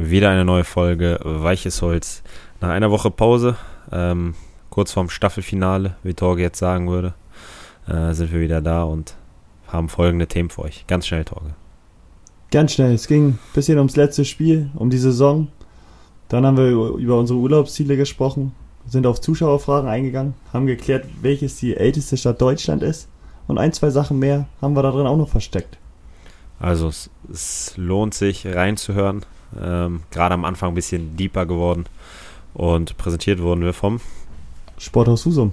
Wieder 0.00 0.30
eine 0.30 0.44
neue 0.44 0.62
Folge 0.62 1.18
Weiches 1.24 1.82
Holz. 1.82 2.22
Nach 2.60 2.68
einer 2.68 2.92
Woche 2.92 3.10
Pause, 3.10 3.56
ähm, 3.90 4.34
kurz 4.70 4.92
vorm 4.92 5.10
Staffelfinale, 5.10 5.96
wie 6.04 6.14
Torge 6.14 6.42
jetzt 6.42 6.60
sagen 6.60 6.88
würde, 6.88 7.14
äh, 7.88 8.14
sind 8.14 8.32
wir 8.32 8.40
wieder 8.40 8.60
da 8.60 8.84
und 8.84 9.16
haben 9.66 9.88
folgende 9.88 10.28
Themen 10.28 10.50
für 10.50 10.62
euch. 10.62 10.86
Ganz 10.86 11.08
schnell, 11.08 11.24
Torge. 11.24 11.50
Ganz 12.52 12.74
schnell. 12.74 12.94
Es 12.94 13.08
ging 13.08 13.30
ein 13.30 13.38
bisschen 13.54 13.78
ums 13.78 13.96
letzte 13.96 14.24
Spiel, 14.24 14.70
um 14.76 14.88
die 14.88 14.98
Saison. 14.98 15.48
Dann 16.28 16.46
haben 16.46 16.56
wir 16.56 16.68
über 16.68 17.18
unsere 17.18 17.40
Urlaubsziele 17.40 17.96
gesprochen, 17.96 18.52
sind 18.86 19.04
auf 19.04 19.20
Zuschauerfragen 19.20 19.88
eingegangen, 19.88 20.34
haben 20.52 20.66
geklärt, 20.66 21.06
welches 21.22 21.56
die 21.56 21.76
älteste 21.76 22.16
Stadt 22.16 22.40
Deutschland 22.40 22.84
ist. 22.84 23.08
Und 23.48 23.58
ein, 23.58 23.72
zwei 23.72 23.90
Sachen 23.90 24.20
mehr 24.20 24.46
haben 24.62 24.76
wir 24.76 24.82
da 24.82 24.92
drin 24.92 25.08
auch 25.08 25.16
noch 25.16 25.28
versteckt. 25.28 25.76
Also 26.60 26.86
es, 26.86 27.10
es 27.32 27.76
lohnt 27.76 28.14
sich 28.14 28.46
reinzuhören. 28.46 29.24
Ähm, 29.60 30.00
Gerade 30.10 30.34
am 30.34 30.44
Anfang 30.44 30.70
ein 30.70 30.74
bisschen 30.74 31.16
deeper 31.16 31.46
geworden. 31.46 31.86
Und 32.54 32.96
präsentiert 32.96 33.40
wurden 33.40 33.62
wir 33.62 33.72
vom 33.72 34.00
Sporthaus 34.78 35.24
Husum. 35.24 35.52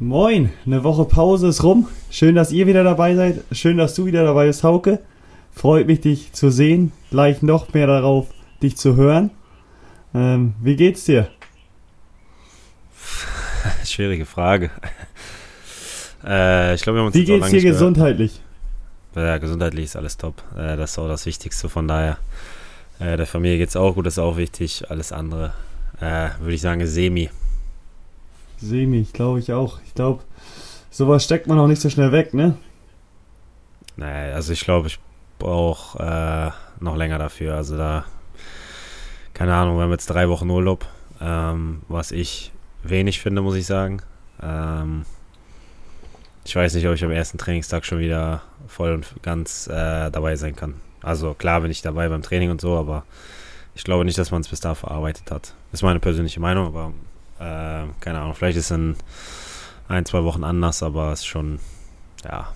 Moin, 0.00 0.50
eine 0.64 0.84
Woche 0.84 1.04
Pause 1.04 1.48
ist 1.48 1.64
rum. 1.64 1.88
Schön, 2.08 2.34
dass 2.34 2.52
ihr 2.52 2.66
wieder 2.66 2.84
dabei 2.84 3.14
seid. 3.14 3.42
Schön, 3.52 3.76
dass 3.76 3.94
du 3.94 4.06
wieder 4.06 4.24
dabei 4.24 4.46
bist, 4.46 4.62
Hauke. 4.62 5.00
Freut 5.58 5.88
mich, 5.88 6.00
dich 6.00 6.32
zu 6.32 6.52
sehen. 6.52 6.92
Gleich 7.10 7.42
noch 7.42 7.74
mehr 7.74 7.88
darauf, 7.88 8.28
dich 8.62 8.76
zu 8.76 8.94
hören. 8.94 9.32
Ähm, 10.14 10.54
wie 10.60 10.76
geht's 10.76 11.02
dir? 11.02 11.26
Schwierige 13.84 14.24
Frage. 14.24 14.70
Äh, 16.24 16.76
ich 16.76 16.82
glaube, 16.82 16.98
wir 16.98 17.00
haben 17.00 17.06
uns 17.08 17.16
Wie 17.16 17.24
geht's 17.24 17.50
dir 17.50 17.60
gesundheitlich? 17.60 18.40
Ja, 19.16 19.38
gesundheitlich 19.38 19.86
ist 19.86 19.96
alles 19.96 20.16
top. 20.16 20.44
Äh, 20.56 20.76
das 20.76 20.92
ist 20.92 20.98
auch 21.00 21.08
das 21.08 21.26
Wichtigste. 21.26 21.68
Von 21.68 21.88
daher, 21.88 22.18
äh, 23.00 23.16
der 23.16 23.26
Familie 23.26 23.58
geht's 23.58 23.74
auch 23.74 23.96
gut, 23.96 24.06
das 24.06 24.14
ist 24.14 24.18
auch 24.20 24.36
wichtig. 24.36 24.88
Alles 24.88 25.10
andere, 25.10 25.54
äh, 26.00 26.28
würde 26.38 26.54
ich 26.54 26.60
sagen, 26.60 26.86
semi. 26.86 27.30
Semi, 28.58 29.08
glaube 29.12 29.40
ich 29.40 29.52
auch. 29.52 29.80
Ich 29.84 29.94
glaube, 29.94 30.22
sowas 30.88 31.24
steckt 31.24 31.48
man 31.48 31.58
auch 31.58 31.66
nicht 31.66 31.82
so 31.82 31.90
schnell 31.90 32.12
weg, 32.12 32.32
ne? 32.32 32.56
Naja, 33.96 34.36
also 34.36 34.52
ich 34.52 34.60
glaube, 34.60 34.86
ich 34.86 35.00
brauche 35.38 35.98
äh, 36.02 36.82
noch 36.82 36.96
länger 36.96 37.18
dafür. 37.18 37.54
Also 37.56 37.76
da, 37.76 38.04
keine 39.34 39.54
Ahnung, 39.54 39.76
wir 39.76 39.84
haben 39.84 39.90
jetzt 39.90 40.06
drei 40.06 40.28
Wochen 40.28 40.50
Urlaub, 40.50 40.86
ähm, 41.20 41.82
was 41.88 42.12
ich 42.12 42.52
wenig 42.82 43.20
finde, 43.20 43.42
muss 43.42 43.56
ich 43.56 43.66
sagen. 43.66 44.02
Ähm, 44.42 45.04
ich 46.44 46.56
weiß 46.56 46.74
nicht, 46.74 46.86
ob 46.88 46.94
ich 46.94 47.04
am 47.04 47.10
ersten 47.10 47.38
Trainingstag 47.38 47.84
schon 47.84 47.98
wieder 47.98 48.42
voll 48.66 48.92
und 48.92 49.06
ganz 49.22 49.66
äh, 49.66 50.10
dabei 50.10 50.36
sein 50.36 50.56
kann. 50.56 50.74
Also 51.02 51.34
klar 51.34 51.60
bin 51.60 51.70
ich 51.70 51.82
dabei 51.82 52.08
beim 52.08 52.22
Training 52.22 52.50
und 52.50 52.60
so, 52.60 52.76
aber 52.76 53.04
ich 53.74 53.84
glaube 53.84 54.04
nicht, 54.04 54.18
dass 54.18 54.30
man 54.30 54.40
es 54.40 54.48
bis 54.48 54.60
da 54.60 54.74
verarbeitet 54.74 55.30
hat. 55.30 55.54
Ist 55.72 55.82
meine 55.82 56.00
persönliche 56.00 56.40
Meinung, 56.40 56.66
aber 56.66 56.92
äh, 57.38 57.88
keine 58.00 58.20
Ahnung, 58.20 58.34
vielleicht 58.34 58.58
ist 58.58 58.70
es 58.70 58.76
in 58.76 58.96
ein, 59.88 60.04
zwei 60.04 60.24
Wochen 60.24 60.42
anders, 60.42 60.82
aber 60.82 61.12
es 61.12 61.20
ist 61.20 61.26
schon, 61.26 61.60
ja. 62.24 62.48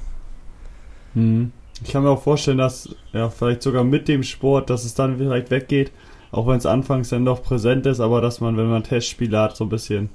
Hm. 1.14 1.52
Ich 1.84 1.90
kann 1.92 2.02
mir 2.02 2.10
auch 2.10 2.22
vorstellen, 2.22 2.58
dass, 2.58 2.94
ja, 3.12 3.28
vielleicht 3.28 3.62
sogar 3.62 3.84
mit 3.84 4.08
dem 4.08 4.22
Sport, 4.22 4.70
dass 4.70 4.84
es 4.84 4.94
dann 4.94 5.18
vielleicht 5.18 5.50
weggeht, 5.50 5.90
auch 6.30 6.46
wenn 6.46 6.56
es 6.56 6.66
anfangs 6.66 7.08
dann 7.08 7.24
doch 7.24 7.42
präsent 7.42 7.86
ist, 7.86 8.00
aber 8.00 8.20
dass 8.20 8.40
man, 8.40 8.56
wenn 8.56 8.70
man 8.70 8.84
Testspiele 8.84 9.38
hat, 9.38 9.56
so 9.56 9.64
ein 9.64 9.70
bisschen 9.70 10.10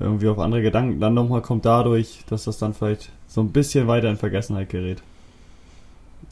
irgendwie 0.00 0.28
auf 0.28 0.38
andere 0.38 0.62
Gedanken 0.62 1.00
dann 1.00 1.14
nochmal 1.14 1.42
kommt 1.42 1.64
dadurch, 1.64 2.24
dass 2.28 2.44
das 2.44 2.58
dann 2.58 2.74
vielleicht 2.74 3.10
so 3.28 3.40
ein 3.40 3.52
bisschen 3.52 3.86
weiter 3.86 4.08
in 4.08 4.16
Vergessenheit 4.16 4.68
gerät. 4.68 5.02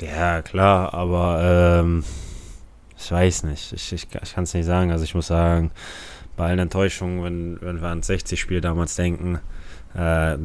Ja, 0.00 0.42
klar, 0.42 0.94
aber 0.94 1.80
ähm, 1.80 2.04
ich 2.98 3.10
weiß 3.10 3.44
nicht. 3.44 3.72
Ich, 3.72 3.92
ich, 3.92 4.08
ich 4.22 4.34
kann 4.34 4.44
es 4.44 4.54
nicht 4.54 4.66
sagen. 4.66 4.90
Also 4.90 5.04
ich 5.04 5.14
muss 5.14 5.26
sagen, 5.26 5.70
bei 6.36 6.46
allen 6.46 6.58
Enttäuschungen, 6.58 7.22
wenn, 7.22 7.58
wenn 7.60 7.80
wir 7.80 7.88
ans 7.88 8.08
60-Spiel 8.08 8.60
damals 8.60 8.96
denken, 8.96 9.38
äh, 9.94 10.38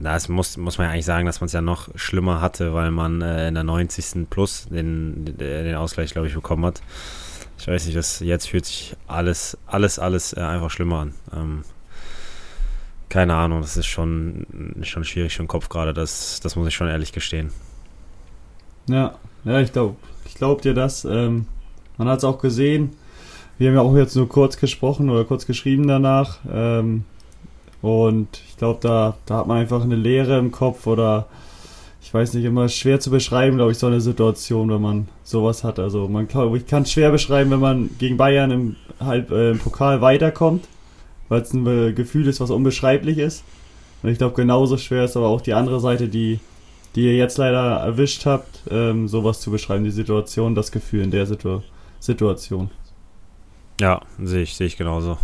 das 0.00 0.28
muss, 0.28 0.56
muss 0.56 0.78
man 0.78 0.86
ja 0.86 0.92
eigentlich 0.92 1.04
sagen, 1.04 1.26
dass 1.26 1.40
man 1.40 1.46
es 1.46 1.52
ja 1.52 1.60
noch 1.60 1.88
schlimmer 1.96 2.40
hatte, 2.40 2.74
weil 2.74 2.90
man 2.90 3.20
äh, 3.22 3.48
in 3.48 3.54
der 3.54 3.64
90. 3.64 4.28
plus 4.30 4.66
den, 4.70 5.36
den 5.38 5.74
Ausgleich, 5.74 6.12
glaube 6.12 6.28
ich, 6.28 6.34
bekommen 6.34 6.64
hat. 6.64 6.82
Ich 7.58 7.66
weiß 7.66 7.86
nicht, 7.86 7.96
das, 7.96 8.20
jetzt 8.20 8.48
fühlt 8.48 8.66
sich 8.66 8.96
alles, 9.08 9.58
alles, 9.66 9.98
alles 9.98 10.32
äh, 10.32 10.40
einfach 10.40 10.70
schlimmer 10.70 11.00
an. 11.00 11.14
Ähm, 11.34 11.62
keine 13.08 13.34
Ahnung, 13.34 13.62
das 13.62 13.76
ist 13.76 13.86
schon, 13.86 14.76
schon 14.82 15.04
schwierig 15.04 15.34
für 15.34 15.42
den 15.42 15.48
Kopf 15.48 15.68
gerade, 15.68 15.94
das, 15.94 16.40
das 16.40 16.56
muss 16.56 16.68
ich 16.68 16.74
schon 16.74 16.88
ehrlich 16.88 17.12
gestehen. 17.12 17.50
Ja, 18.86 19.16
ja, 19.44 19.60
ich 19.60 19.72
glaube 19.72 19.96
ich 20.24 20.34
glaub 20.34 20.62
dir 20.62 20.74
das. 20.74 21.04
Ähm, 21.04 21.46
man 21.96 22.08
hat 22.08 22.18
es 22.18 22.24
auch 22.24 22.38
gesehen, 22.38 22.90
wir 23.56 23.68
haben 23.68 23.76
ja 23.76 23.82
auch 23.82 23.96
jetzt 23.96 24.14
nur 24.14 24.28
kurz 24.28 24.56
gesprochen 24.56 25.10
oder 25.10 25.24
kurz 25.24 25.46
geschrieben 25.46 25.88
danach. 25.88 26.38
Ähm, 26.50 27.04
und 27.82 28.28
ich 28.48 28.56
glaube, 28.56 28.80
da, 28.82 29.16
da 29.26 29.38
hat 29.38 29.46
man 29.46 29.58
einfach 29.58 29.82
eine 29.82 29.96
Leere 29.96 30.38
im 30.38 30.50
Kopf 30.50 30.86
oder 30.86 31.26
ich 32.02 32.12
weiß 32.12 32.34
nicht, 32.34 32.44
immer 32.44 32.68
schwer 32.68 33.00
zu 33.00 33.10
beschreiben, 33.10 33.56
glaube 33.56 33.72
ich, 33.72 33.78
so 33.78 33.86
eine 33.86 34.00
Situation, 34.00 34.70
wenn 34.70 34.80
man 34.80 35.08
sowas 35.24 35.62
hat. 35.62 35.78
Also 35.78 36.08
man 36.08 36.26
glaube 36.26 36.56
ich 36.56 36.66
kann 36.66 36.84
es 36.84 36.92
schwer 36.92 37.10
beschreiben, 37.10 37.50
wenn 37.50 37.60
man 37.60 37.90
gegen 37.98 38.16
Bayern 38.16 38.50
im, 38.50 38.76
halb, 38.98 39.30
äh, 39.30 39.50
im 39.50 39.58
Pokal 39.58 40.00
weiterkommt, 40.00 40.66
weil 41.28 41.42
es 41.42 41.52
ein 41.52 41.66
äh, 41.66 41.92
Gefühl 41.92 42.26
ist, 42.26 42.40
was 42.40 42.50
unbeschreiblich 42.50 43.18
ist. 43.18 43.44
Und 44.02 44.10
ich 44.10 44.18
glaube, 44.18 44.34
genauso 44.34 44.78
schwer 44.78 45.04
ist 45.04 45.16
aber 45.16 45.26
auch 45.26 45.40
die 45.40 45.54
andere 45.54 45.80
Seite, 45.80 46.08
die, 46.08 46.40
die 46.94 47.02
ihr 47.02 47.16
jetzt 47.16 47.36
leider 47.36 47.76
erwischt 47.76 48.26
habt, 48.26 48.62
ähm, 48.70 49.08
sowas 49.08 49.40
zu 49.40 49.50
beschreiben, 49.50 49.84
die 49.84 49.90
Situation, 49.90 50.54
das 50.54 50.72
Gefühl 50.72 51.02
in 51.02 51.10
der 51.10 51.26
Situ 51.26 51.60
Situation. 52.00 52.70
Ja, 53.80 54.00
sehe 54.22 54.42
ich, 54.42 54.54
sehe 54.54 54.68
ich 54.68 54.76
genauso. 54.76 55.18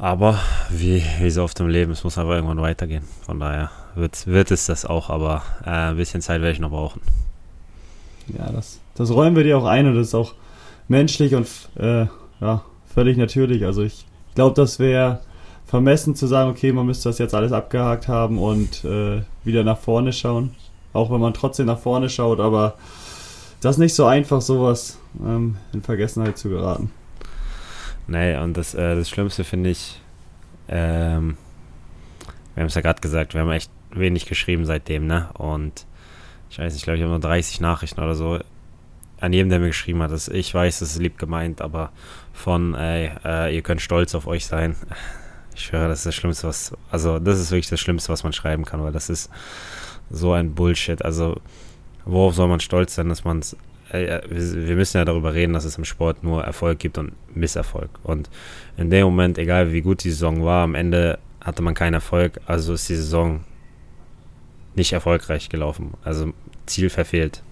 Aber 0.00 0.38
wie, 0.70 1.02
wie 1.20 1.30
so 1.30 1.42
oft 1.42 1.60
im 1.60 1.68
Leben, 1.68 1.92
es 1.92 2.04
muss 2.04 2.16
aber 2.16 2.34
irgendwann 2.34 2.62
weitergehen. 2.62 3.04
Von 3.20 3.38
daher 3.38 3.70
wird, 3.94 4.26
wird 4.26 4.50
es 4.50 4.64
das 4.64 4.86
auch, 4.86 5.10
aber 5.10 5.42
äh, 5.62 5.90
ein 5.90 5.96
bisschen 5.96 6.22
Zeit 6.22 6.40
werde 6.40 6.54
ich 6.54 6.58
noch 6.58 6.70
brauchen. 6.70 7.02
Ja, 8.28 8.50
das, 8.50 8.80
das 8.94 9.10
räumen 9.10 9.36
wir 9.36 9.44
dir 9.44 9.58
auch 9.58 9.66
ein 9.66 9.86
und 9.86 9.96
das 9.96 10.08
ist 10.08 10.14
auch 10.14 10.32
menschlich 10.88 11.34
und 11.34 11.48
äh, 11.78 12.06
ja, 12.40 12.62
völlig 12.94 13.18
natürlich. 13.18 13.66
Also 13.66 13.82
ich 13.82 14.06
glaube, 14.34 14.56
das 14.56 14.78
wäre 14.78 15.20
vermessen 15.66 16.14
zu 16.14 16.26
sagen, 16.26 16.48
okay, 16.48 16.72
man 16.72 16.86
müsste 16.86 17.10
das 17.10 17.18
jetzt 17.18 17.34
alles 17.34 17.52
abgehakt 17.52 18.08
haben 18.08 18.38
und 18.38 18.82
äh, 18.86 19.20
wieder 19.44 19.64
nach 19.64 19.78
vorne 19.78 20.14
schauen. 20.14 20.54
Auch 20.94 21.10
wenn 21.10 21.20
man 21.20 21.34
trotzdem 21.34 21.66
nach 21.66 21.78
vorne 21.78 22.08
schaut, 22.08 22.40
aber 22.40 22.74
das 23.60 23.76
ist 23.76 23.80
nicht 23.80 23.94
so 23.94 24.06
einfach, 24.06 24.40
sowas 24.40 24.98
ähm, 25.22 25.58
in 25.74 25.82
Vergessenheit 25.82 26.38
zu 26.38 26.48
geraten. 26.48 26.90
Nee, 28.10 28.36
und 28.38 28.56
das, 28.56 28.74
äh, 28.74 28.96
das 28.96 29.08
Schlimmste 29.08 29.44
finde 29.44 29.70
ich, 29.70 30.00
ähm, 30.68 31.36
wir 32.54 32.62
haben 32.62 32.66
es 32.66 32.74
ja 32.74 32.80
gerade 32.80 33.00
gesagt, 33.00 33.34
wir 33.34 33.40
haben 33.40 33.52
echt 33.52 33.70
wenig 33.92 34.26
geschrieben 34.26 34.64
seitdem, 34.64 35.06
ne? 35.06 35.30
Und 35.34 35.86
ich 36.50 36.58
weiß 36.58 36.72
nicht, 36.72 36.80
ich 36.80 36.82
glaube, 36.82 36.96
ich 36.96 37.04
habe 37.04 37.12
nur 37.12 37.20
30 37.20 37.60
Nachrichten 37.60 38.00
oder 38.00 38.16
so 38.16 38.40
an 39.20 39.32
jedem, 39.32 39.48
der 39.48 39.60
mir 39.60 39.68
geschrieben 39.68 40.02
hat. 40.02 40.10
Das, 40.10 40.26
ich 40.26 40.52
weiß, 40.52 40.80
das 40.80 40.90
ist 40.90 40.98
lieb 40.98 41.18
gemeint, 41.18 41.60
aber 41.60 41.92
von, 42.32 42.74
ey, 42.74 43.12
äh, 43.24 43.54
ihr 43.54 43.62
könnt 43.62 43.80
stolz 43.80 44.14
auf 44.16 44.26
euch 44.26 44.44
sein. 44.44 44.74
Ich 45.52 45.72
höre, 45.72 45.88
das 45.88 45.98
ist 45.98 46.06
das 46.06 46.14
Schlimmste, 46.14 46.46
was, 46.46 46.72
also 46.90 47.18
das 47.18 47.38
ist 47.38 47.50
wirklich 47.50 47.68
das 47.68 47.80
Schlimmste, 47.80 48.10
was 48.10 48.22
man 48.22 48.32
schreiben 48.32 48.64
kann, 48.64 48.82
weil 48.82 48.92
das 48.92 49.10
ist 49.10 49.30
so 50.08 50.32
ein 50.32 50.54
Bullshit. 50.54 51.04
Also, 51.04 51.38
worauf 52.06 52.34
soll 52.34 52.48
man 52.48 52.60
stolz 52.60 52.94
sein, 52.94 53.10
dass 53.10 53.24
man 53.24 53.40
es 53.40 53.56
äh, 53.92 54.20
wir 54.28 54.76
müssen 54.76 54.98
ja 54.98 55.04
darüber 55.04 55.34
reden, 55.34 55.52
dass 55.52 55.64
es 55.64 55.78
im 55.78 55.84
Sport 55.84 56.22
nur 56.22 56.44
Erfolg 56.44 56.78
gibt 56.78 56.98
und 56.98 57.12
Misserfolg. 57.34 57.90
Und 58.02 58.30
in 58.76 58.90
dem 58.90 59.04
Moment, 59.04 59.38
egal 59.38 59.72
wie 59.72 59.82
gut 59.82 60.04
die 60.04 60.10
Saison 60.10 60.44
war, 60.44 60.64
am 60.64 60.74
Ende 60.74 61.18
hatte 61.40 61.62
man 61.62 61.74
keinen 61.74 61.94
Erfolg, 61.94 62.40
also 62.46 62.74
ist 62.74 62.88
die 62.88 62.96
Saison 62.96 63.40
nicht 64.74 64.92
erfolgreich 64.92 65.48
gelaufen. 65.48 65.94
Also 66.04 66.32
Ziel 66.66 66.90
verfehlt. 66.90 67.42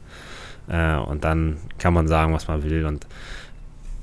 Äh, 0.68 0.96
und 0.96 1.24
dann 1.24 1.58
kann 1.78 1.94
man 1.94 2.08
sagen, 2.08 2.32
was 2.32 2.48
man 2.48 2.62
will. 2.62 2.86
Und 2.86 3.06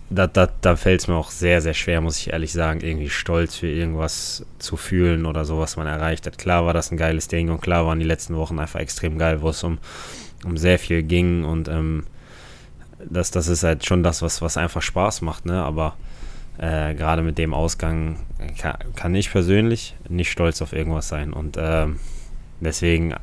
da, 0.09 0.27
da, 0.27 0.48
da 0.62 0.75
fällt 0.75 1.01
es 1.01 1.07
mir 1.07 1.15
auch 1.15 1.31
sehr, 1.31 1.62
sehr 1.62 1.74
schwer, 1.74 2.01
muss 2.01 2.19
ich 2.19 2.31
ehrlich 2.31 2.54
sagen, 2.54 2.81
irgendwie 2.81 3.09
stolz 3.09 3.56
für 3.56 3.68
irgendwas 3.68 4.45
zu 4.59 4.77
fühlen 4.77 5.25
oder 5.25 5.45
so, 5.45 5.59
was 5.59 5.77
man 5.77 5.88
erreicht 5.88 6.27
hat. 6.27 6.38
Klar 6.38 6.65
war 6.65 6.74
das 6.74 6.92
ein 6.92 6.98
geiles 6.98 7.27
Ding 7.27 7.50
und 7.50 7.62
klar 7.62 7.86
waren 7.86 8.00
die 8.00 8.06
letzten 8.06 8.36
Wochen 8.36 8.59
einfach 8.59 8.80
extrem 8.80 9.18
geil, 9.18 9.42
wo 9.42 9.50
es 9.50 9.63
um, 9.63 9.80
um 10.44 10.57
sehr 10.57 10.77
viel 10.77 11.01
ging 11.01 11.44
und 11.44 11.68
ähm, 11.68 12.04
das, 13.10 13.31
das 13.31 13.48
ist 13.48 13.63
halt 13.63 13.86
schon 13.86 14.04
das, 14.04 14.22
was, 14.22 14.42
was 14.42 14.57
einfach 14.57 14.81
Spaß 14.81 15.22
macht, 15.22 15.46
ne? 15.46 15.63
Aber 15.63 15.96
äh, 16.57 16.94
gerade 16.96 17.22
mit 17.22 17.38
dem 17.38 17.54
Ausgang 17.54 18.18
kann, 18.57 18.78
kann, 18.96 19.16
ich 19.16 19.31
persönlich 19.31 19.96
nicht 20.07 20.31
stolz 20.31 20.62
auf 20.62 20.74
irgendwas 20.74 21.07
sein. 21.07 21.34
Und 21.34 21.57
äh, 21.57 21.88
deswegen 22.60 23.13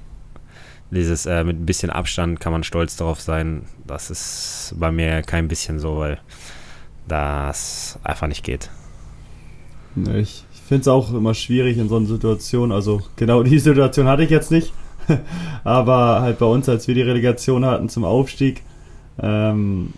dieses 0.91 1.25
äh, 1.25 1.43
mit 1.43 1.61
ein 1.61 1.67
bisschen 1.67 1.91
Abstand 1.91 2.41
kann 2.41 2.53
man 2.53 2.65
stolz 2.65 2.97
darauf 2.97 3.21
sein. 3.21 3.65
Das 3.87 4.11
ist 4.11 4.75
bei 4.77 4.93
mir 4.93 5.23
kein 5.23 5.49
bisschen 5.49 5.79
so, 5.79 5.99
weil 5.99 6.21
das 7.09 7.99
einfach 8.05 8.27
nicht 8.27 8.45
geht. 8.45 8.71
Ich, 10.15 10.45
ich 10.53 10.61
finde 10.67 10.83
es 10.83 10.89
auch 10.89 11.13
immer 11.13 11.35
schwierig 11.35 11.79
in 11.79 11.89
so 11.89 11.97
einer 11.97 12.07
Situation. 12.07 12.73
Also 12.73 13.01
genau 13.17 13.43
die 13.43 13.59
Situation 13.59 14.07
hatte 14.07 14.25
ich 14.25 14.31
jetzt 14.31 14.51
nicht. 14.51 14.73
Aber 15.65 16.21
halt 16.21 16.39
bei 16.39 16.47
uns, 16.47 16.69
als 16.69 16.87
wir 16.87 16.95
die 16.95 17.03
Relegation 17.03 17.65
hatten 17.65 17.89
zum 17.89 18.05
Aufstieg, 18.05 18.63
ähm, 19.21 19.93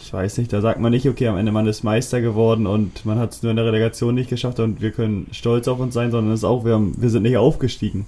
ich 0.00 0.12
weiß 0.12 0.38
nicht, 0.38 0.52
da 0.52 0.60
sagt 0.60 0.80
man 0.80 0.92
nicht, 0.92 1.08
okay, 1.08 1.28
am 1.28 1.36
Ende 1.36 1.52
man 1.52 1.66
ist 1.66 1.82
Meister 1.82 2.20
geworden 2.20 2.66
und 2.66 3.04
man 3.04 3.18
hat 3.18 3.32
es 3.32 3.42
nur 3.42 3.50
in 3.50 3.56
der 3.56 3.66
Relegation 3.66 4.14
nicht 4.14 4.30
geschafft 4.30 4.60
und 4.60 4.80
wir 4.80 4.92
können 4.92 5.26
stolz 5.32 5.66
auf 5.68 5.80
uns 5.80 5.94
sein, 5.94 6.10
sondern 6.10 6.32
es 6.32 6.40
ist 6.40 6.44
auch, 6.44 6.64
wir, 6.64 6.74
haben, 6.74 6.94
wir 6.96 7.10
sind 7.10 7.24
nicht 7.24 7.36
aufgestiegen. 7.36 8.06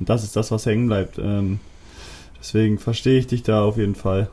Und 0.00 0.08
das 0.08 0.24
ist 0.24 0.34
das, 0.34 0.50
was 0.50 0.66
hängen 0.66 0.86
bleibt. 0.86 1.18
Ähm, 1.18 1.60
deswegen 2.38 2.78
verstehe 2.78 3.18
ich 3.18 3.26
dich 3.26 3.42
da 3.42 3.62
auf 3.62 3.76
jeden 3.76 3.94
Fall. 3.94 4.28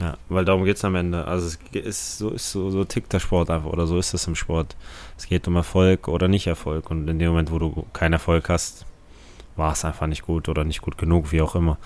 Ja, 0.00 0.16
weil 0.28 0.44
darum 0.44 0.64
geht 0.64 0.76
es 0.76 0.84
am 0.84 0.94
Ende. 0.94 1.24
Also 1.26 1.46
es 1.46 1.58
ist 1.72 2.18
so, 2.18 2.30
ist 2.30 2.52
so, 2.52 2.70
so 2.70 2.84
tickt 2.84 3.12
der 3.12 3.20
Sport 3.20 3.50
einfach 3.50 3.70
oder 3.70 3.86
so 3.86 3.98
ist 3.98 4.14
es 4.14 4.26
im 4.26 4.36
Sport. 4.36 4.76
Es 5.16 5.26
geht 5.26 5.48
um 5.48 5.56
Erfolg 5.56 6.08
oder 6.08 6.28
nicht 6.28 6.46
Erfolg. 6.46 6.90
Und 6.90 7.08
in 7.08 7.18
dem 7.18 7.30
Moment, 7.30 7.50
wo 7.50 7.58
du 7.58 7.84
keinen 7.92 8.12
Erfolg 8.12 8.48
hast, 8.48 8.86
war 9.56 9.72
es 9.72 9.84
einfach 9.84 10.06
nicht 10.06 10.22
gut 10.22 10.48
oder 10.48 10.64
nicht 10.64 10.82
gut 10.82 10.98
genug, 10.98 11.32
wie 11.32 11.42
auch 11.42 11.56
immer. 11.56 11.78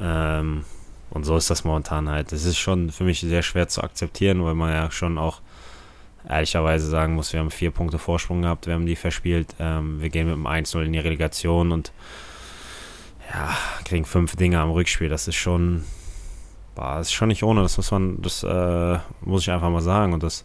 Ähm, 0.00 0.64
und 1.10 1.24
so 1.24 1.36
ist 1.36 1.50
das 1.50 1.64
momentan 1.64 2.08
halt. 2.08 2.32
Es 2.32 2.44
ist 2.44 2.58
schon 2.58 2.90
für 2.90 3.04
mich 3.04 3.20
sehr 3.20 3.42
schwer 3.42 3.68
zu 3.68 3.82
akzeptieren, 3.82 4.44
weil 4.44 4.54
man 4.54 4.72
ja 4.72 4.90
schon 4.90 5.18
auch 5.18 5.40
ehrlicherweise 6.28 6.88
sagen 6.88 7.14
muss, 7.14 7.32
wir 7.32 7.40
haben 7.40 7.50
vier 7.50 7.70
Punkte 7.70 7.98
Vorsprung 7.98 8.42
gehabt, 8.42 8.66
wir 8.66 8.74
haben 8.74 8.86
die 8.86 8.96
verspielt. 8.96 9.54
Ähm, 9.58 10.00
wir 10.00 10.10
gehen 10.10 10.26
mit 10.26 10.36
dem 10.36 10.46
1-0 10.46 10.82
in 10.82 10.92
die 10.92 10.98
Relegation 10.98 11.72
und 11.72 11.92
ja, 13.32 13.56
kriegen 13.84 14.04
fünf 14.04 14.36
Dinge 14.36 14.60
am 14.60 14.70
Rückspiel. 14.70 15.08
Das 15.08 15.28
ist 15.28 15.36
schon 15.36 15.84
boah, 16.74 16.96
das 16.96 17.08
ist 17.08 17.12
schon 17.12 17.28
nicht 17.28 17.42
ohne, 17.42 17.62
das 17.62 17.76
muss 17.76 17.90
man, 17.90 18.20
das 18.22 18.42
äh, 18.42 18.98
muss 19.20 19.42
ich 19.42 19.50
einfach 19.50 19.70
mal 19.70 19.82
sagen. 19.82 20.12
Und 20.12 20.22
das 20.22 20.44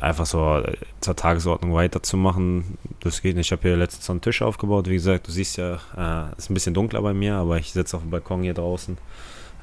einfach 0.00 0.26
so 0.26 0.62
zur 1.00 1.16
Tagesordnung 1.16 1.74
weiterzumachen, 1.74 2.78
das 3.00 3.22
geht 3.22 3.36
nicht. 3.36 3.46
Ich 3.46 3.52
habe 3.52 3.62
hier 3.62 3.76
letztens 3.76 4.06
so 4.06 4.12
einen 4.12 4.20
Tisch 4.20 4.42
aufgebaut, 4.42 4.88
wie 4.88 4.94
gesagt, 4.94 5.28
du 5.28 5.32
siehst 5.32 5.56
ja, 5.56 5.74
äh, 5.96 6.36
ist 6.36 6.50
ein 6.50 6.54
bisschen 6.54 6.74
dunkler 6.74 7.02
bei 7.02 7.14
mir, 7.14 7.36
aber 7.36 7.58
ich 7.58 7.72
sitze 7.72 7.96
auf 7.96 8.02
dem 8.02 8.10
Balkon 8.10 8.42
hier 8.42 8.54
draußen. 8.54 8.98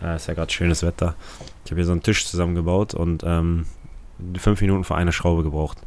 Äh, 0.02 0.16
ist 0.16 0.28
ja 0.28 0.34
gerade 0.34 0.52
schönes 0.52 0.84
Wetter. 0.84 1.16
Ich 1.64 1.72
habe 1.72 1.80
hier 1.80 1.86
so 1.86 1.92
einen 1.92 2.04
Tisch 2.04 2.26
zusammengebaut 2.26 2.94
und 2.94 3.24
ähm, 3.26 3.66
fünf 4.38 4.62
Minuten 4.62 4.84
für 4.84 4.96
eine 4.96 5.12
Schraube 5.12 5.44
gebraucht. 5.44 5.80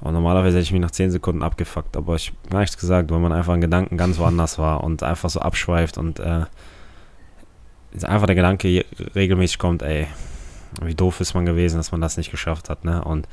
Und 0.00 0.14
normalerweise 0.14 0.58
hätte 0.58 0.64
ich 0.64 0.72
mich 0.72 0.80
nach 0.80 0.92
zehn 0.92 1.10
Sekunden 1.10 1.42
abgefuckt, 1.42 1.96
aber 1.96 2.14
ich 2.14 2.32
habe 2.46 2.58
nichts 2.58 2.78
gesagt, 2.78 3.10
weil 3.10 3.18
man 3.18 3.32
einfach 3.32 3.54
in 3.54 3.60
Gedanken 3.60 3.96
ganz 3.96 4.18
woanders 4.18 4.58
war 4.58 4.84
und 4.84 5.02
einfach 5.02 5.28
so 5.28 5.40
abschweift 5.40 5.98
und 5.98 6.20
äh, 6.20 6.44
einfach 8.02 8.26
der 8.26 8.36
Gedanke 8.36 8.84
regelmäßig 9.14 9.58
kommt, 9.58 9.82
ey, 9.82 10.06
wie 10.82 10.94
doof 10.94 11.20
ist 11.20 11.34
man 11.34 11.46
gewesen, 11.46 11.78
dass 11.78 11.90
man 11.90 12.00
das 12.00 12.16
nicht 12.16 12.30
geschafft 12.30 12.68
hat, 12.68 12.84
ne? 12.84 13.02
Und 13.02 13.26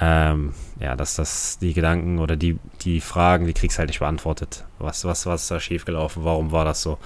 ähm, 0.00 0.54
ja, 0.80 0.96
dass 0.96 1.16
das 1.16 1.58
die 1.58 1.74
Gedanken 1.74 2.18
oder 2.18 2.36
die, 2.36 2.58
die 2.80 3.00
Fragen, 3.00 3.46
die 3.46 3.52
kriegst 3.52 3.78
halt 3.78 3.88
nicht 3.88 3.98
beantwortet. 3.98 4.64
Was, 4.78 5.04
was, 5.04 5.26
was 5.26 5.42
ist 5.42 5.50
da 5.50 5.60
schiefgelaufen? 5.60 6.24
Warum 6.24 6.50
war 6.50 6.64
das 6.64 6.82
so? 6.82 6.98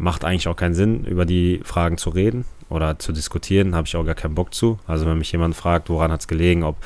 Macht 0.00 0.24
eigentlich 0.24 0.48
auch 0.48 0.56
keinen 0.56 0.74
Sinn, 0.74 1.04
über 1.04 1.26
die 1.26 1.60
Fragen 1.64 1.98
zu 1.98 2.10
reden 2.10 2.44
oder 2.70 2.98
zu 2.98 3.12
diskutieren, 3.12 3.74
habe 3.74 3.86
ich 3.86 3.96
auch 3.96 4.04
gar 4.04 4.14
keinen 4.14 4.34
Bock 4.34 4.54
zu. 4.54 4.78
Also 4.86 5.04
wenn 5.06 5.18
mich 5.18 5.32
jemand 5.32 5.54
fragt, 5.54 5.90
woran 5.90 6.10
hat 6.10 6.20
es 6.20 6.28
gelegen, 6.28 6.64
ob 6.64 6.76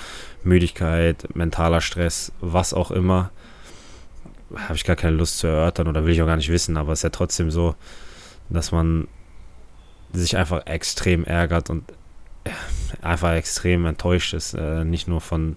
Müdigkeit, 0.42 1.28
mentaler 1.34 1.80
Stress, 1.80 2.32
was 2.40 2.74
auch 2.74 2.90
immer, 2.90 3.30
habe 4.56 4.74
ich 4.74 4.84
gar 4.84 4.96
keine 4.96 5.16
Lust 5.16 5.38
zu 5.38 5.46
erörtern 5.46 5.88
oder 5.88 6.04
will 6.04 6.12
ich 6.12 6.22
auch 6.22 6.26
gar 6.26 6.36
nicht 6.36 6.50
wissen, 6.50 6.76
aber 6.76 6.92
es 6.92 7.00
ist 7.00 7.04
ja 7.04 7.10
trotzdem 7.10 7.50
so, 7.50 7.74
dass 8.50 8.72
man 8.72 9.08
sich 10.12 10.36
einfach 10.36 10.66
extrem 10.66 11.24
ärgert 11.24 11.70
und 11.70 11.84
einfach 13.02 13.32
extrem 13.32 13.86
enttäuscht 13.86 14.34
ist. 14.34 14.54
Äh, 14.54 14.84
nicht 14.84 15.08
nur 15.08 15.20
von, 15.20 15.56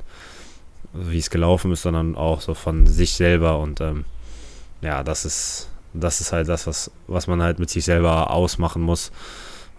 wie 0.93 1.19
es 1.19 1.29
gelaufen 1.29 1.71
ist, 1.71 1.81
sondern 1.81 2.15
auch 2.15 2.41
so 2.41 2.53
von 2.53 2.87
sich 2.87 3.13
selber. 3.13 3.59
Und 3.59 3.81
ähm, 3.81 4.05
ja, 4.81 5.03
das 5.03 5.25
ist, 5.25 5.69
das 5.93 6.21
ist 6.21 6.31
halt 6.31 6.47
das, 6.47 6.67
was, 6.67 6.91
was 7.07 7.27
man 7.27 7.41
halt 7.41 7.59
mit 7.59 7.69
sich 7.69 7.85
selber 7.85 8.31
ausmachen 8.31 8.81
muss. 8.81 9.11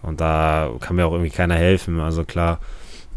Und 0.01 0.21
da 0.21 0.71
kann 0.79 0.95
mir 0.95 1.05
auch 1.05 1.11
irgendwie 1.11 1.31
keiner 1.31 1.55
helfen. 1.55 1.99
Also 1.99 2.23
klar, 2.23 2.59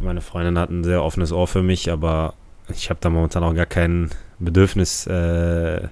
meine 0.00 0.20
Freundin 0.20 0.58
hat 0.58 0.70
ein 0.70 0.84
sehr 0.84 1.02
offenes 1.02 1.32
Ohr 1.32 1.46
für 1.46 1.62
mich, 1.62 1.90
aber 1.90 2.34
ich 2.68 2.90
habe 2.90 3.00
da 3.00 3.10
momentan 3.10 3.44
auch 3.44 3.54
gar 3.54 3.66
kein 3.66 4.10
Bedürfnis, 4.38 5.06
äh, 5.06 5.88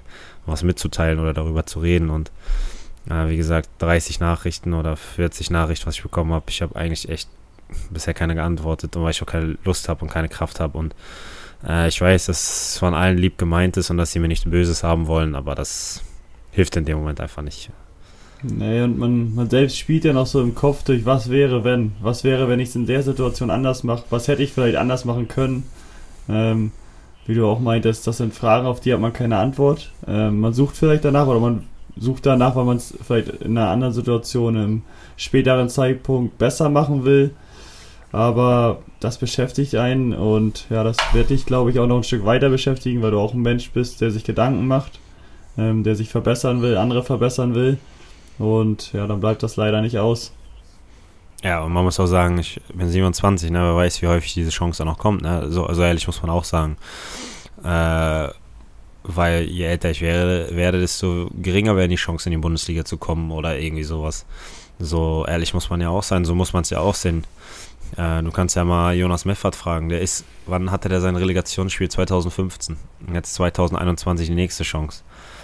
was 0.47 0.63
mitzuteilen 0.63 1.21
oder 1.21 1.33
darüber 1.33 1.67
zu 1.67 1.81
reden. 1.81 2.11
Und 2.11 2.31
äh, 3.09 3.29
wie 3.29 3.37
gesagt, 3.37 3.69
30 3.79 4.21
Nachrichten 4.21 4.75
oder 4.75 4.97
40 4.97 5.51
Nachrichten, 5.51 5.87
was 5.87 5.97
ich 5.97 6.03
bekommen 6.03 6.33
habe. 6.33 6.47
Ich 6.49 6.63
habe 6.63 6.77
eigentlich 6.77 7.09
echt 7.09 7.29
bisher 7.91 8.15
keine 8.15 8.35
geantwortet, 8.35 8.97
weil 8.97 9.11
ich 9.11 9.23
auch 9.23 9.27
keine 9.27 9.57
Lust 9.65 9.89
habe 9.89 10.03
und 10.03 10.11
keine 10.11 10.29
Kraft 10.29 10.59
habe. 10.61 10.77
Und 10.77 10.95
äh, 11.67 11.89
ich 11.89 12.01
weiß, 12.01 12.27
dass 12.27 12.73
es 12.73 12.79
von 12.79 12.95
allen 12.95 13.19
lieb 13.19 13.39
gemeint 13.39 13.77
ist 13.77 13.91
und 13.91 13.97
dass 13.97 14.13
sie 14.13 14.19
mir 14.19 14.29
nichts 14.29 14.49
Böses 14.49 14.83
haben 14.83 15.07
wollen, 15.07 15.35
aber 15.35 15.55
das 15.55 16.03
hilft 16.51 16.77
in 16.77 16.85
dem 16.85 16.99
Moment 16.99 17.21
einfach 17.21 17.43
nicht. 17.43 17.71
Nee, 18.43 18.83
und 18.83 18.99
man, 18.99 19.35
man 19.35 19.51
selbst 19.51 19.79
spielt 19.79 20.05
ja 20.05 20.13
noch 20.13 20.27
so 20.27 20.41
im 20.41 20.55
Kopf 20.55 20.83
durch, 20.85 21.05
was 21.05 21.31
wäre, 21.31 21.63
wenn? 21.63 21.93
Was 22.01 22.25
wäre, 22.25 22.49
wenn 22.49 22.61
ich 22.61 22.71
es 22.71 22.77
in 22.77 22.87
der 22.87 23.03
Situation 23.03 23.51
anders 23.51 23.85
mache? 23.85 24.05
Was 24.11 24.29
hätte 24.29 24.43
ich 24.43 24.53
vielleicht 24.53 24.77
anders 24.77 25.05
machen 25.05 25.29
können? 25.29 25.65
Ähm, 26.29 26.73
wie 27.27 27.35
du 27.35 27.47
auch 27.47 27.61
meintest, 27.61 28.07
das 28.07 28.17
sind 28.17 28.35
Fragen, 28.35 28.67
auf 28.67 28.81
die 28.81 28.93
hat 28.93 29.01
man 29.01 29.13
keine 29.13 29.37
Antwort. 29.37 29.93
Ähm, 30.07 30.41
man 30.41 30.55
sucht 30.55 30.77
vielleicht 30.77 31.05
danach 31.05 31.27
oder 31.27 31.41
man 31.41 31.65
sucht 31.97 32.25
danach, 32.25 32.57
weil 32.57 32.65
man 32.65 32.79
es 32.79 32.95
vielleicht 33.07 33.29
in 33.29 33.59
einer 33.59 33.69
anderen 33.69 33.93
Situation 33.93 34.57
im 34.57 34.83
späteren 35.17 35.69
Zeitpunkt 35.69 36.39
besser 36.39 36.71
machen 36.71 37.05
will. 37.05 37.33
Aber 38.13 38.83
das 38.99 39.19
beschäftigt 39.19 39.77
einen 39.77 40.13
und 40.15 40.67
ja, 40.71 40.83
das 40.83 40.97
wird 41.13 41.31
dich, 41.31 41.47
glaube 41.47 41.71
ich, 41.71 41.79
auch 41.79 41.87
noch 41.87 41.99
ein 41.99 42.05
Stück 42.05 42.25
weiter 42.25 42.49
beschäftigen, 42.49 43.03
weil 43.03 43.13
du 43.13 43.19
auch 43.19 43.35
ein 43.35 43.43
Mensch 43.43 43.71
bist, 43.71 44.01
der 44.01 44.11
sich 44.11 44.25
Gedanken 44.25 44.67
macht, 44.67 44.99
ähm, 45.59 45.83
der 45.85 45.97
sich 45.97 46.09
verbessern 46.09 46.63
will, 46.63 46.77
andere 46.77 47.03
verbessern 47.03 47.55
will. 47.55 47.79
Und 48.39 48.93
ja, 48.93 49.07
dann 49.07 49.21
bleibt 49.21 49.43
das 49.43 49.57
leider 49.57 49.83
nicht 49.83 49.99
aus. 49.99 50.33
Ja, 51.43 51.63
und 51.63 51.73
man 51.73 51.85
muss 51.85 51.99
auch 51.99 52.07
sagen, 52.07 52.39
ich 52.39 52.61
bin 52.75 52.89
27, 52.89 53.51
ne, 53.51 53.61
wer 53.61 53.77
weiß, 53.77 54.03
wie 54.03 54.07
häufig 54.07 54.35
diese 54.35 54.51
Chance 54.51 54.79
dann 54.79 54.89
noch 54.89 54.99
kommt. 54.99 55.23
Ne? 55.23 55.51
So, 55.51 55.67
also 55.67 55.83
ehrlich 55.83 56.07
muss 56.07 56.21
man 56.23 56.31
auch 56.31 56.45
sagen. 56.45 56.77
Äh, 57.65 58.29
weil 59.03 59.45
je 59.45 59.65
älter 59.65 59.91
ich 59.91 60.03
werde, 60.03 60.55
werde, 60.55 60.79
desto 60.81 61.31
geringer 61.35 61.77
werden 61.77 61.91
die 61.91 61.97
Chancen, 61.97 62.29
in 62.29 62.39
die 62.39 62.43
Bundesliga 62.43 62.85
zu 62.85 62.99
kommen 62.99 63.31
oder 63.31 63.59
irgendwie 63.59 63.85
sowas. 63.85 64.27
So 64.79 65.25
ehrlich 65.27 65.55
muss 65.55 65.71
man 65.71 65.81
ja 65.81 65.89
auch 65.89 66.03
sein, 66.03 66.25
so 66.25 66.35
muss 66.35 66.53
man 66.53 66.63
es 66.63 66.71
ja 66.71 66.81
auch 66.81 66.95
sehen. 66.95 67.25
Äh, 67.97 68.23
du 68.23 68.31
kannst 68.31 68.57
ja 68.57 68.65
mal 68.65 68.95
Jonas 68.95 69.25
Meffert 69.25 69.57
fragen, 69.57 69.89
der 69.89 70.01
ist, 70.01 70.25
wann 70.47 70.71
hatte 70.71 70.89
der 70.89 71.01
sein 71.01 71.17
Relegationsspiel? 71.17 71.89
2015. 71.89 72.77
Und 73.07 73.15
jetzt 73.15 73.35
2021 73.35 74.29
die 74.29 74.35
nächste 74.35 74.65
Chance. 74.65 75.03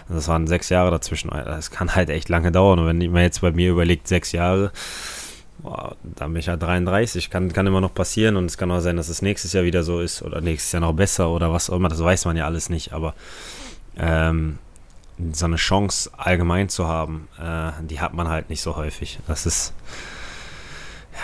Das 0.08 0.28
waren 0.28 0.46
sechs 0.46 0.68
Jahre 0.68 0.90
dazwischen. 0.90 1.30
Das 1.30 1.70
kann 1.70 1.94
halt 1.94 2.10
echt 2.10 2.28
lange 2.28 2.52
dauern. 2.52 2.78
Und 2.78 2.86
wenn 2.86 3.10
man 3.10 3.22
jetzt 3.22 3.40
bei 3.40 3.50
mir 3.50 3.70
überlegt, 3.70 4.06
sechs 4.06 4.32
Jahre, 4.32 4.70
boah, 5.58 5.96
dann 6.02 6.32
bin 6.32 6.40
ich 6.40 6.46
ja 6.46 6.56
33. 6.56 7.30
Kann, 7.30 7.52
kann 7.52 7.66
immer 7.66 7.80
noch 7.80 7.94
passieren 7.94 8.36
und 8.36 8.46
es 8.46 8.56
kann 8.56 8.70
auch 8.70 8.80
sein, 8.80 8.96
dass 8.96 9.08
es 9.08 9.22
nächstes 9.22 9.52
Jahr 9.52 9.64
wieder 9.64 9.82
so 9.82 10.00
ist 10.00 10.22
oder 10.22 10.40
nächstes 10.40 10.72
Jahr 10.72 10.80
noch 10.80 10.92
besser 10.92 11.28
oder 11.30 11.52
was 11.52 11.70
auch 11.70 11.76
immer. 11.76 11.88
Das 11.88 12.02
weiß 12.02 12.24
man 12.26 12.36
ja 12.36 12.44
alles 12.44 12.68
nicht. 12.68 12.92
Aber 12.92 13.14
ähm, 13.96 14.58
so 15.32 15.46
eine 15.46 15.56
Chance 15.56 16.10
allgemein 16.16 16.68
zu 16.68 16.86
haben, 16.86 17.28
äh, 17.40 17.72
die 17.82 18.00
hat 18.00 18.14
man 18.14 18.28
halt 18.28 18.48
nicht 18.48 18.60
so 18.60 18.76
häufig. 18.76 19.18
Das 19.26 19.46
ist 19.46 19.72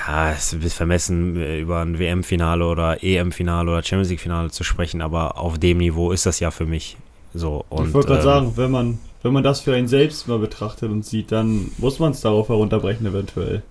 ja, 0.06 0.32
es 0.32 0.60
wird 0.60 0.72
vermessen, 0.72 1.36
über 1.60 1.80
ein 1.80 1.98
WM-Finale 1.98 2.64
oder 2.64 3.02
EM-Finale 3.04 3.70
oder 3.70 3.82
Champions 3.82 4.08
League-Finale 4.08 4.50
zu 4.50 4.64
sprechen, 4.64 5.02
aber 5.02 5.38
auf 5.38 5.58
dem 5.58 5.78
Niveau 5.78 6.12
ist 6.12 6.26
das 6.26 6.40
ja 6.40 6.50
für 6.50 6.64
mich 6.64 6.96
so. 7.34 7.64
Und, 7.68 7.88
ich 7.88 7.94
wollte 7.94 8.08
gerade 8.08 8.20
ähm, 8.20 8.24
sagen, 8.24 8.52
wenn 8.56 8.70
man, 8.70 8.98
wenn 9.22 9.32
man 9.32 9.42
das 9.42 9.60
für 9.60 9.74
einen 9.74 9.88
selbst 9.88 10.28
mal 10.28 10.38
betrachtet 10.38 10.90
und 10.90 11.04
sieht, 11.04 11.32
dann 11.32 11.70
muss 11.78 11.98
man 11.98 12.12
es 12.12 12.20
darauf 12.20 12.48
herunterbrechen, 12.48 13.06
eventuell. 13.06 13.62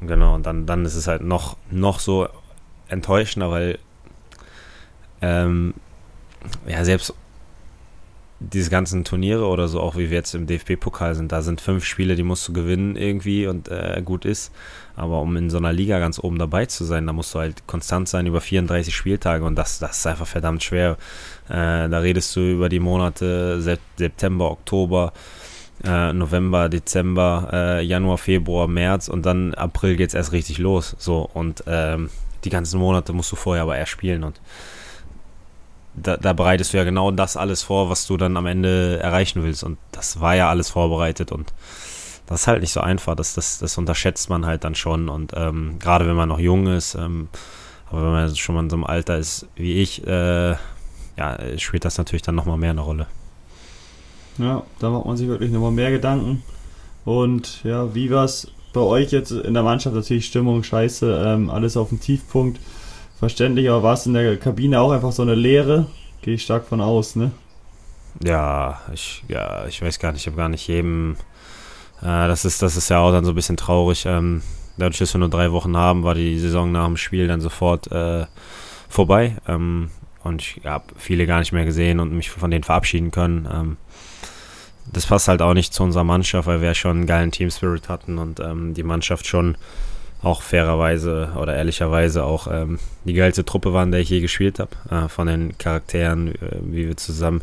Genau, 0.00 0.34
und 0.34 0.46
dann, 0.46 0.66
dann 0.66 0.84
ist 0.84 0.94
es 0.94 1.08
halt 1.08 1.22
noch, 1.22 1.56
noch 1.70 1.98
so 1.98 2.28
enttäuschender, 2.88 3.50
weil 3.50 3.78
ähm, 5.20 5.74
ja, 6.66 6.84
selbst 6.84 7.14
diese 8.40 8.70
ganzen 8.70 9.04
Turniere 9.04 9.46
oder 9.46 9.66
so, 9.66 9.80
auch 9.80 9.96
wie 9.96 10.10
wir 10.10 10.18
jetzt 10.18 10.34
im 10.34 10.46
DFB-Pokal 10.46 11.14
sind, 11.14 11.32
da 11.32 11.42
sind 11.42 11.60
fünf 11.60 11.84
Spiele, 11.84 12.14
die 12.14 12.22
musst 12.22 12.46
du 12.46 12.52
gewinnen 12.52 12.94
irgendwie 12.94 13.46
und 13.46 13.68
äh, 13.68 14.00
gut 14.04 14.24
ist. 14.24 14.52
Aber 14.94 15.20
um 15.20 15.36
in 15.36 15.50
so 15.50 15.58
einer 15.58 15.72
Liga 15.72 15.98
ganz 15.98 16.18
oben 16.18 16.38
dabei 16.38 16.66
zu 16.66 16.84
sein, 16.84 17.06
da 17.06 17.12
musst 17.12 17.34
du 17.34 17.40
halt 17.40 17.66
konstant 17.66 18.08
sein 18.08 18.26
über 18.26 18.40
34 18.40 18.94
Spieltage 18.94 19.44
und 19.44 19.56
das, 19.56 19.78
das 19.80 19.98
ist 19.98 20.06
einfach 20.06 20.26
verdammt 20.26 20.62
schwer. 20.62 20.96
Äh, 21.48 21.88
da 21.88 21.98
redest 21.98 22.34
du 22.36 22.40
über 22.40 22.68
die 22.68 22.80
Monate 22.80 23.60
September, 23.96 24.50
Oktober, 24.50 25.12
äh, 25.84 26.12
November, 26.12 26.68
Dezember, 26.68 27.48
äh, 27.52 27.84
Januar, 27.84 28.18
Februar, 28.18 28.68
März 28.68 29.08
und 29.08 29.26
dann 29.26 29.54
April 29.54 29.96
geht 29.96 30.08
es 30.08 30.14
erst 30.14 30.32
richtig 30.32 30.58
los. 30.58 30.94
So 30.98 31.28
und 31.34 31.64
ähm, 31.66 32.10
die 32.44 32.50
ganzen 32.50 32.78
Monate 32.78 33.12
musst 33.12 33.32
du 33.32 33.36
vorher 33.36 33.64
aber 33.64 33.76
erst 33.76 33.92
spielen 33.92 34.22
und 34.22 34.40
da, 36.02 36.16
da, 36.16 36.32
bereitest 36.32 36.72
du 36.72 36.78
ja 36.78 36.84
genau 36.84 37.10
das 37.10 37.36
alles 37.36 37.62
vor, 37.62 37.90
was 37.90 38.06
du 38.06 38.16
dann 38.16 38.36
am 38.36 38.46
Ende 38.46 38.98
erreichen 39.00 39.42
willst. 39.42 39.64
Und 39.64 39.78
das 39.92 40.20
war 40.20 40.34
ja 40.34 40.48
alles 40.48 40.70
vorbereitet 40.70 41.32
und 41.32 41.52
das 42.26 42.42
ist 42.42 42.46
halt 42.46 42.60
nicht 42.60 42.72
so 42.72 42.80
einfach. 42.80 43.14
Das, 43.14 43.34
das, 43.34 43.58
das 43.58 43.78
unterschätzt 43.78 44.28
man 44.30 44.46
halt 44.46 44.64
dann 44.64 44.74
schon. 44.74 45.08
Und 45.08 45.32
ähm, 45.34 45.78
gerade 45.78 46.06
wenn 46.06 46.16
man 46.16 46.28
noch 46.28 46.38
jung 46.38 46.66
ist, 46.66 46.94
ähm, 46.94 47.28
aber 47.90 48.02
wenn 48.02 48.12
man 48.12 48.36
schon 48.36 48.54
mal 48.54 48.62
in 48.62 48.70
so 48.70 48.76
einem 48.76 48.84
Alter 48.84 49.18
ist 49.18 49.46
wie 49.56 49.80
ich, 49.82 50.06
äh, 50.06 50.50
ja, 50.50 51.38
spielt 51.56 51.84
das 51.84 51.98
natürlich 51.98 52.22
dann 52.22 52.34
nochmal 52.34 52.58
mehr 52.58 52.70
eine 52.70 52.82
Rolle. 52.82 53.06
Ja, 54.36 54.62
da 54.78 54.90
macht 54.90 55.06
man 55.06 55.16
sich 55.16 55.26
wirklich 55.26 55.50
nochmal 55.50 55.72
mehr 55.72 55.90
Gedanken. 55.90 56.42
Und 57.04 57.64
ja, 57.64 57.94
wie 57.94 58.10
war 58.10 58.24
es 58.24 58.52
bei 58.72 58.80
euch 58.80 59.10
jetzt 59.10 59.32
in 59.32 59.54
der 59.54 59.62
Mannschaft? 59.62 59.96
Natürlich 59.96 60.26
Stimmung, 60.26 60.62
scheiße, 60.62 61.22
ähm, 61.26 61.50
alles 61.50 61.76
auf 61.76 61.88
dem 61.88 62.00
Tiefpunkt. 62.00 62.60
Verständlich, 63.18 63.68
aber 63.68 63.82
war 63.82 63.94
es 63.94 64.06
in 64.06 64.14
der 64.14 64.36
Kabine 64.36 64.80
auch 64.80 64.92
einfach 64.92 65.10
so 65.10 65.22
eine 65.22 65.34
Leere? 65.34 65.86
Gehe 66.22 66.34
ich 66.34 66.42
stark 66.42 66.66
von 66.66 66.80
aus, 66.80 67.16
ne? 67.16 67.32
Ja, 68.24 68.80
ich, 68.92 69.24
ja, 69.28 69.66
ich 69.66 69.82
weiß 69.82 69.98
gar 69.98 70.12
nicht, 70.12 70.22
ich 70.22 70.26
habe 70.28 70.36
gar 70.36 70.48
nicht 70.48 70.66
jedem. 70.68 71.16
Äh, 72.00 72.28
das, 72.28 72.44
ist, 72.44 72.62
das 72.62 72.76
ist 72.76 72.90
ja 72.90 73.00
auch 73.00 73.10
dann 73.10 73.24
so 73.24 73.32
ein 73.32 73.34
bisschen 73.34 73.56
traurig. 73.56 74.04
Ähm, 74.06 74.42
dadurch, 74.76 74.98
dass 74.98 75.14
wir 75.14 75.18
nur 75.18 75.30
drei 75.30 75.50
Wochen 75.50 75.76
haben, 75.76 76.04
war 76.04 76.14
die 76.14 76.38
Saison 76.38 76.70
nach 76.70 76.86
dem 76.86 76.96
Spiel 76.96 77.26
dann 77.26 77.40
sofort 77.40 77.90
äh, 77.90 78.26
vorbei. 78.88 79.36
Ähm, 79.48 79.90
und 80.22 80.42
ich 80.42 80.60
habe 80.64 80.84
viele 80.96 81.26
gar 81.26 81.40
nicht 81.40 81.52
mehr 81.52 81.64
gesehen 81.64 81.98
und 81.98 82.12
mich 82.12 82.30
von 82.30 82.50
denen 82.50 82.64
verabschieden 82.64 83.10
können. 83.10 83.48
Ähm, 83.52 83.76
das 84.92 85.06
passt 85.06 85.26
halt 85.26 85.42
auch 85.42 85.54
nicht 85.54 85.74
zu 85.74 85.82
unserer 85.82 86.04
Mannschaft, 86.04 86.46
weil 86.46 86.60
wir 86.60 86.74
schon 86.74 86.98
einen 86.98 87.06
geilen 87.06 87.32
Team 87.32 87.50
Spirit 87.50 87.88
hatten 87.88 88.18
und 88.18 88.40
ähm, 88.40 88.74
die 88.74 88.84
Mannschaft 88.84 89.26
schon 89.26 89.56
auch 90.22 90.42
fairerweise 90.42 91.30
oder 91.36 91.56
ehrlicherweise 91.56 92.24
auch 92.24 92.48
ähm, 92.50 92.78
die 93.04 93.14
geilste 93.14 93.44
Truppe 93.44 93.72
waren, 93.72 93.92
der 93.92 94.00
ich 94.00 94.10
je 94.10 94.20
gespielt 94.20 94.58
habe. 94.58 94.70
Äh, 94.90 95.08
von 95.08 95.26
den 95.26 95.56
Charakteren, 95.58 96.34
äh, 96.34 96.58
wie 96.62 96.88
wir 96.88 96.96
zusammen, 96.96 97.42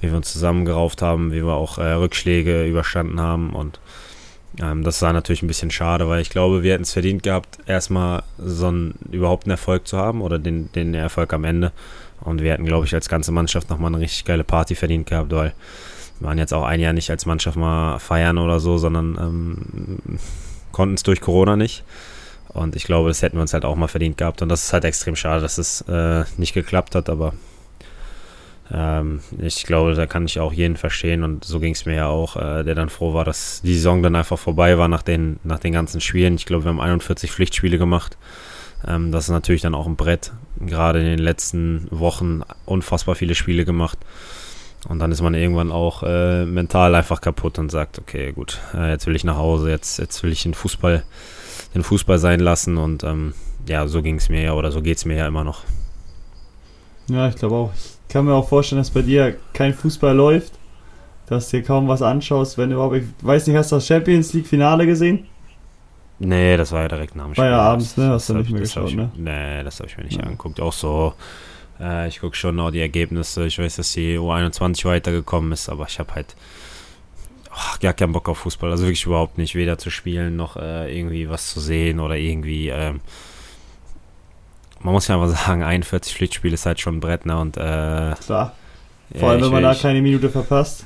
wie 0.00 0.08
wir 0.08 0.16
uns 0.16 0.32
zusammengerauft 0.32 1.02
haben, 1.02 1.32
wie 1.32 1.44
wir 1.44 1.54
auch 1.54 1.78
äh, 1.78 1.92
Rückschläge 1.92 2.66
überstanden 2.66 3.20
haben 3.20 3.50
und 3.50 3.78
ähm, 4.60 4.82
das 4.82 5.02
war 5.02 5.12
natürlich 5.12 5.42
ein 5.42 5.48
bisschen 5.48 5.70
schade, 5.70 6.08
weil 6.08 6.22
ich 6.22 6.30
glaube, 6.30 6.62
wir 6.62 6.72
hätten 6.72 6.84
es 6.84 6.92
verdient 6.92 7.22
gehabt, 7.22 7.58
erstmal 7.66 8.22
so 8.38 8.68
einen 8.68 8.94
überhaupt 9.10 9.44
einen 9.44 9.52
Erfolg 9.52 9.86
zu 9.86 9.98
haben 9.98 10.22
oder 10.22 10.38
den, 10.38 10.70
den 10.72 10.94
Erfolg 10.94 11.32
am 11.32 11.44
Ende. 11.44 11.72
Und 12.20 12.40
wir 12.40 12.52
hätten, 12.52 12.64
glaube 12.64 12.86
ich, 12.86 12.94
als 12.94 13.08
ganze 13.08 13.32
Mannschaft 13.32 13.68
nochmal 13.68 13.94
eine 13.94 14.02
richtig 14.02 14.24
geile 14.24 14.44
Party 14.44 14.74
verdient 14.74 15.06
gehabt, 15.06 15.30
weil 15.32 15.52
wir 16.18 16.28
waren 16.28 16.38
jetzt 16.38 16.54
auch 16.54 16.64
ein 16.64 16.80
Jahr 16.80 16.94
nicht 16.94 17.10
als 17.10 17.26
Mannschaft 17.26 17.58
mal 17.58 17.98
feiern 17.98 18.38
oder 18.38 18.58
so, 18.58 18.78
sondern 18.78 19.18
ähm, 19.20 20.18
konnten 20.72 20.94
es 20.94 21.02
durch 21.02 21.20
Corona 21.20 21.56
nicht. 21.56 21.84
Und 22.48 22.74
ich 22.74 22.84
glaube, 22.84 23.08
das 23.08 23.22
hätten 23.22 23.36
wir 23.36 23.42
uns 23.42 23.52
halt 23.52 23.64
auch 23.64 23.76
mal 23.76 23.86
verdient 23.86 24.16
gehabt. 24.16 24.40
Und 24.42 24.48
das 24.48 24.64
ist 24.64 24.72
halt 24.72 24.84
extrem 24.84 25.16
schade, 25.16 25.42
dass 25.42 25.58
es 25.58 25.82
äh, 25.82 26.24
nicht 26.38 26.54
geklappt 26.54 26.94
hat, 26.94 27.10
aber 27.10 27.34
ähm, 28.72 29.20
ich 29.38 29.64
glaube, 29.64 29.94
da 29.94 30.06
kann 30.06 30.24
ich 30.24 30.40
auch 30.40 30.52
jeden 30.52 30.76
verstehen. 30.76 31.22
Und 31.22 31.44
so 31.44 31.60
ging 31.60 31.72
es 31.72 31.86
mir 31.86 31.96
ja 31.96 32.08
auch, 32.08 32.36
äh, 32.36 32.64
der 32.64 32.74
dann 32.74 32.88
froh 32.88 33.14
war, 33.14 33.24
dass 33.24 33.60
die 33.62 33.74
Saison 33.74 34.02
dann 34.02 34.16
einfach 34.16 34.38
vorbei 34.38 34.78
war 34.78 34.88
nach 34.88 35.02
den, 35.02 35.38
nach 35.44 35.58
den 35.58 35.72
ganzen 35.72 36.00
Spielen. 36.00 36.34
Ich 36.34 36.46
glaube, 36.46 36.64
wir 36.64 36.70
haben 36.70 36.80
41 36.80 37.30
Pflichtspiele 37.30 37.78
gemacht. 37.78 38.16
Ähm, 38.86 39.12
das 39.12 39.24
ist 39.24 39.30
natürlich 39.30 39.62
dann 39.62 39.74
auch 39.74 39.86
ein 39.86 39.96
Brett. 39.96 40.32
Gerade 40.60 41.00
in 41.00 41.06
den 41.06 41.18
letzten 41.18 41.88
Wochen 41.90 42.42
unfassbar 42.64 43.14
viele 43.14 43.34
Spiele 43.34 43.64
gemacht. 43.64 43.98
Und 44.88 45.00
dann 45.00 45.10
ist 45.10 45.20
man 45.20 45.34
irgendwann 45.34 45.72
auch 45.72 46.02
äh, 46.04 46.44
mental 46.44 46.94
einfach 46.94 47.20
kaputt 47.20 47.58
und 47.58 47.70
sagt, 47.70 47.98
okay, 47.98 48.32
gut, 48.32 48.60
äh, 48.74 48.90
jetzt 48.90 49.06
will 49.06 49.16
ich 49.16 49.24
nach 49.24 49.36
Hause, 49.36 49.70
jetzt, 49.70 49.98
jetzt 49.98 50.22
will 50.22 50.30
ich 50.30 50.44
den 50.44 50.54
Fußball, 50.54 51.02
den 51.74 51.82
Fußball 51.82 52.18
sein 52.18 52.40
lassen. 52.40 52.76
Und 52.76 53.02
ähm, 53.02 53.34
ja, 53.66 53.86
so 53.88 54.02
ging 54.02 54.16
es 54.16 54.28
mir 54.28 54.42
ja 54.42 54.52
oder 54.52 54.70
so 54.70 54.82
geht 54.82 54.98
es 54.98 55.04
mir 55.04 55.16
ja 55.16 55.26
immer 55.26 55.44
noch. 55.44 55.62
Ja, 57.08 57.28
ich 57.28 57.36
glaube 57.36 57.54
auch. 57.56 57.72
Ich 57.74 58.12
kann 58.12 58.24
mir 58.24 58.34
auch 58.34 58.48
vorstellen, 58.48 58.80
dass 58.80 58.90
bei 58.90 59.02
dir 59.02 59.36
kein 59.52 59.74
Fußball 59.74 60.14
läuft, 60.14 60.52
dass 61.26 61.48
dir 61.48 61.62
kaum 61.62 61.88
was 61.88 62.02
anschaust, 62.02 62.56
wenn 62.56 62.70
überhaupt. 62.70 62.96
Ich 62.96 63.04
weiß 63.22 63.46
nicht, 63.48 63.56
hast 63.56 63.72
du 63.72 63.76
das 63.76 63.86
Champions 63.86 64.32
League 64.32 64.46
Finale 64.46 64.86
gesehen? 64.86 65.26
Nee, 66.18 66.56
das 66.56 66.72
war 66.72 66.82
ja 66.82 66.88
direkt 66.88 67.14
nach 67.14 67.24
dem 67.24 67.34
Spiel. 67.34 67.44
War 67.44 67.50
ja 67.50 67.58
abends, 67.58 67.96
ne? 67.96 68.08
Hast 68.08 68.28
du 68.28 68.34
nicht 68.34 68.50
mehr 68.50 68.60
geschaut, 68.60 68.88
ich, 68.88 68.96
ne? 68.96 69.10
Nee, 69.16 69.64
das 69.64 69.80
habe 69.80 69.88
ich 69.88 69.98
mir 69.98 70.04
nicht 70.04 70.16
ja. 70.16 70.22
angeguckt. 70.22 70.60
Auch 70.60 70.72
so 70.72 71.12
äh, 71.80 72.08
ich 72.08 72.20
gucke 72.20 72.36
schon 72.36 72.56
noch 72.56 72.70
die 72.70 72.80
Ergebnisse. 72.80 73.46
Ich 73.46 73.58
weiß, 73.58 73.76
dass 73.76 73.92
die 73.92 74.18
U21 74.18 74.84
weitergekommen 74.84 75.52
ist, 75.52 75.68
aber 75.68 75.86
ich 75.88 75.98
habe 75.98 76.14
halt 76.14 76.36
ach, 77.52 77.80
gar 77.80 77.92
keinen 77.92 78.12
Bock 78.12 78.28
auf 78.28 78.38
Fußball. 78.38 78.70
Also 78.70 78.84
wirklich 78.84 79.06
überhaupt 79.06 79.38
nicht. 79.38 79.54
Weder 79.54 79.78
zu 79.78 79.90
spielen 79.90 80.36
noch 80.36 80.56
äh, 80.56 80.96
irgendwie 80.96 81.28
was 81.28 81.52
zu 81.52 81.60
sehen 81.60 82.00
oder 82.00 82.16
irgendwie. 82.16 82.68
Ähm, 82.68 83.00
man 84.80 84.92
muss 84.92 85.08
ja 85.08 85.20
einfach 85.20 85.36
sagen, 85.46 85.62
41 85.62 86.14
Pflichtspiel 86.14 86.52
ist 86.52 86.66
halt 86.66 86.80
schon 86.80 86.96
ein 86.96 87.00
Brett, 87.00 87.26
ne? 87.26 87.38
Und, 87.38 87.56
äh, 87.56 88.14
Klar. 88.24 88.52
Vor 89.14 89.30
allem, 89.30 89.40
ja, 89.40 89.46
wenn 89.46 89.52
man 89.52 89.62
da 89.62 89.74
keine 89.74 90.02
Minute 90.02 90.30
verpasst. 90.30 90.84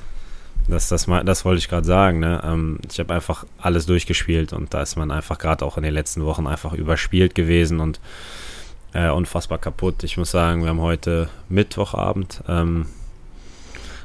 Das, 0.67 0.89
das, 0.89 1.07
das 1.25 1.43
wollte 1.43 1.59
ich 1.59 1.67
gerade 1.67 1.85
sagen. 1.85 2.19
Ne? 2.19 2.41
Ähm, 2.43 2.79
ich 2.89 2.99
habe 2.99 3.13
einfach 3.13 3.45
alles 3.59 3.87
durchgespielt 3.87 4.53
und 4.53 4.73
da 4.73 4.81
ist 4.81 4.95
man 4.95 5.11
einfach 5.11 5.37
gerade 5.37 5.65
auch 5.65 5.77
in 5.77 5.83
den 5.83 5.93
letzten 5.93 6.23
Wochen 6.23 6.47
einfach 6.47 6.73
überspielt 6.73 7.35
gewesen 7.35 7.79
und 7.79 7.99
äh, 8.93 9.09
unfassbar 9.09 9.57
kaputt. 9.57 10.03
Ich 10.03 10.17
muss 10.17 10.31
sagen, 10.31 10.61
wir 10.63 10.69
haben 10.69 10.81
heute 10.81 11.29
Mittwochabend. 11.49 12.43
Ähm, 12.47 12.87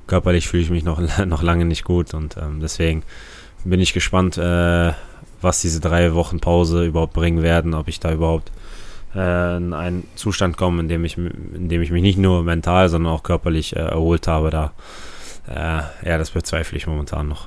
körperlich 0.06 0.48
fühle 0.48 0.62
ich 0.62 0.70
mich 0.70 0.84
noch, 0.84 1.00
noch 1.26 1.42
lange 1.42 1.64
nicht 1.64 1.84
gut 1.84 2.14
und 2.14 2.36
ähm, 2.36 2.60
deswegen 2.60 3.02
bin 3.64 3.80
ich 3.80 3.92
gespannt, 3.92 4.38
äh, 4.38 4.92
was 5.40 5.60
diese 5.60 5.80
drei 5.80 6.14
Wochen 6.14 6.40
Pause 6.40 6.84
überhaupt 6.84 7.12
bringen 7.12 7.42
werden, 7.42 7.74
ob 7.74 7.88
ich 7.88 8.00
da 8.00 8.12
überhaupt 8.12 8.50
äh, 9.14 9.56
in 9.56 9.72
einen 9.72 10.06
Zustand 10.14 10.56
komme, 10.56 10.80
in 10.80 10.88
dem 10.88 11.04
ich, 11.04 11.18
in 11.18 11.68
dem 11.68 11.82
ich 11.82 11.90
mich 11.90 12.02
nicht 12.02 12.18
nur 12.18 12.42
mental, 12.42 12.88
sondern 12.88 13.12
auch 13.12 13.22
körperlich 13.22 13.74
äh, 13.74 13.80
erholt 13.80 14.28
habe. 14.28 14.50
Da, 14.50 14.72
äh, 15.48 16.08
ja, 16.08 16.18
das 16.18 16.30
bezweifle 16.30 16.76
ich 16.76 16.86
momentan 16.86 17.28
noch. 17.28 17.46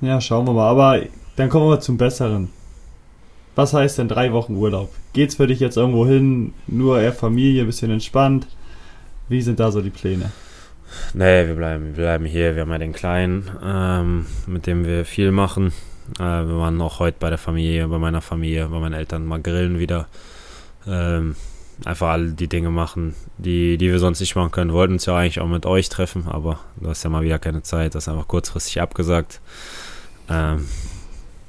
Ja, 0.00 0.20
schauen 0.20 0.46
wir 0.46 0.52
mal. 0.52 0.68
Aber 0.68 1.00
dann 1.36 1.48
kommen 1.48 1.68
wir 1.68 1.80
zum 1.80 1.96
Besseren. 1.96 2.50
Was 3.56 3.72
heißt 3.72 3.96
denn 3.96 4.08
drei 4.08 4.32
Wochen 4.32 4.54
Urlaub? 4.54 4.92
Geht's 5.14 5.36
für 5.36 5.46
dich 5.46 5.60
jetzt 5.60 5.78
irgendwo 5.78 6.06
hin? 6.06 6.52
Nur 6.66 7.00
eher 7.00 7.14
Familie, 7.14 7.64
bisschen 7.64 7.90
entspannt? 7.90 8.46
Wie 9.30 9.40
sind 9.40 9.58
da 9.58 9.72
so 9.72 9.80
die 9.80 9.90
Pläne? 9.90 10.30
Nee, 11.14 11.46
wir 11.46 11.54
bleiben, 11.54 11.86
wir 11.86 11.94
bleiben 11.94 12.26
hier. 12.26 12.54
Wir 12.54 12.62
haben 12.62 12.70
ja 12.70 12.76
den 12.76 12.92
Kleinen, 12.92 13.50
ähm, 13.64 14.26
mit 14.46 14.66
dem 14.66 14.84
wir 14.84 15.06
viel 15.06 15.32
machen. 15.32 15.72
Äh, 16.18 16.22
wir 16.22 16.58
waren 16.58 16.78
auch 16.82 16.98
heute 16.98 17.16
bei 17.18 17.30
der 17.30 17.38
Familie, 17.38 17.88
bei 17.88 17.98
meiner 17.98 18.20
Familie, 18.20 18.68
bei 18.68 18.78
meinen 18.78 18.92
Eltern 18.92 19.24
mal 19.24 19.40
grillen 19.40 19.78
wieder. 19.78 20.06
Ähm, 20.86 21.34
einfach 21.86 22.10
all 22.10 22.32
die 22.32 22.48
Dinge 22.48 22.68
machen, 22.68 23.14
die, 23.38 23.78
die 23.78 23.90
wir 23.90 23.98
sonst 23.98 24.20
nicht 24.20 24.36
machen 24.36 24.50
können. 24.50 24.70
Wir 24.70 24.76
wollten 24.76 24.92
uns 24.92 25.06
ja 25.06 25.16
eigentlich 25.16 25.40
auch 25.40 25.48
mit 25.48 25.64
euch 25.64 25.88
treffen, 25.88 26.26
aber 26.28 26.60
du 26.78 26.90
hast 26.90 27.02
ja 27.04 27.08
mal 27.08 27.24
wieder 27.24 27.38
keine 27.38 27.62
Zeit. 27.62 27.94
Das 27.94 28.04
ist 28.04 28.08
einfach 28.08 28.28
kurzfristig 28.28 28.82
abgesagt. 28.82 29.40
Ähm, 30.28 30.66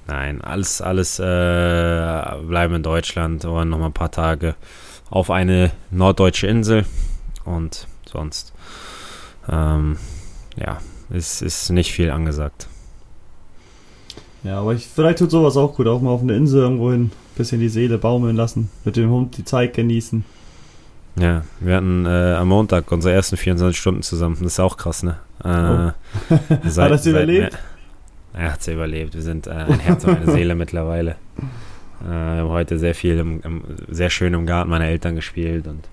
Nein, 0.08 0.42
alles, 0.42 0.82
alles 0.82 1.20
äh, 1.20 1.24
bleiben 1.24 2.76
in 2.76 2.84
Deutschland 2.84 3.44
oder 3.44 3.66
noch 3.66 3.78
mal 3.78 3.88
ein 3.88 3.94
paar 3.94 4.12
Tage 4.12 4.56
auf 5.10 5.30
eine 5.30 5.72
norddeutsche 5.92 6.48
Insel 6.48 6.86
und 7.44 7.88
sonst 8.10 8.54
ähm, 9.50 9.98
ja, 10.56 10.80
ist, 11.10 11.42
ist 11.42 11.70
nicht 11.72 11.92
viel 11.92 12.10
angesagt. 12.10 12.68
Ja, 14.44 14.60
aber 14.62 14.74
ich, 14.74 14.88
vielleicht 14.88 15.20
tut 15.20 15.32
sowas 15.32 15.58
auch 15.58 15.76
gut, 15.76 15.88
auch 15.88 16.02
mal 16.02 16.12
auf 16.12 16.22
eine 16.22 16.36
Insel 16.36 16.62
irgendwo 16.62 16.92
hin, 16.92 17.12
bisschen 17.36 17.60
die 17.60 17.70
Seele 17.70 17.98
baumeln 17.98 18.36
lassen, 18.36 18.70
mit 18.86 18.96
dem 18.96 19.10
Hund 19.10 19.38
die 19.38 19.44
Zeit 19.44 19.74
genießen. 19.74 20.24
Ja, 21.20 21.44
wir 21.60 21.76
hatten 21.76 22.06
äh, 22.06 22.36
am 22.36 22.48
Montag 22.50 22.92
unsere 22.92 23.14
ersten 23.14 23.38
24 23.38 23.78
Stunden 23.78 24.04
zusammen. 24.04 24.38
Das 24.40 24.54
ist 24.54 24.60
auch 24.60 24.78
krass, 24.78 25.04
ne? 25.04 25.18
Äh, 25.44 25.48
oh. 25.50 26.38
seit, 26.66 26.86
Hat 26.86 26.92
das 26.92 27.06
überlebt? 27.08 27.54
Seit, 27.54 27.77
er 28.38 28.54
hat 28.54 28.62
es 28.62 28.68
überlebt. 28.68 29.14
Wir 29.14 29.22
sind 29.22 29.48
äh, 29.48 29.52
ein 29.52 29.80
Herz 29.80 30.04
und 30.06 30.18
eine 30.18 30.32
Seele 30.32 30.56
mittlerweile. 30.56 31.12
Äh, 32.02 32.06
wir 32.06 32.42
haben 32.42 32.50
heute 32.50 32.78
sehr 32.78 32.96
viel, 32.96 33.18
im, 33.18 33.42
im, 33.42 33.64
sehr 33.90 34.10
schön 34.10 34.34
im 34.34 34.46
Garten 34.46 34.70
meiner 34.70 34.86
Eltern 34.86 35.16
gespielt 35.16 35.68
und 35.68 35.88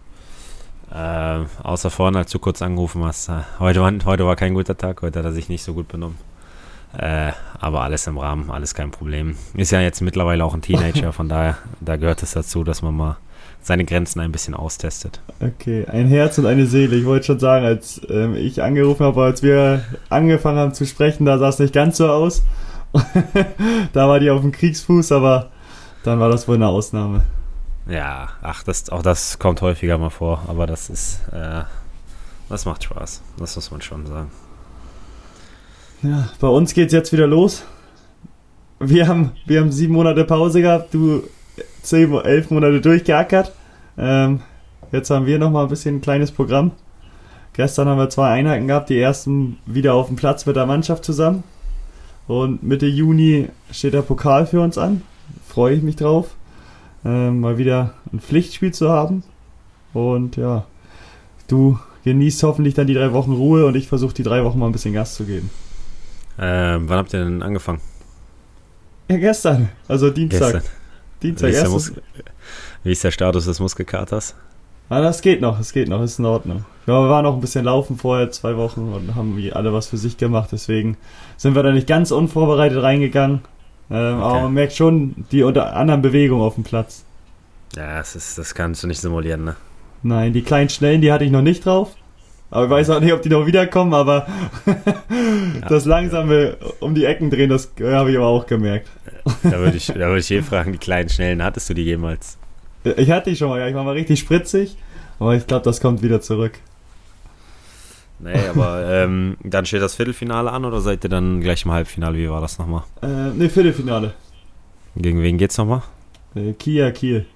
äh, 0.92 1.44
außer 1.62 1.90
vorne, 1.90 2.18
als 2.18 2.30
du 2.30 2.38
kurz 2.38 2.62
angerufen 2.62 3.02
hast, 3.04 3.28
äh, 3.28 3.40
heute, 3.58 3.80
war, 3.80 3.92
heute 4.04 4.26
war 4.26 4.36
kein 4.36 4.54
guter 4.54 4.76
Tag, 4.76 5.02
heute 5.02 5.18
hat 5.18 5.26
er 5.26 5.32
sich 5.32 5.48
nicht 5.48 5.64
so 5.64 5.74
gut 5.74 5.88
benommen. 5.88 6.18
Äh, 6.96 7.32
aber 7.58 7.80
alles 7.80 8.06
im 8.06 8.18
Rahmen, 8.18 8.50
alles 8.50 8.74
kein 8.74 8.90
Problem. 8.90 9.36
Ist 9.54 9.72
ja 9.72 9.80
jetzt 9.80 10.00
mittlerweile 10.00 10.44
auch 10.44 10.54
ein 10.54 10.62
Teenager, 10.62 11.12
von 11.14 11.28
daher, 11.28 11.58
da 11.80 11.96
gehört 11.96 12.22
es 12.22 12.32
dazu, 12.32 12.62
dass 12.62 12.82
man 12.82 12.94
mal 12.94 13.16
seine 13.64 13.84
Grenzen 13.86 14.20
ein 14.20 14.30
bisschen 14.30 14.54
austestet. 14.54 15.20
Okay, 15.40 15.86
ein 15.86 16.06
Herz 16.06 16.38
und 16.38 16.46
eine 16.46 16.66
Seele. 16.66 16.96
Ich 16.96 17.06
wollte 17.06 17.26
schon 17.26 17.38
sagen, 17.38 17.64
als 17.64 18.00
ähm, 18.10 18.36
ich 18.36 18.62
angerufen 18.62 19.04
habe, 19.04 19.22
als 19.22 19.42
wir 19.42 19.82
angefangen 20.10 20.58
haben 20.58 20.74
zu 20.74 20.84
sprechen, 20.84 21.24
da 21.24 21.38
sah 21.38 21.48
es 21.48 21.58
nicht 21.58 21.72
ganz 21.72 21.96
so 21.96 22.08
aus. 22.08 22.42
da 23.92 24.08
war 24.08 24.20
die 24.20 24.30
auf 24.30 24.42
dem 24.42 24.52
Kriegsfuß, 24.52 25.12
aber 25.12 25.50
dann 26.04 26.20
war 26.20 26.28
das 26.28 26.46
wohl 26.46 26.56
eine 26.56 26.68
Ausnahme. 26.68 27.22
Ja, 27.88 28.28
ach, 28.42 28.62
das, 28.62 28.90
auch 28.90 29.02
das 29.02 29.38
kommt 29.38 29.62
häufiger 29.62 29.96
mal 29.96 30.10
vor, 30.10 30.42
aber 30.46 30.66
das 30.66 30.90
ist, 30.90 31.20
äh, 31.32 31.62
das 32.50 32.66
macht 32.66 32.84
Spaß. 32.84 33.22
Das 33.38 33.56
muss 33.56 33.70
man 33.70 33.80
schon 33.80 34.06
sagen. 34.06 34.30
Ja, 36.02 36.28
bei 36.38 36.48
uns 36.48 36.74
geht 36.74 36.88
es 36.88 36.92
jetzt 36.92 37.12
wieder 37.14 37.26
los. 37.26 37.64
Wir 38.78 39.08
haben, 39.08 39.32
wir 39.46 39.60
haben 39.60 39.72
sieben 39.72 39.94
Monate 39.94 40.24
Pause 40.24 40.60
gehabt. 40.60 40.92
Du 40.92 41.22
zehn, 41.82 42.12
elf 42.12 42.50
Monate 42.50 42.80
durchgeackert. 42.80 43.52
Ähm, 43.96 44.40
Jetzt 44.94 45.10
haben 45.10 45.26
wir 45.26 45.40
nochmal 45.40 45.64
ein 45.64 45.70
bisschen 45.70 45.96
ein 45.96 46.00
kleines 46.00 46.30
Programm. 46.30 46.70
Gestern 47.52 47.88
haben 47.88 47.98
wir 47.98 48.10
zwei 48.10 48.30
Einheiten 48.30 48.68
gehabt, 48.68 48.90
die 48.90 49.00
ersten 49.00 49.58
wieder 49.66 49.94
auf 49.94 50.06
dem 50.06 50.14
Platz 50.14 50.46
mit 50.46 50.54
der 50.54 50.66
Mannschaft 50.66 51.04
zusammen. 51.04 51.42
Und 52.28 52.62
Mitte 52.62 52.86
Juni 52.86 53.48
steht 53.72 53.94
der 53.94 54.02
Pokal 54.02 54.46
für 54.46 54.60
uns 54.60 54.78
an. 54.78 55.02
Freue 55.48 55.74
ich 55.74 55.82
mich 55.82 55.96
drauf, 55.96 56.36
äh, 57.04 57.30
mal 57.30 57.58
wieder 57.58 57.94
ein 58.12 58.20
Pflichtspiel 58.20 58.72
zu 58.72 58.88
haben. 58.88 59.24
Und 59.94 60.36
ja, 60.36 60.64
du 61.48 61.76
genießt 62.04 62.44
hoffentlich 62.44 62.74
dann 62.74 62.86
die 62.86 62.94
drei 62.94 63.12
Wochen 63.12 63.32
Ruhe 63.32 63.66
und 63.66 63.74
ich 63.74 63.88
versuche 63.88 64.14
die 64.14 64.22
drei 64.22 64.44
Wochen 64.44 64.60
mal 64.60 64.66
ein 64.66 64.72
bisschen 64.72 64.94
Gas 64.94 65.16
zu 65.16 65.24
geben. 65.24 65.50
Ähm, 66.38 66.88
wann 66.88 66.98
habt 66.98 67.12
ihr 67.12 67.24
denn 67.24 67.42
angefangen? 67.42 67.80
Ja, 69.10 69.16
gestern. 69.16 69.70
Also 69.88 70.10
Dienstag. 70.10 70.52
Gestern. 70.52 70.83
Dienstag, 71.24 71.48
Wie 71.50 71.54
ist, 71.76 71.92
Wie 72.84 72.92
ist 72.92 73.02
der 73.02 73.10
Status 73.10 73.46
des 73.46 73.58
Muskelkaters? 73.58 74.34
Ah, 74.90 75.00
das 75.00 75.22
geht 75.22 75.40
noch, 75.40 75.58
es 75.58 75.72
geht 75.72 75.88
noch, 75.88 76.02
ist 76.02 76.18
in 76.18 76.26
Ordnung. 76.26 76.64
Ja, 76.86 77.00
wir 77.02 77.08
waren 77.08 77.24
noch 77.24 77.34
ein 77.34 77.40
bisschen 77.40 77.64
laufen 77.64 77.96
vorher, 77.96 78.30
zwei 78.30 78.56
Wochen, 78.58 78.92
und 78.92 79.14
haben 79.14 79.36
wie 79.38 79.50
alle 79.52 79.72
was 79.72 79.86
für 79.88 79.96
sich 79.96 80.18
gemacht, 80.18 80.50
deswegen 80.52 80.98
sind 81.38 81.54
wir 81.54 81.62
da 81.62 81.72
nicht 81.72 81.86
ganz 81.86 82.10
unvorbereitet 82.10 82.82
reingegangen. 82.82 83.40
Ähm, 83.90 83.96
Aber 84.20 84.34
Okay. 84.34 84.42
man 84.42 84.52
merkt 84.52 84.74
schon 84.74 85.14
die 85.32 85.42
unter 85.42 85.74
anderen 85.74 86.02
Bewegungen 86.02 86.42
auf 86.42 86.56
dem 86.56 86.64
Platz. 86.64 87.04
Ja, 87.74 87.96
das, 87.96 88.14
ist, 88.14 88.36
das 88.36 88.54
kannst 88.54 88.82
du 88.82 88.86
nicht 88.86 89.00
simulieren, 89.00 89.44
ne? 89.44 89.56
Nein, 90.02 90.34
die 90.34 90.42
kleinen 90.42 90.68
Schnellen, 90.68 91.00
die 91.00 91.10
hatte 91.10 91.24
ich 91.24 91.30
noch 91.30 91.42
nicht 91.42 91.64
drauf. 91.64 91.96
Aber 92.50 92.64
ich 92.66 92.70
weiß 92.70 92.90
auch 92.90 93.00
nicht, 93.00 93.12
ob 93.14 93.22
die 93.22 93.30
noch 93.30 93.46
wiederkommen, 93.46 93.94
aber 93.94 94.26
das 95.68 95.86
langsame 95.86 96.56
um 96.80 96.94
die 96.94 97.04
Ecken 97.04 97.30
drehen, 97.30 97.48
das 97.50 97.72
äh, 97.80 97.94
habe 97.94 98.10
ich 98.10 98.16
aber 98.18 98.26
auch 98.26 98.46
gemerkt. 98.46 98.88
Da 99.42 99.58
würde 99.58 99.76
ich, 99.76 99.86
da 99.86 99.94
würde 99.94 100.18
ich 100.18 100.30
eh 100.30 100.42
fragen, 100.42 100.72
die 100.72 100.78
kleinen 100.78 101.08
Schnellen, 101.08 101.42
hattest 101.42 101.70
du 101.70 101.74
die 101.74 101.82
jemals? 101.82 102.38
Ich 102.84 103.10
hatte 103.10 103.30
die 103.30 103.36
schon 103.36 103.48
mal, 103.48 103.60
ja, 103.60 103.68
ich 103.68 103.74
war 103.74 103.84
mal 103.84 103.92
richtig 103.92 104.20
spritzig, 104.20 104.76
aber 105.18 105.34
ich 105.34 105.46
glaube, 105.46 105.64
das 105.64 105.80
kommt 105.80 106.02
wieder 106.02 106.20
zurück. 106.20 106.58
Nee, 108.18 108.48
aber 108.48 108.84
ähm, 108.86 109.36
dann 109.42 109.66
steht 109.66 109.82
das 109.82 109.96
Viertelfinale 109.96 110.50
an 110.50 110.64
oder 110.64 110.80
seid 110.80 111.04
ihr 111.04 111.10
dann 111.10 111.40
gleich 111.40 111.64
im 111.64 111.72
Halbfinale? 111.72 112.16
Wie 112.16 112.30
war 112.30 112.40
das 112.40 112.58
nochmal? 112.58 112.84
Äh, 113.02 113.06
ne, 113.06 113.50
Viertelfinale. 113.50 114.12
Gegen 114.96 115.22
wen 115.22 115.38
geht's 115.38 115.58
nochmal? 115.58 115.82
Äh, 116.34 116.52
Kia 116.52 116.90
Kiel. 116.90 117.26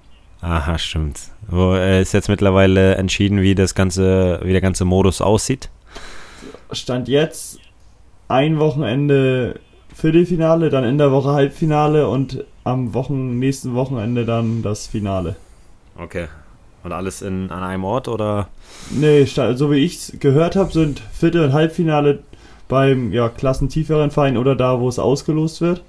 Aha, 0.41 0.79
stimmt. 0.79 1.21
Wo, 1.49 1.75
äh, 1.75 2.01
ist 2.01 2.13
jetzt 2.13 2.29
mittlerweile 2.29 2.95
entschieden, 2.95 3.43
wie 3.43 3.55
das 3.55 3.75
ganze, 3.75 4.41
wie 4.45 4.53
der 4.53 4.61
ganze 4.61 4.85
Modus 4.85 5.21
aussieht? 5.21 5.69
Stand 6.71 7.09
jetzt 7.09 7.59
ein 8.29 8.59
Wochenende 8.59 9.59
Viertelfinale, 9.99 10.71
dann 10.71 10.85
in 10.85 10.97
der 10.97 11.11
Woche 11.11 11.33
Halbfinale 11.33 12.09
und 12.09 12.45
am 12.63 12.95
Wochen, 12.95 13.41
nächsten 13.41 13.75
Wochenende 13.75 14.25
dann 14.25 14.63
das 14.63 14.87
Finale. 14.87 15.35
Okay. 15.97 16.29
Und 16.85 16.93
alles 16.93 17.21
in, 17.21 17.51
an 17.51 17.65
einem 17.65 17.83
Ort 17.83 18.07
oder? 18.07 18.49
Nee, 18.91 19.25
so 19.25 19.73
wie 19.73 19.79
ich 19.79 19.97
es 19.97 20.21
gehört 20.21 20.55
habe, 20.55 20.73
sind 20.73 21.01
Viertel- 21.13 21.47
und 21.47 21.53
Halbfinale 21.53 22.21
beim 22.69 23.13
ja, 23.13 23.29
klassentieferen 23.29 24.13
Verein 24.13 24.37
oder 24.37 24.55
da, 24.55 24.79
wo 24.79 24.89
es 24.89 25.01
ausgelost 25.01 25.61
wird. 25.61 25.83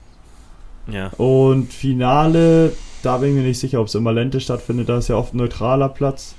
Ja. 0.88 1.12
Und 1.18 1.72
Finale, 1.72 2.74
da 3.04 3.18
bin 3.18 3.30
ich 3.30 3.36
mir 3.36 3.44
nicht 3.44 3.60
sicher, 3.60 3.80
ob 3.80 3.89
es 3.89 3.96
in 3.96 4.01
Malente 4.01 4.39
stattfindet. 4.39 4.89
Da 4.89 4.98
ist 4.98 5.10
ja 5.10 5.18
oft 5.18 5.36
ein 5.36 5.38
neutraler 5.38 5.89
Platz. 5.89 6.34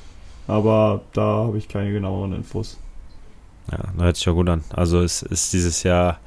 Aber 0.49 1.03
da 1.13 1.45
habe 1.47 1.59
ich 1.59 1.69
keine 1.69 1.93
genaueren 1.93 2.33
Infos. 2.33 2.79
Ja, 3.71 3.79
hört 3.97 4.17
sich 4.17 4.25
ja 4.25 4.33
gut 4.33 4.49
an. 4.49 4.65
Also 4.71 5.01
es 5.03 5.23
ist 5.23 5.53
dieses 5.53 5.85
Jahr 5.85 6.19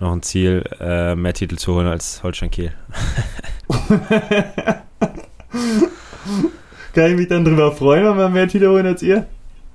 noch 0.00 0.12
ein 0.12 0.22
Ziel, 0.22 0.64
äh, 0.80 1.14
mehr 1.14 1.34
Titel 1.34 1.56
zu 1.56 1.74
holen 1.74 1.86
als 1.86 2.22
Holstein 2.22 2.50
Kiel. 2.50 2.72
Kann 6.94 7.10
ich 7.10 7.16
mich 7.16 7.28
dann 7.28 7.44
drüber 7.44 7.72
freuen, 7.72 8.04
wenn 8.04 8.16
wir 8.16 8.28
mehr 8.28 8.48
Titel 8.48 8.68
holen 8.68 8.86
als 8.86 9.02
ihr? 9.02 9.26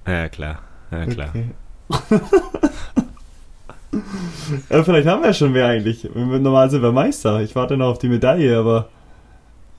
Ja, 0.08 0.30
klar. 0.30 0.60
Ja, 0.92 1.06
klar. 1.06 1.30
Okay. 1.30 1.50
ja, 4.70 4.84
vielleicht 4.84 5.08
haben 5.08 5.24
wir 5.24 5.34
schon 5.34 5.52
mehr 5.52 5.68
eigentlich. 5.68 6.08
Normal 6.14 6.70
sind 6.70 6.82
wir 6.82 6.92
Meister. 6.92 7.42
Ich 7.42 7.56
warte 7.56 7.78
noch 7.78 7.88
auf 7.88 8.00
die 8.00 8.10
Medaille, 8.10 8.58
aber 8.58 8.90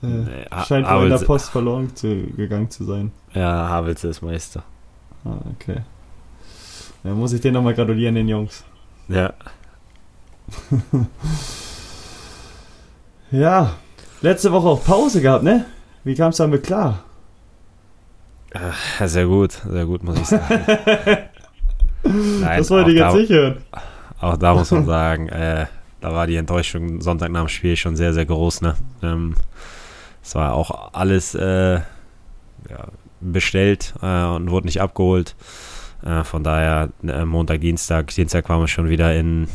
äh, 0.02 0.06
Nee, 0.06 0.47
scheint 0.66 0.88
wohl 0.88 1.04
in 1.04 1.11
der 1.11 1.18
Post 1.18 1.50
verloren 1.50 1.94
zu, 1.94 2.26
gegangen 2.37 2.70
zu 2.70 2.85
sein. 2.85 3.12
Ja, 3.33 3.68
Havels 3.68 4.05
ist 4.05 4.22
Meister. 4.22 4.62
Ah, 5.24 5.38
okay. 5.55 5.81
Dann 7.03 7.14
muss 7.14 7.33
ich 7.33 7.40
denen 7.40 7.55
nochmal 7.55 7.74
gratulieren, 7.74 8.14
den 8.14 8.29
Jungs. 8.29 8.64
Ja. 9.09 9.33
Ja, 13.32 13.76
letzte 14.22 14.50
Woche 14.50 14.66
auch 14.66 14.84
Pause 14.84 15.20
gehabt, 15.20 15.44
ne? 15.44 15.64
Wie 16.02 16.16
kam 16.16 16.30
es 16.30 16.38
damit 16.38 16.64
klar? 16.64 17.04
Ja, 18.52 19.06
sehr 19.06 19.26
gut, 19.26 19.52
sehr 19.52 19.86
gut, 19.86 20.02
muss 20.02 20.18
ich 20.18 20.26
sagen. 20.26 20.64
Nein, 22.02 22.58
das 22.58 22.70
wollte 22.70 22.90
ich 22.90 22.96
jetzt 22.96 23.12
da, 23.12 23.16
nicht 23.16 23.30
hören. 23.30 23.58
Auch 24.20 24.36
da 24.36 24.54
muss 24.54 24.70
man 24.72 24.84
sagen, 24.86 25.28
äh, 25.28 25.66
da 26.00 26.12
war 26.12 26.26
die 26.26 26.36
Enttäuschung 26.36 27.00
Sonntag 27.00 27.30
nach 27.30 27.42
dem 27.42 27.48
Spiel 27.48 27.76
schon 27.76 27.94
sehr, 27.94 28.12
sehr 28.12 28.26
groß. 28.26 28.62
Ne? 28.62 28.74
Ähm, 29.02 29.34
es 30.22 30.34
war 30.34 30.54
auch 30.54 30.92
alles 30.92 31.36
äh, 31.36 31.74
ja, 31.74 32.88
bestellt 33.20 33.94
äh, 34.02 34.24
und 34.24 34.50
wurde 34.50 34.66
nicht 34.66 34.80
abgeholt. 34.80 35.36
Äh, 36.04 36.24
von 36.24 36.42
daher 36.42 36.88
äh, 37.06 37.24
Montag, 37.24 37.60
Dienstag, 37.60 38.08
Dienstag 38.08 38.48
waren 38.48 38.60
wir 38.60 38.68
schon 38.68 38.88
wieder 38.88 39.14
in, 39.14 39.46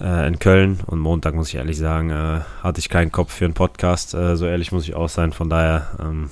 äh, 0.00 0.26
in 0.26 0.38
Köln 0.38 0.80
und 0.86 0.98
Montag, 0.98 1.34
muss 1.34 1.48
ich 1.48 1.56
ehrlich 1.56 1.78
sagen, 1.78 2.10
äh, 2.10 2.40
hatte 2.62 2.78
ich 2.78 2.88
keinen 2.88 3.12
Kopf 3.12 3.32
für 3.32 3.44
einen 3.44 3.54
Podcast. 3.54 4.14
Äh, 4.14 4.36
so 4.36 4.46
ehrlich 4.46 4.72
muss 4.72 4.84
ich 4.84 4.94
auch 4.94 5.08
sein. 5.08 5.32
Von 5.32 5.50
daher 5.50 5.88
ähm, 6.00 6.30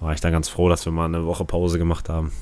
war 0.00 0.12
ich 0.12 0.20
dann 0.20 0.32
ganz 0.32 0.48
froh, 0.48 0.68
dass 0.68 0.84
wir 0.84 0.92
mal 0.92 1.06
eine 1.06 1.24
Woche 1.26 1.44
Pause 1.44 1.78
gemacht 1.78 2.08
haben. 2.08 2.32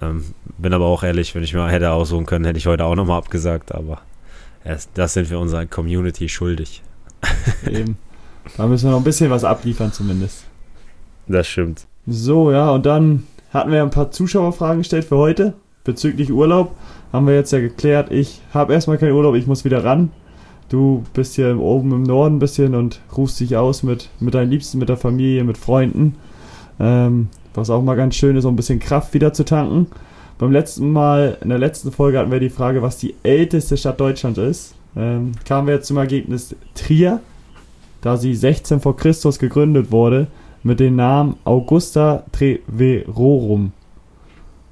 Ähm, 0.00 0.34
bin 0.58 0.72
aber 0.72 0.86
auch 0.86 1.02
ehrlich, 1.02 1.34
wenn 1.34 1.42
ich 1.42 1.54
mir 1.54 1.68
hätte 1.68 1.92
aussuchen 1.92 2.26
können, 2.26 2.44
hätte 2.44 2.58
ich 2.58 2.66
heute 2.66 2.84
auch 2.84 2.96
nochmal 2.96 3.18
abgesagt, 3.18 3.72
aber 3.74 4.00
erst, 4.64 4.90
das 4.94 5.12
sind 5.12 5.30
wir 5.30 5.38
unserer 5.38 5.66
Community 5.66 6.28
schuldig. 6.28 6.82
Eben. 7.66 7.96
Da 8.56 8.66
müssen 8.66 8.86
wir 8.86 8.90
noch 8.90 8.98
ein 8.98 9.04
bisschen 9.04 9.30
was 9.30 9.44
abliefern 9.44 9.92
zumindest. 9.92 10.44
Das 11.26 11.46
stimmt. 11.46 11.86
So, 12.06 12.50
ja, 12.50 12.70
und 12.70 12.84
dann 12.84 13.26
hatten 13.50 13.70
wir 13.70 13.82
ein 13.82 13.90
paar 13.90 14.10
Zuschauerfragen 14.10 14.78
gestellt 14.78 15.04
für 15.04 15.16
heute. 15.16 15.54
Bezüglich 15.84 16.32
Urlaub 16.32 16.74
haben 17.14 17.28
wir 17.28 17.34
jetzt 17.34 17.52
ja 17.52 17.60
geklärt. 17.60 18.10
Ich 18.10 18.40
habe 18.52 18.72
erstmal 18.72 18.98
keinen 18.98 19.12
Urlaub, 19.12 19.36
ich 19.36 19.46
muss 19.46 19.64
wieder 19.64 19.84
ran. 19.84 20.10
Du 20.68 21.04
bist 21.12 21.36
hier 21.36 21.56
oben 21.60 21.92
im 21.92 22.02
Norden 22.02 22.36
ein 22.36 22.38
bisschen 22.40 22.74
und 22.74 23.00
rufst 23.16 23.38
dich 23.38 23.56
aus 23.56 23.84
mit, 23.84 24.08
mit 24.18 24.34
deinen 24.34 24.50
Liebsten, 24.50 24.78
mit 24.78 24.88
der 24.88 24.96
Familie, 24.96 25.44
mit 25.44 25.56
Freunden. 25.56 26.16
Ähm, 26.80 27.28
was 27.54 27.70
auch 27.70 27.82
mal 27.82 27.94
ganz 27.94 28.16
schön 28.16 28.36
ist, 28.36 28.44
um 28.44 28.54
ein 28.54 28.56
bisschen 28.56 28.80
Kraft 28.80 29.14
wieder 29.14 29.32
zu 29.32 29.44
tanken. 29.44 29.86
Beim 30.38 30.50
letzten 30.50 30.90
Mal, 30.90 31.38
in 31.40 31.50
der 31.50 31.58
letzten 31.58 31.92
Folge 31.92 32.18
hatten 32.18 32.32
wir 32.32 32.40
die 32.40 32.50
Frage, 32.50 32.82
was 32.82 32.96
die 32.96 33.14
älteste 33.22 33.76
Stadt 33.76 34.00
Deutschlands 34.00 34.40
ist. 34.40 34.74
Ähm, 34.96 35.32
kamen 35.46 35.68
wir 35.68 35.74
jetzt 35.74 35.86
zum 35.86 35.98
Ergebnis 35.98 36.56
Trier, 36.74 37.20
da 38.00 38.16
sie 38.16 38.34
16 38.34 38.80
vor 38.80 38.96
Christus 38.96 39.38
gegründet 39.38 39.92
wurde, 39.92 40.26
mit 40.64 40.80
dem 40.80 40.96
Namen 40.96 41.36
Augusta 41.44 42.24
Treverorum. 42.32 43.70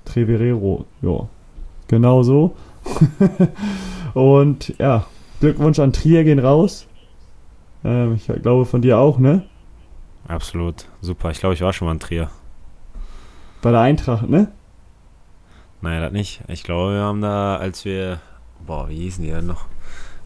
Treverero, 0.04 0.86
ja. 1.02 1.28
Genau 1.92 2.22
so. 2.22 2.56
Und 4.14 4.74
ja, 4.78 5.04
Glückwunsch 5.40 5.78
an 5.78 5.92
Trier 5.92 6.24
gehen 6.24 6.38
raus. 6.38 6.86
Ähm, 7.84 8.14
ich 8.14 8.26
glaube 8.40 8.64
von 8.64 8.80
dir 8.80 8.96
auch, 8.96 9.18
ne? 9.18 9.42
Absolut. 10.26 10.86
Super. 11.02 11.30
Ich 11.32 11.40
glaube, 11.40 11.54
ich 11.54 11.60
war 11.60 11.74
schon 11.74 11.84
mal 11.86 11.92
in 11.92 12.00
Trier. 12.00 12.30
Bei 13.60 13.72
der 13.72 13.80
Eintracht, 13.80 14.26
ne? 14.26 14.50
Naja, 15.82 16.00
das 16.00 16.12
nicht. 16.12 16.40
Ich 16.48 16.62
glaube, 16.62 16.94
wir 16.94 17.02
haben 17.02 17.20
da, 17.20 17.56
als 17.56 17.84
wir, 17.84 18.20
boah, 18.66 18.88
wie 18.88 18.96
hießen 18.96 19.22
die 19.22 19.30
denn 19.30 19.44
noch? 19.46 19.66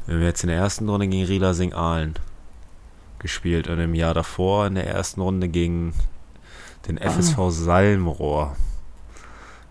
Wir 0.06 0.14
haben 0.14 0.22
jetzt 0.22 0.44
in 0.44 0.48
der 0.50 0.58
ersten 0.58 0.88
Runde 0.88 1.08
gegen 1.08 1.26
Rila 1.26 1.52
Sing 1.52 1.72
Aalen 1.72 2.14
gespielt 3.18 3.66
und 3.66 3.80
im 3.80 3.96
Jahr 3.96 4.14
davor 4.14 4.68
in 4.68 4.76
der 4.76 4.86
ersten 4.86 5.20
Runde 5.20 5.48
gegen 5.48 5.94
den 6.86 6.96
Ah. 7.02 7.10
FSV 7.10 7.38
Salmrohr. 7.50 8.54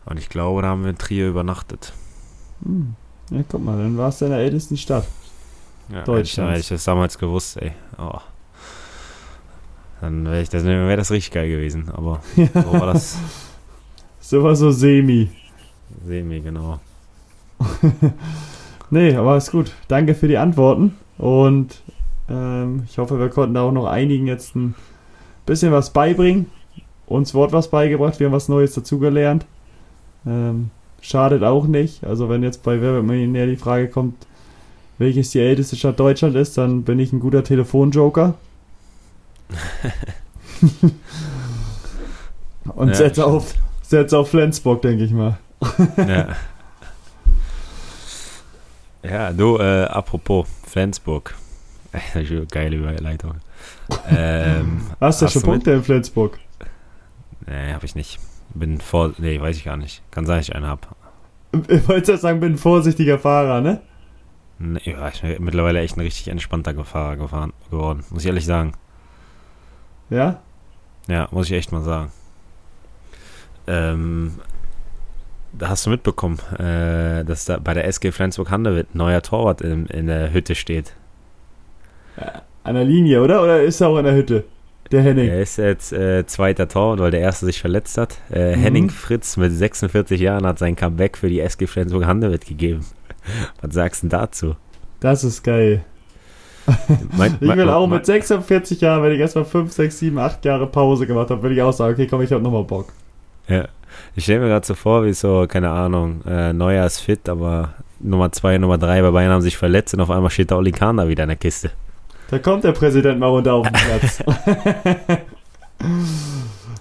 Und 0.06 0.18
ich 0.18 0.30
glaube, 0.30 0.62
da 0.62 0.70
haben 0.70 0.84
wir 0.84 0.92
in 0.92 0.98
Trier 0.98 1.28
übernachtet. 1.30 1.94
Hm. 2.64 2.96
Ja, 3.32 3.44
guck 3.50 3.64
mal, 3.64 3.78
dann 3.78 3.98
warst 3.98 4.22
du 4.22 4.26
in 4.26 4.32
der 4.32 4.42
ältesten 4.42 4.78
Stadt. 4.78 5.08
Ja, 5.92 6.04
Deutschlands. 6.04 6.52
Hätte 6.52 6.60
ich, 6.60 6.70
das 6.70 6.84
damals 6.84 7.18
gewusst, 7.18 7.58
ey. 7.58 7.72
Oh. 7.98 8.20
Dann 10.02 10.26
wäre 10.26 10.44
das, 10.44 10.64
wär 10.64 10.98
das 10.98 11.12
richtig 11.12 11.32
geil 11.32 11.50
gewesen. 11.50 11.90
Aber 11.92 12.22
so 12.36 12.74
war 12.74 12.94
das 12.94 13.18
So 14.20 14.42
war 14.42 14.56
so 14.56 14.72
semi. 14.72 15.30
semi, 16.04 16.40
genau. 16.40 16.80
Nee, 18.92 19.16
aber 19.16 19.38
ist 19.38 19.52
gut. 19.52 19.72
Danke 19.88 20.16
für 20.16 20.28
die 20.28 20.38
Antworten. 20.38 20.96
Und 21.18 21.82
ähm, 22.30 22.84
ich 22.88 22.98
hoffe, 22.98 23.20
wir 23.20 23.30
konnten 23.30 23.56
da 23.56 23.62
auch 23.64 23.72
noch 23.72 23.86
einigen 23.86 24.28
jetzt 24.28 24.56
ein 24.56 24.76
bisschen 25.46 25.72
was 25.72 25.92
beibringen. 25.92 26.48
Uns 27.08 27.34
Wort 27.34 27.52
was 27.52 27.70
beigebracht, 27.70 28.20
wir 28.20 28.28
haben 28.28 28.34
was 28.34 28.50
Neues 28.50 28.74
dazugelernt. 28.74 29.46
Ähm, 30.28 30.70
schadet 31.02 31.44
auch 31.44 31.66
nicht. 31.68 32.04
Also 32.04 32.30
wenn 32.30 32.42
jetzt 32.44 32.64
bei 32.64 32.82
Wer 32.82 32.94
wird 32.94 33.06
Millionär 33.06 33.46
die 33.48 33.58
Frage 33.58 33.88
kommt, 33.90 34.16
welches 34.98 35.30
die 35.32 35.40
älteste 35.40 35.76
Stadt 35.76 36.00
Deutschland 36.00 36.36
ist, 36.36 36.58
dann 36.58 36.84
bin 36.84 37.00
ich 37.00 37.12
ein 37.14 37.20
guter 37.20 37.44
Telefonjoker. 37.44 38.36
Und 42.76 42.88
Ja, 42.90 42.94
setz 42.96 43.12
stimmt. 43.14 43.28
auf, 43.28 43.54
setz 43.84 44.14
auf 44.14 44.30
Flensburg, 44.30 44.82
denke 44.82 45.04
ich 45.04 45.12
mal. 45.12 45.38
Ja. 45.98 46.28
Ja, 49.04 49.32
du, 49.32 49.58
äh, 49.60 49.84
apropos 49.86 50.48
Flensburg. 50.68 51.36
Geile 52.52 52.76
Überleitung. 52.76 53.36
Ähm, 54.10 54.82
Hast 55.00 55.22
du 55.22 55.26
Hast 55.28 55.34
schon 55.34 55.42
du 55.44 55.48
mit- 55.48 55.56
Punkte 55.58 55.72
in 55.74 55.84
Flensburg? 55.84 56.40
nee, 57.46 57.72
hab 57.74 57.84
ich 57.84 57.94
nicht. 57.96 58.20
Bin 58.56 58.80
vor. 58.80 59.14
Nee, 59.18 59.40
weiß 59.40 59.58
ich 59.58 59.66
gar 59.66 59.78
nicht. 59.78 60.02
Kann 60.12 60.26
sein, 60.26 60.38
dass 60.38 60.48
ich 60.50 60.56
einen 60.56 60.68
hab. 60.68 60.96
Ich 61.68 61.88
wollte 61.88 62.14
ja 62.14 62.18
sagen, 62.18 62.40
bin 62.40 62.54
ein 62.54 62.58
vorsichtiger 62.58 63.20
Fahrer, 63.20 63.62
ne? 63.62 63.82
Nee, 64.60 64.82
ja, 64.86 65.08
ich 65.10 65.22
bin 65.22 65.44
mittlerweile 65.44 65.80
echt 65.82 65.98
ein 65.98 66.02
richtig 66.02 66.28
entspannter 66.30 66.74
Fahrer 66.84 67.18
gefahren, 67.18 67.54
geworden. 67.70 68.04
Muss 68.10 68.24
ich 68.24 68.28
ehrlich 68.28 68.46
sagen. 68.46 68.74
Ja? 70.10 70.40
Ja, 71.08 71.28
muss 71.32 71.48
ich 71.48 71.54
echt 71.54 71.72
mal 71.72 71.82
sagen. 71.82 72.12
Ähm, 73.68 74.36
da 75.54 75.70
hast 75.70 75.86
du 75.86 75.90
mitbekommen, 75.90 76.40
äh, 76.58 77.24
dass 77.26 77.46
da 77.46 77.58
bei 77.58 77.74
der 77.74 77.86
SG 77.86 78.12
Flensburg-Handewitt 78.12 78.94
ein 78.94 78.98
neuer 78.98 79.22
Torwart 79.22 79.62
in, 79.62 79.86
in 79.88 80.08
der 80.08 80.34
Hütte 80.34 80.56
steht. 80.56 80.94
An 82.64 82.76
der 82.76 82.86
Linie, 82.86 83.22
oder? 83.22 83.44
Oder 83.44 83.64
ist 83.64 83.82
er 83.82 83.90
auch 83.90 83.98
in 83.98 84.06
der 84.06 84.16
Hütte? 84.16 84.46
Der 84.92 85.02
Henning. 85.02 85.30
Er 85.30 85.42
ist 85.42 85.58
jetzt 85.58 85.92
äh, 85.94 86.26
zweiter 86.28 86.68
Torwart, 86.68 87.00
weil 87.00 87.12
der 87.12 87.20
erste 87.22 87.46
sich 87.48 87.60
verletzt 87.60 87.98
hat. 87.98 88.18
Äh, 88.32 88.56
Mhm. 88.56 88.60
Henning 88.62 88.90
Fritz 88.90 89.36
mit 89.38 89.52
46 89.52 90.20
Jahren 90.22 90.46
hat 90.46 90.60
sein 90.60 90.76
Comeback 90.76 91.18
für 91.18 91.28
die 91.30 91.40
SG 91.40 91.66
Flensburg-Handewitt 91.68 92.46
gegeben. 92.46 92.86
Was 93.62 93.74
sagst 93.74 94.04
du 94.04 94.08
dazu? 94.08 94.56
Das 95.00 95.24
ist 95.24 95.44
geil. 95.44 95.84
Mein, 97.18 97.36
Ich 97.40 97.48
will 97.48 97.70
auch 97.70 97.86
mein- 97.88 97.98
mit 97.98 98.06
46 98.08 98.82
Jahren, 98.82 99.04
wenn 99.04 99.12
ich 99.12 99.20
erstmal 99.20 99.46
5, 99.46 99.72
6, 99.72 100.00
7, 100.00 100.18
8 100.18 100.44
Jahre 100.46 100.66
Pause 100.68 101.06
gemacht 101.06 101.30
habe, 101.30 101.42
würde 101.44 101.56
ich 101.56 101.62
auch 101.62 101.72
sagen, 101.74 101.94
okay, 101.94 102.08
komm, 102.08 102.22
ich 102.24 102.32
hab 102.32 102.42
nochmal 102.42 102.64
Bock. 102.64 102.92
Ja. 103.48 103.68
Ich 104.16 104.24
stelle 104.24 104.40
mir 104.42 104.48
gerade 104.48 104.66
so 104.66 104.74
vor, 104.74 105.06
wie 105.06 105.14
so, 105.14 105.46
keine 105.48 105.70
Ahnung, 105.70 106.22
äh, 106.28 106.54
Neuer 106.54 106.86
ist 106.86 107.00
fit, 107.02 107.30
aber 107.30 107.76
Nummer 108.00 108.32
2, 108.32 108.58
Nummer 108.58 108.78
3 108.80 109.02
bei 109.04 109.12
Bayern 109.12 109.32
haben 109.32 109.42
sich 109.42 109.58
verletzt 109.58 109.94
und 109.94 110.02
auf 110.02 110.10
einmal 110.10 110.32
steht 110.32 110.50
der 110.50 110.58
Oli 110.58 110.72
Kahn 110.72 110.98
da 110.98 111.08
wieder 111.08 111.24
in 111.24 111.30
der 111.30 111.38
Kiste. 111.38 111.70
Da 112.36 112.40
kommt 112.40 112.66
der 112.66 112.74
Präsident 112.74 113.18
mal 113.18 113.28
runter 113.28 113.54
auf 113.54 113.66
den 113.66 113.72
Platz. 113.72 114.22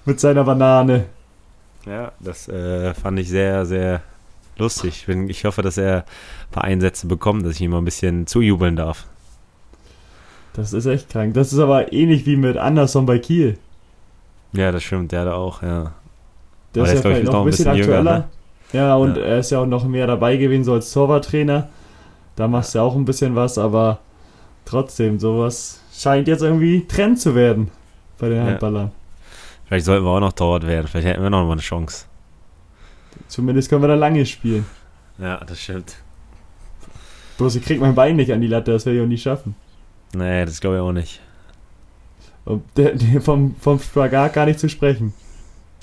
Mit 0.04 0.18
seiner 0.18 0.42
Banane. 0.42 1.04
Ja, 1.86 2.10
das 2.18 2.48
äh, 2.48 2.92
fand 2.92 3.20
ich 3.20 3.28
sehr, 3.28 3.64
sehr 3.64 4.00
lustig. 4.58 4.96
Ich, 5.02 5.06
bin, 5.06 5.28
ich 5.30 5.44
hoffe, 5.44 5.62
dass 5.62 5.76
er 5.78 5.98
ein 5.98 6.50
paar 6.50 6.64
Einsätze 6.64 7.06
bekommt, 7.06 7.46
dass 7.46 7.52
ich 7.52 7.60
ihm 7.60 7.70
mal 7.70 7.78
ein 7.78 7.84
bisschen 7.84 8.26
zujubeln 8.26 8.74
darf. 8.74 9.06
Das 10.54 10.72
ist 10.72 10.86
echt 10.86 11.08
krank. 11.10 11.34
Das 11.34 11.52
ist 11.52 11.60
aber 11.60 11.92
ähnlich 11.92 12.26
wie 12.26 12.34
mit 12.34 12.56
Anderson 12.56 13.06
bei 13.06 13.20
Kiel. 13.20 13.56
Ja, 14.54 14.72
das 14.72 14.82
stimmt, 14.82 15.12
der 15.12 15.24
da 15.24 15.34
auch, 15.34 15.62
ja. 15.62 15.92
Der 16.74 16.82
Aber 16.82 16.92
ist 16.92 16.96
ja 16.96 17.00
vielleicht 17.10 17.24
noch 17.26 17.34
ein 17.38 17.44
bisschen, 17.44 17.66
bisschen 17.66 17.76
jünger, 17.76 17.98
aktueller. 17.98 18.18
ne? 18.18 18.24
Ja, 18.72 18.96
und 18.96 19.16
Ja. 19.18 19.22
er 19.22 19.38
ist 19.38 19.50
ja 19.52 19.60
auch 19.60 19.66
noch 19.66 19.84
mehr 19.86 20.08
dabei 20.08 20.36
gewesen, 20.36 20.64
so 20.64 20.72
als 20.72 20.92
Torwarttrainer. 20.92 21.68
Da 22.34 22.48
machst 22.48 22.74
du 22.74 22.78
ja 22.80 22.84
auch 22.84 22.96
ein 22.96 23.04
bisschen 23.04 23.36
was, 23.36 23.56
aber 23.56 24.00
trotzdem, 24.64 25.18
sowas 25.18 25.80
scheint 25.96 26.28
jetzt 26.28 26.42
irgendwie 26.42 26.86
Trend 26.86 27.20
zu 27.20 27.34
werden 27.34 27.70
bei 28.18 28.28
den 28.28 28.38
Ja. 28.38 28.44
Handballern. 28.46 28.90
Vielleicht 29.66 29.86
sollten 29.86 30.04
wir 30.04 30.10
auch 30.10 30.20
noch 30.20 30.32
Torwart 30.32 30.66
werden. 30.66 30.86
Vielleicht 30.88 31.06
hätten 31.06 31.22
wir 31.22 31.30
noch 31.30 31.44
mal 31.44 31.52
eine 31.52 31.60
Chance. 31.60 32.04
Zumindest 33.28 33.70
können 33.70 33.82
wir 33.82 33.88
da 33.88 33.94
lange 33.94 34.24
spielen. 34.26 34.66
Ja, 35.18 35.38
das 35.44 35.60
stimmt. 35.60 35.96
Bloß 37.38 37.56
ich 37.56 37.64
krieg 37.64 37.80
mein 37.80 37.94
Bein 37.94 38.16
nicht 38.16 38.32
an 38.32 38.40
die 38.40 38.46
Latte, 38.46 38.72
das 38.72 38.86
werde 38.86 38.98
ich 38.98 39.04
auch 39.04 39.08
nie 39.08 39.18
schaffen. 39.18 39.56
Nee, 40.12 40.44
das 40.44 40.60
glaube 40.60 40.76
ich 40.76 40.82
auch 40.82 40.92
nicht. 40.92 41.20
Und 42.44 42.62
der, 42.76 42.94
der 42.94 43.20
vom, 43.20 43.56
vom 43.58 43.78
Spagat 43.80 44.34
gar 44.34 44.46
nicht 44.46 44.60
zu 44.60 44.68
sprechen. 44.68 45.14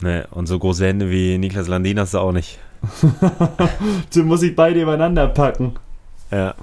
Nee, 0.02 0.22
und 0.32 0.48
so 0.48 0.58
große 0.60 0.86
Hände 0.86 1.10
wie 1.10 1.38
Niklas 1.38 1.68
Landin 1.68 2.00
hast 2.00 2.14
du 2.14 2.20
auch 2.20 2.32
nicht. 2.32 2.60
So 4.10 4.24
muss 4.24 4.42
ich 4.44 4.56
beide 4.56 4.82
übereinander 4.82 5.28
packen. 5.28 5.74
Ja. 6.32 6.56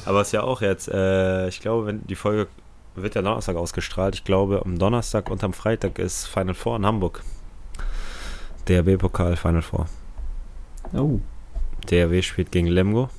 Aber 0.06 0.20
es 0.20 0.28
ist 0.28 0.32
ja 0.32 0.42
auch 0.42 0.60
jetzt, 0.60 0.88
äh, 0.88 1.48
ich 1.48 1.60
glaube, 1.60 1.86
wenn 1.86 2.06
die 2.06 2.14
Folge 2.14 2.48
wird 2.96 3.14
ja 3.14 3.22
Donnerstag 3.22 3.56
ausgestrahlt. 3.56 4.14
Ich 4.14 4.24
glaube, 4.24 4.62
am 4.64 4.78
Donnerstag 4.78 5.30
und 5.30 5.42
am 5.42 5.52
Freitag 5.52 5.98
ist 5.98 6.26
Final 6.26 6.54
Four 6.54 6.76
in 6.76 6.86
Hamburg. 6.86 7.22
DRB-Pokal 8.68 9.36
Final 9.36 9.62
Four. 9.62 9.86
Oh. 10.92 11.18
DRW 11.90 12.22
spielt 12.22 12.50
gegen 12.52 12.66
Lemgo 12.68 13.10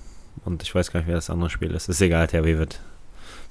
und 0.45 0.63
ich 0.63 0.73
weiß 0.73 0.91
gar 0.91 0.99
nicht, 1.01 1.07
wer 1.07 1.15
das 1.15 1.29
andere 1.29 1.49
Spiel 1.49 1.71
ist. 1.71 1.89
Ist 1.89 2.01
egal, 2.01 2.27
DRW 2.27 2.57
wird 2.57 2.79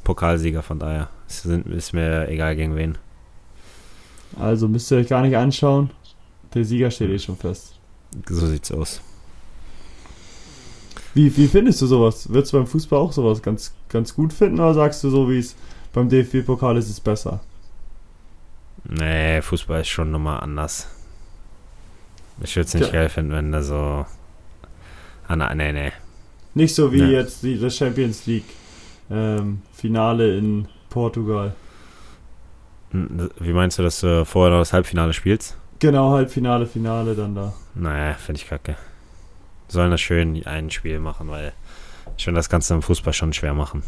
Pokalsieger, 0.02 0.62
von 0.62 0.78
daher 0.78 1.08
ist, 1.28 1.42
sind- 1.42 1.66
ist 1.66 1.92
mir 1.92 2.28
egal 2.28 2.56
gegen 2.56 2.74
wen. 2.76 2.98
Also 4.38 4.66
müsst 4.66 4.90
ihr 4.90 4.98
euch 4.98 5.08
gar 5.08 5.22
nicht 5.22 5.36
anschauen. 5.36 5.90
Der 6.54 6.64
Sieger 6.64 6.90
steht 6.90 7.10
eh 7.10 7.18
schon 7.18 7.36
fest. 7.36 7.78
So 8.28 8.46
sieht's 8.46 8.72
aus. 8.72 9.00
Wie, 11.14 11.34
wie 11.36 11.46
findest 11.48 11.80
du 11.80 11.86
sowas? 11.86 12.28
Würdest 12.28 12.52
du 12.52 12.58
beim 12.58 12.66
Fußball 12.66 12.98
auch 12.98 13.12
sowas 13.12 13.40
ganz, 13.42 13.72
ganz 13.88 14.14
gut 14.14 14.32
finden 14.32 14.58
oder 14.60 14.74
sagst 14.74 15.02
du 15.04 15.10
so, 15.10 15.30
wie 15.30 15.38
es 15.38 15.54
beim 15.92 16.08
DFB-Pokal 16.08 16.76
ist, 16.76 16.86
ist 16.86 16.90
es 16.92 17.00
besser? 17.00 17.40
Nee, 18.84 19.40
Fußball 19.40 19.80
ist 19.80 19.88
schon 19.88 20.10
nochmal 20.10 20.40
anders. 20.40 20.88
Ich 22.42 22.54
würde 22.56 22.66
es 22.66 22.74
nicht 22.74 22.86
Ja. 22.86 22.92
geil 22.92 23.08
finden, 23.08 23.32
wenn 23.32 23.52
da 23.52 23.62
so. 23.62 24.04
Ah, 25.28 25.36
nein, 25.36 25.56
nee, 25.56 25.72
nee. 25.72 25.92
Nicht 26.54 26.74
so 26.74 26.92
wie 26.92 26.98
Ja. 26.98 27.06
jetzt 27.06 27.42
die, 27.42 27.58
das 27.58 27.76
Champions 27.76 28.26
League 28.26 28.44
ähm, 29.10 29.62
Finale 29.72 30.36
in 30.36 30.66
Portugal. 30.90 31.54
Hm, 32.90 33.30
Wie 33.38 33.52
meinst 33.52 33.78
du, 33.78 33.82
dass 33.82 34.00
du 34.00 34.24
vorher 34.24 34.52
noch 34.52 34.60
das 34.60 34.72
Halbfinale 34.72 35.12
spielst? 35.12 35.56
Genau, 35.78 36.10
Halbfinale, 36.10 36.66
Finale 36.66 37.14
dann 37.14 37.34
da. 37.34 37.52
Naja, 37.74 38.14
finde 38.14 38.40
ich 38.40 38.48
kacke. 38.48 38.76
Sollen 39.74 39.90
das 39.90 40.00
schön 40.00 40.40
ein 40.46 40.70
Spiel 40.70 41.00
machen, 41.00 41.28
weil 41.28 41.52
ich 42.16 42.24
finde 42.24 42.38
das 42.38 42.48
Ganze 42.48 42.74
im 42.74 42.82
Fußball 42.82 43.12
schon 43.12 43.32
schwer 43.32 43.54
machen. 43.54 43.82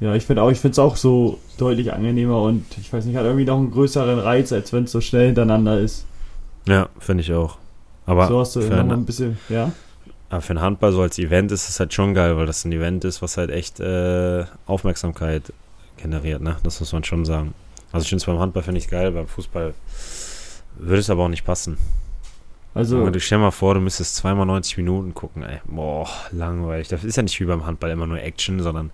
Ja, 0.00 0.14
ich 0.14 0.26
finde 0.26 0.42
auch, 0.42 0.50
ich 0.50 0.58
finde 0.58 0.72
es 0.72 0.78
auch 0.78 0.96
so 0.96 1.38
deutlich 1.56 1.94
angenehmer 1.94 2.42
und 2.42 2.66
ich 2.76 2.92
weiß 2.92 3.06
nicht, 3.06 3.16
hat 3.16 3.24
irgendwie 3.24 3.46
noch 3.46 3.56
einen 3.56 3.70
größeren 3.70 4.18
Reiz, 4.18 4.52
als 4.52 4.70
wenn 4.74 4.84
es 4.84 4.92
so 4.92 5.00
schnell 5.00 5.26
hintereinander 5.26 5.80
ist. 5.80 6.04
Ja, 6.68 6.90
finde 6.98 7.22
ich 7.22 7.32
auch. 7.32 7.56
Aber, 8.04 8.28
so 8.28 8.38
hast 8.38 8.54
du 8.54 8.60
für 8.60 8.76
ein, 8.76 8.90
ein 8.90 9.06
bisschen, 9.06 9.38
ja. 9.48 9.72
aber 10.28 10.42
für 10.42 10.50
einen 10.50 10.60
Handball 10.60 10.92
so 10.92 11.00
als 11.00 11.18
Event 11.18 11.52
ist 11.52 11.70
es 11.70 11.80
halt 11.80 11.94
schon 11.94 12.12
geil, 12.12 12.36
weil 12.36 12.44
das 12.44 12.66
ein 12.66 12.72
Event 12.72 13.04
ist, 13.04 13.22
was 13.22 13.38
halt 13.38 13.50
echt 13.50 13.80
äh, 13.80 14.44
Aufmerksamkeit 14.66 15.54
generiert, 15.96 16.42
ne? 16.42 16.58
Das 16.64 16.80
muss 16.80 16.92
man 16.92 17.04
schon 17.04 17.24
sagen. 17.24 17.54
Also 17.92 18.02
ich 18.02 18.10
finde 18.10 18.20
es 18.20 18.26
beim 18.26 18.40
Handball 18.40 18.62
finde 18.62 18.78
ich 18.78 18.88
geil, 18.88 19.12
beim 19.12 19.28
Fußball 19.28 19.72
würde 20.76 20.98
es 20.98 21.08
aber 21.08 21.24
auch 21.24 21.28
nicht 21.28 21.44
passen. 21.44 21.78
Also, 22.74 23.10
du 23.10 23.20
stell 23.20 23.38
mal 23.38 23.50
vor, 23.50 23.74
du 23.74 23.80
müsstest 23.80 24.16
zweimal 24.16 24.46
90 24.46 24.78
Minuten 24.78 25.14
gucken, 25.14 25.42
ey. 25.42 25.60
Boah, 25.66 26.08
langweilig. 26.30 26.88
Das 26.88 27.04
ist 27.04 27.16
ja 27.16 27.22
nicht 27.22 27.38
wie 27.38 27.44
beim 27.44 27.66
Handball 27.66 27.90
immer 27.90 28.06
nur 28.06 28.20
Action, 28.20 28.60
sondern, 28.60 28.90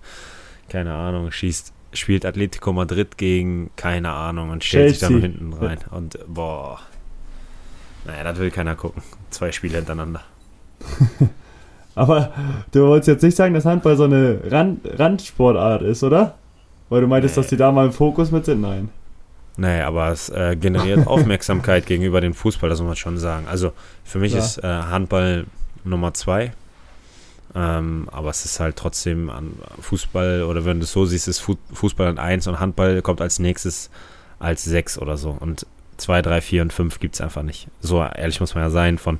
keine 0.67 0.93
Ahnung, 0.93 1.31
schießt, 1.31 1.71
spielt 1.93 2.25
Atletico 2.25 2.73
Madrid 2.73 3.17
gegen, 3.17 3.71
keine 3.77 4.11
Ahnung, 4.11 4.49
und 4.49 4.63
stellt 4.63 4.89
sich 4.89 4.99
da 4.99 5.09
nur 5.09 5.21
Chelsea. 5.21 5.39
hinten 5.39 5.53
rein. 5.53 5.79
Und, 5.91 6.19
boah. 6.27 6.79
Naja, 8.05 8.23
das 8.23 8.37
will 8.39 8.51
keiner 8.51 8.75
gucken. 8.75 9.01
Zwei 9.29 9.51
Spiele 9.51 9.77
hintereinander. 9.77 10.23
aber 11.95 12.33
du 12.71 12.87
wolltest 12.87 13.07
jetzt 13.07 13.23
nicht 13.23 13.35
sagen, 13.35 13.53
dass 13.53 13.65
Handball 13.65 13.95
so 13.95 14.03
eine 14.03 14.41
Rand, 14.45 14.81
Randsportart 14.99 15.83
ist, 15.83 16.03
oder? 16.03 16.37
Weil 16.89 17.01
du 17.01 17.07
meintest, 17.07 17.37
dass 17.37 17.47
die 17.47 17.57
da 17.57 17.71
mal 17.71 17.85
im 17.85 17.93
Fokus 17.93 18.31
mit 18.31 18.45
sind? 18.45 18.61
Nein. 18.61 18.89
Nee, 19.57 19.81
aber 19.81 20.09
es 20.09 20.29
äh, 20.29 20.55
generiert 20.55 21.05
Aufmerksamkeit 21.07 21.85
gegenüber 21.85 22.21
dem 22.21 22.33
Fußball, 22.33 22.69
das 22.69 22.79
muss 22.79 22.87
man 22.87 22.95
schon 22.95 23.17
sagen. 23.17 23.47
Also 23.47 23.73
für 24.03 24.19
mich 24.19 24.33
Ja. 24.33 24.39
ist 24.39 24.57
äh, 24.59 24.67
Handball 24.67 25.45
Nummer 25.83 26.13
zwei. 26.13 26.53
Ähm, 27.55 28.07
aber 28.11 28.29
es 28.29 28.45
ist 28.45 28.59
halt 28.59 28.75
trotzdem 28.75 29.29
an 29.29 29.53
Fußball, 29.81 30.43
oder 30.43 30.65
wenn 30.65 30.77
du 30.79 30.83
es 30.83 30.91
so 30.91 31.05
siehst, 31.05 31.27
ist 31.27 31.39
Fu 31.39 31.55
Fußball 31.73 32.07
an 32.07 32.19
eins 32.19 32.45
und 32.47 32.59
Handball 32.59 33.01
kommt 33.01 33.21
als 33.21 33.39
nächstes 33.39 33.89
als 34.37 34.63
sechs 34.63 34.97
oder 34.99 35.17
so. 35.17 35.31
Und 35.39 35.65
zwei, 35.97 36.21
drei, 36.21 36.41
vier 36.41 36.61
und 36.61 36.71
fünf 36.71 36.99
gibt 36.99 37.15
es 37.15 37.21
einfach 37.21 37.41
nicht. 37.41 37.67
So 37.81 38.01
ehrlich 38.03 38.39
muss 38.39 38.53
man 38.55 38.63
ja 38.63 38.69
sein 38.69 38.97
von, 38.99 39.19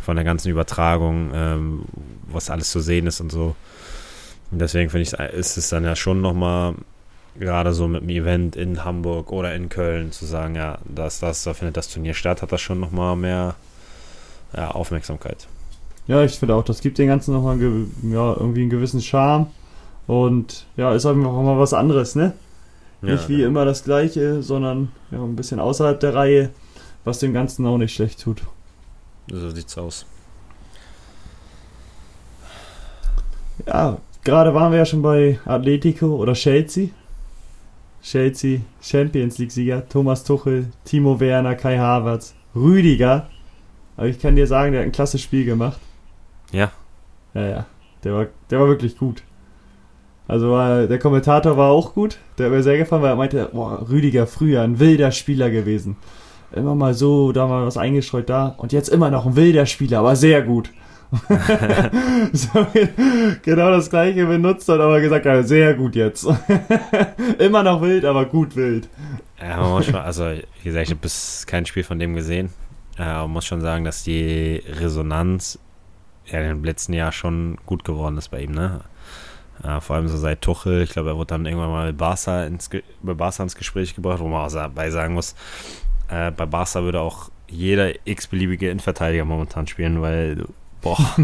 von 0.00 0.14
der 0.16 0.24
ganzen 0.24 0.50
Übertragung, 0.50 1.32
ähm, 1.34 1.82
was 2.28 2.48
alles 2.48 2.70
zu 2.70 2.80
sehen 2.80 3.06
ist 3.08 3.20
und 3.20 3.30
so. 3.32 3.56
Und 4.50 4.60
deswegen 4.60 4.88
finde 4.88 5.02
ich, 5.02 5.12
ist 5.36 5.58
es 5.58 5.68
dann 5.68 5.84
ja 5.84 5.96
schon 5.96 6.20
nochmal 6.22 6.74
gerade 7.38 7.72
so 7.72 7.88
mit 7.88 8.02
dem 8.02 8.08
Event 8.10 8.56
in 8.56 8.84
Hamburg 8.84 9.32
oder 9.32 9.54
in 9.54 9.68
Köln 9.68 10.12
zu 10.12 10.26
sagen, 10.26 10.54
ja, 10.54 10.78
das, 10.84 11.20
das, 11.20 11.44
da 11.44 11.54
findet 11.54 11.76
das 11.76 11.88
Turnier 11.88 12.14
statt, 12.14 12.42
hat 12.42 12.52
das 12.52 12.60
schon 12.60 12.80
nochmal 12.80 13.16
mehr 13.16 13.54
ja, 14.56 14.70
Aufmerksamkeit. 14.70 15.46
Ja, 16.06 16.22
ich 16.22 16.38
finde 16.38 16.54
auch, 16.54 16.64
das 16.64 16.80
gibt 16.80 16.98
den 16.98 17.08
Ganzen 17.08 17.34
nochmal 17.34 17.58
ja, 17.58 18.34
irgendwie 18.34 18.62
einen 18.62 18.70
gewissen 18.70 19.00
Charme. 19.00 19.48
Und 20.06 20.64
ja, 20.76 20.94
ist 20.94 21.04
einfach 21.04 21.30
mal 21.30 21.58
was 21.58 21.74
anderes, 21.74 22.14
ne? 22.14 22.32
Nicht 23.00 23.28
wie 23.28 23.42
immer 23.42 23.64
das 23.64 23.84
Gleiche, 23.84 24.42
sondern 24.42 24.90
ja, 25.10 25.22
ein 25.22 25.36
bisschen 25.36 25.60
außerhalb 25.60 26.00
der 26.00 26.14
Reihe, 26.14 26.50
was 27.04 27.20
dem 27.20 27.32
Ganzen 27.32 27.64
auch 27.66 27.78
nicht 27.78 27.94
schlecht 27.94 28.20
tut. 28.20 28.42
So 29.30 29.50
sieht's 29.50 29.76
aus. 29.78 30.06
Ja, 33.66 33.98
gerade 34.24 34.54
waren 34.54 34.72
wir 34.72 34.78
ja 34.78 34.86
schon 34.86 35.02
bei 35.02 35.38
Atletico 35.44 36.16
oder 36.16 36.32
Chelsea. 36.32 36.88
Chelsea, 38.10 38.60
Champions 38.80 39.36
League-Sieger, 39.36 39.86
Thomas 39.86 40.24
Tuchel, 40.24 40.68
Timo 40.84 41.20
Werner, 41.20 41.54
Kai 41.54 41.76
Havertz, 41.76 42.34
Rüdiger. 42.54 43.28
Aber 43.98 44.06
ich 44.06 44.18
kann 44.18 44.34
dir 44.34 44.46
sagen, 44.46 44.72
der 44.72 44.80
hat 44.80 44.86
ein 44.86 44.92
klasse 44.92 45.18
Spiel 45.18 45.44
gemacht. 45.44 45.78
Ja. 46.50 46.72
Ja, 47.34 47.46
ja. 47.46 47.66
Der 48.04 48.14
war, 48.14 48.26
der 48.48 48.60
war 48.60 48.68
wirklich 48.68 48.96
gut. 48.96 49.22
Also 50.26 50.56
der 50.86 50.98
Kommentator 50.98 51.56
war 51.58 51.70
auch 51.70 51.92
gut. 51.92 52.18
Der 52.38 52.46
hat 52.46 52.52
mir 52.52 52.62
sehr 52.62 52.78
gefallen, 52.78 53.02
weil 53.02 53.10
er 53.10 53.16
meinte, 53.16 53.50
boah, 53.52 53.86
Rüdiger 53.90 54.26
früher 54.26 54.62
ein 54.62 54.78
wilder 54.78 55.10
Spieler 55.10 55.50
gewesen. 55.50 55.96
Immer 56.52 56.74
mal 56.74 56.94
so, 56.94 57.32
da 57.32 57.46
mal 57.46 57.66
was 57.66 57.76
eingestreut 57.76 58.30
da. 58.30 58.54
Und 58.56 58.72
jetzt 58.72 58.88
immer 58.88 59.10
noch 59.10 59.26
ein 59.26 59.36
wilder 59.36 59.66
Spieler, 59.66 59.98
aber 59.98 60.16
sehr 60.16 60.40
gut. 60.42 60.70
so, 62.32 62.66
genau 63.42 63.70
das 63.70 63.88
gleiche 63.88 64.26
benutzt 64.26 64.68
und 64.68 64.80
aber 64.80 65.00
gesagt, 65.00 65.24
ja, 65.24 65.42
sehr 65.42 65.74
gut 65.74 65.94
jetzt. 65.94 66.26
immer 67.38 67.62
noch 67.62 67.80
wild, 67.80 68.04
aber 68.04 68.26
gut 68.26 68.54
wild. 68.56 68.88
Ja, 69.40 69.56
man 69.58 69.70
muss 69.70 69.86
schon, 69.86 69.94
also 69.96 70.26
wie 70.26 70.64
gesagt, 70.64 70.84
ich 70.84 70.90
habe 70.90 71.00
bis 71.00 71.46
kein 71.46 71.64
Spiel 71.64 71.84
von 71.84 71.98
dem 71.98 72.14
gesehen. 72.14 72.50
Ja, 72.98 73.22
man 73.22 73.30
muss 73.30 73.46
schon 73.46 73.60
sagen, 73.60 73.84
dass 73.84 74.02
die 74.02 74.62
Resonanz 74.80 75.58
ja, 76.26 76.40
im 76.40 76.64
letzten 76.64 76.92
Jahr 76.92 77.12
schon 77.12 77.56
gut 77.64 77.84
geworden 77.84 78.18
ist 78.18 78.28
bei 78.28 78.42
ihm, 78.42 78.52
ne? 78.52 78.80
Ja, 79.64 79.80
vor 79.80 79.96
allem 79.96 80.08
so 80.08 80.16
seit 80.16 80.42
Tuchel, 80.42 80.82
ich 80.82 80.90
glaube, 80.90 81.10
er 81.10 81.16
wurde 81.16 81.28
dann 81.28 81.46
irgendwann 81.46 81.70
mal 81.70 81.92
Barca 81.92 82.44
ins, 82.44 82.70
bei 83.02 83.14
Barca 83.14 83.42
ins 83.42 83.56
Gespräch 83.56 83.94
gebracht, 83.94 84.20
wo 84.20 84.28
man 84.28 84.46
auch 84.46 84.52
dabei 84.52 84.90
sagen 84.90 85.14
muss, 85.14 85.34
äh, 86.08 86.30
bei 86.30 86.46
Barca 86.46 86.82
würde 86.82 87.00
auch 87.00 87.30
jeder 87.48 87.92
x-beliebige 88.06 88.70
Innenverteidiger 88.70 89.24
momentan 89.24 89.66
spielen, 89.66 90.00
weil, 90.00 90.44
boah, 90.96 91.16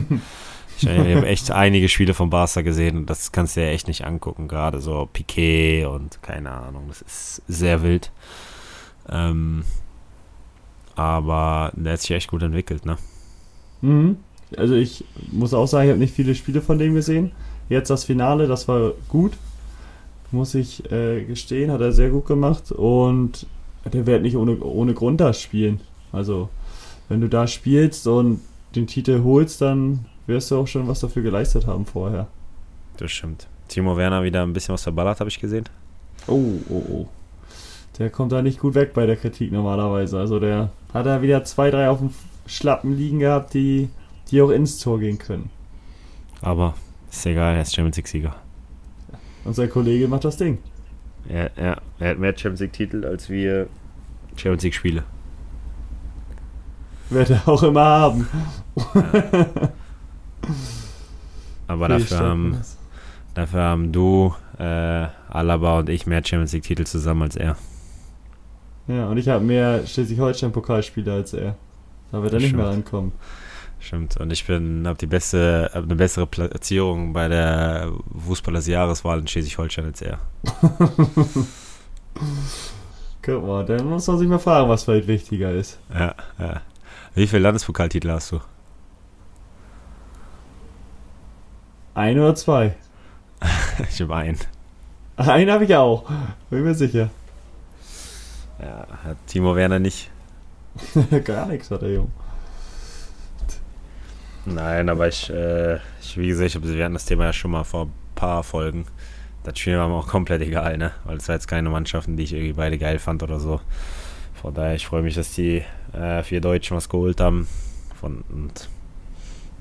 ich, 0.76 0.84
ich 0.84 1.16
habe 1.16 1.26
echt 1.26 1.50
einige 1.50 1.88
Spiele 1.88 2.14
von 2.14 2.30
Barca 2.30 2.62
gesehen 2.62 2.96
und 2.96 3.10
das 3.10 3.32
kannst 3.32 3.56
du 3.56 3.60
ja 3.60 3.68
echt 3.68 3.88
nicht 3.88 4.04
angucken, 4.04 4.48
gerade 4.48 4.80
so 4.80 5.08
Piquet 5.12 5.86
und 5.86 6.22
keine 6.22 6.50
Ahnung, 6.50 6.84
das 6.88 7.02
ist 7.02 7.42
sehr 7.48 7.82
wild. 7.82 8.10
Ähm, 9.08 9.64
aber 10.96 11.72
der 11.74 11.94
hat 11.94 12.00
sich 12.00 12.10
echt 12.12 12.30
gut 12.30 12.42
entwickelt, 12.42 12.86
ne? 12.86 12.96
Mhm. 13.82 14.16
Also 14.56 14.74
ich 14.74 15.04
muss 15.32 15.54
auch 15.54 15.66
sagen, 15.66 15.86
ich 15.86 15.90
habe 15.90 16.00
nicht 16.00 16.14
viele 16.14 16.34
Spiele 16.34 16.62
von 16.62 16.78
dem 16.78 16.94
gesehen. 16.94 17.32
Jetzt 17.68 17.90
das 17.90 18.04
Finale, 18.04 18.46
das 18.46 18.68
war 18.68 18.92
gut. 19.08 19.32
Muss 20.30 20.54
ich 20.54 20.90
äh, 20.92 21.24
gestehen, 21.24 21.70
hat 21.70 21.80
er 21.80 21.92
sehr 21.92 22.10
gut 22.10 22.26
gemacht. 22.26 22.70
Und 22.72 23.46
der 23.84 24.06
wird 24.06 24.22
nicht 24.22 24.36
ohne, 24.36 24.58
ohne 24.60 24.94
Grund 24.94 25.20
da 25.20 25.32
spielen. 25.32 25.80
Also, 26.12 26.48
wenn 27.08 27.20
du 27.20 27.28
da 27.28 27.46
spielst 27.46 28.06
und 28.06 28.40
den 28.76 28.86
Titel 28.86 29.22
holst, 29.22 29.60
dann 29.60 30.06
wirst 30.26 30.50
du 30.50 30.58
auch 30.58 30.66
schon 30.66 30.88
was 30.88 31.00
dafür 31.00 31.22
geleistet 31.22 31.66
haben 31.66 31.86
vorher. 31.86 32.28
Das 32.96 33.10
stimmt. 33.10 33.46
Timo 33.68 33.96
Werner 33.96 34.22
wieder 34.22 34.42
ein 34.42 34.52
bisschen 34.52 34.74
was 34.74 34.82
verballert, 34.82 35.20
habe 35.20 35.30
ich 35.30 35.40
gesehen. 35.40 35.68
Oh, 36.26 36.52
oh, 36.68 36.82
oh. 36.90 37.08
Der 37.98 38.10
kommt 38.10 38.32
da 38.32 38.42
nicht 38.42 38.58
gut 38.58 38.74
weg 38.74 38.92
bei 38.92 39.06
der 39.06 39.16
Kritik 39.16 39.52
normalerweise. 39.52 40.18
Also 40.18 40.40
der 40.40 40.70
hat 40.92 41.06
da 41.06 41.22
wieder 41.22 41.44
zwei, 41.44 41.70
drei 41.70 41.88
auf 41.88 41.98
dem 41.98 42.10
Schlappen 42.46 42.96
liegen 42.96 43.20
gehabt, 43.20 43.54
die, 43.54 43.88
die 44.30 44.42
auch 44.42 44.50
ins 44.50 44.78
Tor 44.78 44.98
gehen 44.98 45.18
können. 45.18 45.50
Aber 46.40 46.74
ist 47.10 47.24
egal, 47.26 47.54
er 47.54 47.62
ist 47.62 47.74
Champions 47.74 47.96
League-Sieger. 47.96 48.34
Und 49.44 49.54
sein 49.54 49.70
Kollege 49.70 50.08
macht 50.08 50.24
das 50.24 50.36
Ding. 50.36 50.58
Ja, 51.28 51.48
ja, 51.56 51.76
er 51.98 52.10
hat 52.10 52.18
mehr 52.18 52.36
Champions 52.36 52.60
League-Titel 52.60 53.04
als 53.04 53.28
wir 53.28 53.68
Champions 54.36 54.62
League-Spiele. 54.64 55.04
Wird 57.10 57.30
er 57.30 57.48
auch 57.48 57.62
immer 57.62 57.84
haben. 57.84 58.28
Ja. 58.76 59.72
Aber 61.66 61.88
dafür 61.88 62.18
haben, 62.18 62.60
dafür 63.34 63.62
haben 63.62 63.92
du, 63.92 64.34
äh, 64.58 65.06
Alaba 65.28 65.78
und 65.78 65.88
ich 65.88 66.06
mehr 66.06 66.22
Champions 66.24 66.52
League-Titel 66.52 66.84
zusammen 66.84 67.22
als 67.22 67.36
er. 67.36 67.56
Ja, 68.86 69.06
und 69.08 69.16
ich 69.16 69.28
habe 69.28 69.44
mehr 69.44 69.86
Schleswig-Holstein-Pokalspiele 69.86 71.12
als 71.12 71.32
er. 71.32 71.56
Da 72.12 72.22
wird 72.22 72.34
er 72.34 72.40
nicht 72.40 72.54
mehr 72.54 72.66
rankommen. 72.66 73.12
Stimmt. 73.80 74.16
Und 74.16 74.32
ich 74.32 74.46
bin, 74.46 74.86
habe 74.86 74.98
die 74.98 75.06
beste, 75.06 75.70
hab 75.74 75.84
eine 75.84 75.96
bessere 75.96 76.26
Platzierung 76.26 77.12
bei 77.12 77.28
der 77.28 77.92
Fußballer 78.26 78.58
des 78.58 78.66
Jahreswahl 78.66 79.18
in 79.18 79.26
Schleswig-Holstein 79.26 79.86
als 79.86 80.02
er. 80.02 80.18
Guck 83.22 83.46
mal, 83.46 83.64
dann 83.64 83.86
muss 83.86 84.06
man 84.06 84.18
sich 84.18 84.28
mal 84.28 84.38
fragen, 84.38 84.68
was 84.68 84.84
vielleicht 84.84 85.08
wichtiger 85.08 85.50
ist. 85.50 85.78
Ja, 85.92 86.14
ja. 86.38 86.60
Wie 87.14 87.26
viele 87.26 87.42
Landespokaltitel 87.42 88.10
hast 88.10 88.32
du? 88.32 88.40
Ein 91.94 92.18
oder 92.18 92.34
zwei? 92.34 92.74
ich 93.90 94.00
habe 94.00 94.16
einen. 94.16 94.38
Einen 95.16 95.50
habe 95.50 95.64
ich 95.64 95.74
auch. 95.74 96.04
Bin 96.50 96.64
mir 96.64 96.74
sicher. 96.74 97.10
Ja, 98.60 98.86
hat 99.04 99.16
Timo 99.26 99.54
Werner 99.54 99.78
nicht. 99.78 100.10
Gar 101.24 101.46
nichts 101.46 101.70
hat 101.70 101.82
der 101.82 101.92
Junge. 101.92 102.10
Nein, 104.46 104.88
aber 104.88 105.08
ich, 105.08 105.30
äh, 105.30 105.76
ich 106.00 106.18
wie 106.18 106.28
gesagt, 106.28 106.48
ich 106.48 106.56
hab, 106.56 106.64
wir 106.64 106.84
hatten 106.84 106.94
das 106.94 107.06
Thema 107.06 107.24
ja 107.24 107.32
schon 107.32 107.52
mal 107.52 107.64
vor 107.64 107.86
ein 107.86 107.92
paar 108.14 108.42
Folgen. 108.42 108.86
Das 109.44 109.58
Spiel 109.58 109.78
war 109.78 109.88
mir 109.88 109.94
auch 109.94 110.08
komplett 110.08 110.42
egal, 110.42 110.76
ne? 110.76 110.92
Weil 111.04 111.18
es 111.18 111.28
war 111.28 111.34
jetzt 111.34 111.48
keine 111.48 111.70
Mannschaften, 111.70 112.16
die 112.16 112.24
ich 112.24 112.32
irgendwie 112.32 112.54
beide 112.54 112.76
geil 112.76 112.98
fand 112.98 113.22
oder 113.22 113.38
so. 113.38 113.60
Von 114.40 114.52
daher, 114.52 114.74
ich 114.74 114.86
freue 114.86 115.02
mich, 115.02 115.14
dass 115.14 115.32
die 115.32 115.62
äh, 115.92 116.22
vier 116.22 116.40
Deutschen 116.40 116.76
was 116.76 116.88
geholt 116.88 117.20
haben. 117.20 117.46
Von, 118.00 118.24
und 118.28 118.68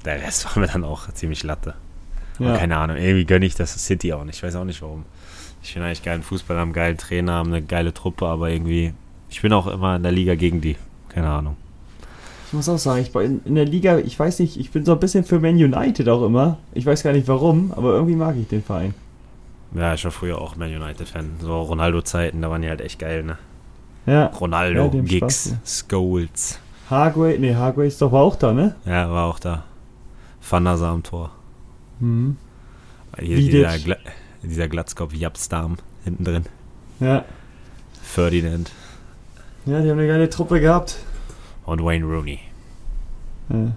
der 0.03 0.21
Rest 0.21 0.45
war 0.55 0.59
mir 0.59 0.67
dann 0.67 0.83
auch 0.83 1.11
ziemlich 1.13 1.43
Latte. 1.43 1.75
Ja. 2.39 2.57
keine 2.57 2.77
Ahnung, 2.77 2.97
irgendwie 2.97 3.25
gönne 3.25 3.45
ich 3.45 3.55
das 3.55 3.73
City 3.85 4.13
auch 4.13 4.23
nicht. 4.23 4.37
Ich 4.37 4.43
weiß 4.43 4.55
auch 4.55 4.63
nicht 4.63 4.81
warum. 4.81 5.05
Ich 5.61 5.73
bin 5.73 5.83
eigentlich 5.83 6.03
geilen 6.03 6.23
Fußball, 6.23 6.57
haben 6.57 6.69
einen 6.69 6.73
geilen 6.73 6.97
Trainer, 6.97 7.33
haben 7.33 7.49
eine 7.49 7.61
geile 7.61 7.93
Truppe, 7.93 8.27
aber 8.27 8.49
irgendwie, 8.49 8.93
ich 9.29 9.41
bin 9.41 9.53
auch 9.53 9.67
immer 9.67 9.95
in 9.95 10.03
der 10.03 10.11
Liga 10.11 10.35
gegen 10.35 10.59
die. 10.61 10.75
Keine 11.09 11.29
Ahnung. 11.29 11.57
Ich 12.47 12.53
muss 12.53 12.69
auch 12.69 12.77
sagen, 12.77 13.01
ich 13.01 13.11
bin 13.11 13.41
in 13.45 13.55
der 13.55 13.65
Liga, 13.65 13.97
ich 13.97 14.17
weiß 14.17 14.39
nicht, 14.39 14.57
ich 14.57 14.71
bin 14.71 14.85
so 14.85 14.93
ein 14.93 14.99
bisschen 14.99 15.23
für 15.23 15.39
Man 15.39 15.55
United 15.55 16.07
auch 16.09 16.23
immer. 16.25 16.57
Ich 16.73 16.85
weiß 16.85 17.03
gar 17.03 17.13
nicht 17.13 17.27
warum, 17.27 17.71
aber 17.71 17.93
irgendwie 17.93 18.15
mag 18.15 18.35
ich 18.35 18.47
den 18.47 18.63
Verein. 18.63 18.93
Ja, 19.73 19.93
ich 19.93 20.03
war 20.03 20.11
früher 20.11 20.39
auch 20.39 20.55
Man 20.55 20.69
United-Fan. 20.69 21.37
So 21.39 21.61
Ronaldo-Zeiten, 21.61 22.41
da 22.41 22.49
waren 22.51 22.61
die 22.61 22.69
halt 22.69 22.81
echt 22.81 22.99
geil, 22.99 23.23
ne? 23.23 23.37
Ja. 24.05 24.25
Ronaldo, 24.27 24.91
ja, 24.93 25.01
Giggs, 25.01 25.51
ja. 25.51 25.57
Scholes. 25.65 26.59
Hargway, 26.89 27.39
ne, 27.39 27.57
Hargway 27.57 27.87
ist 27.87 28.01
doch 28.01 28.11
war 28.11 28.21
auch 28.21 28.35
da, 28.35 28.53
ne? 28.53 28.75
Ja, 28.85 29.09
war 29.09 29.25
auch 29.25 29.39
da. 29.39 29.63
Van 30.47 30.67
am 30.67 31.01
Tor. 31.01 31.31
Mhm. 32.03 32.35
Hier 33.19 33.37
dieser, 33.37 33.79
Gla 33.79 33.95
dieser 34.43 34.67
Glatzkopf 34.67 35.13
Japsdarm 35.13 35.77
hinten 36.03 36.23
drin. 36.25 36.43
Ja. 36.99 37.23
Ferdinand. 38.01 38.71
Ja, 39.65 39.81
die 39.81 39.89
haben 39.89 39.99
eine 39.99 40.07
geile 40.07 40.29
Truppe 40.29 40.59
gehabt. 40.59 40.97
Und 41.65 41.83
Wayne 41.83 42.05
Rooney. 42.05 42.39
Ja. 43.49 43.71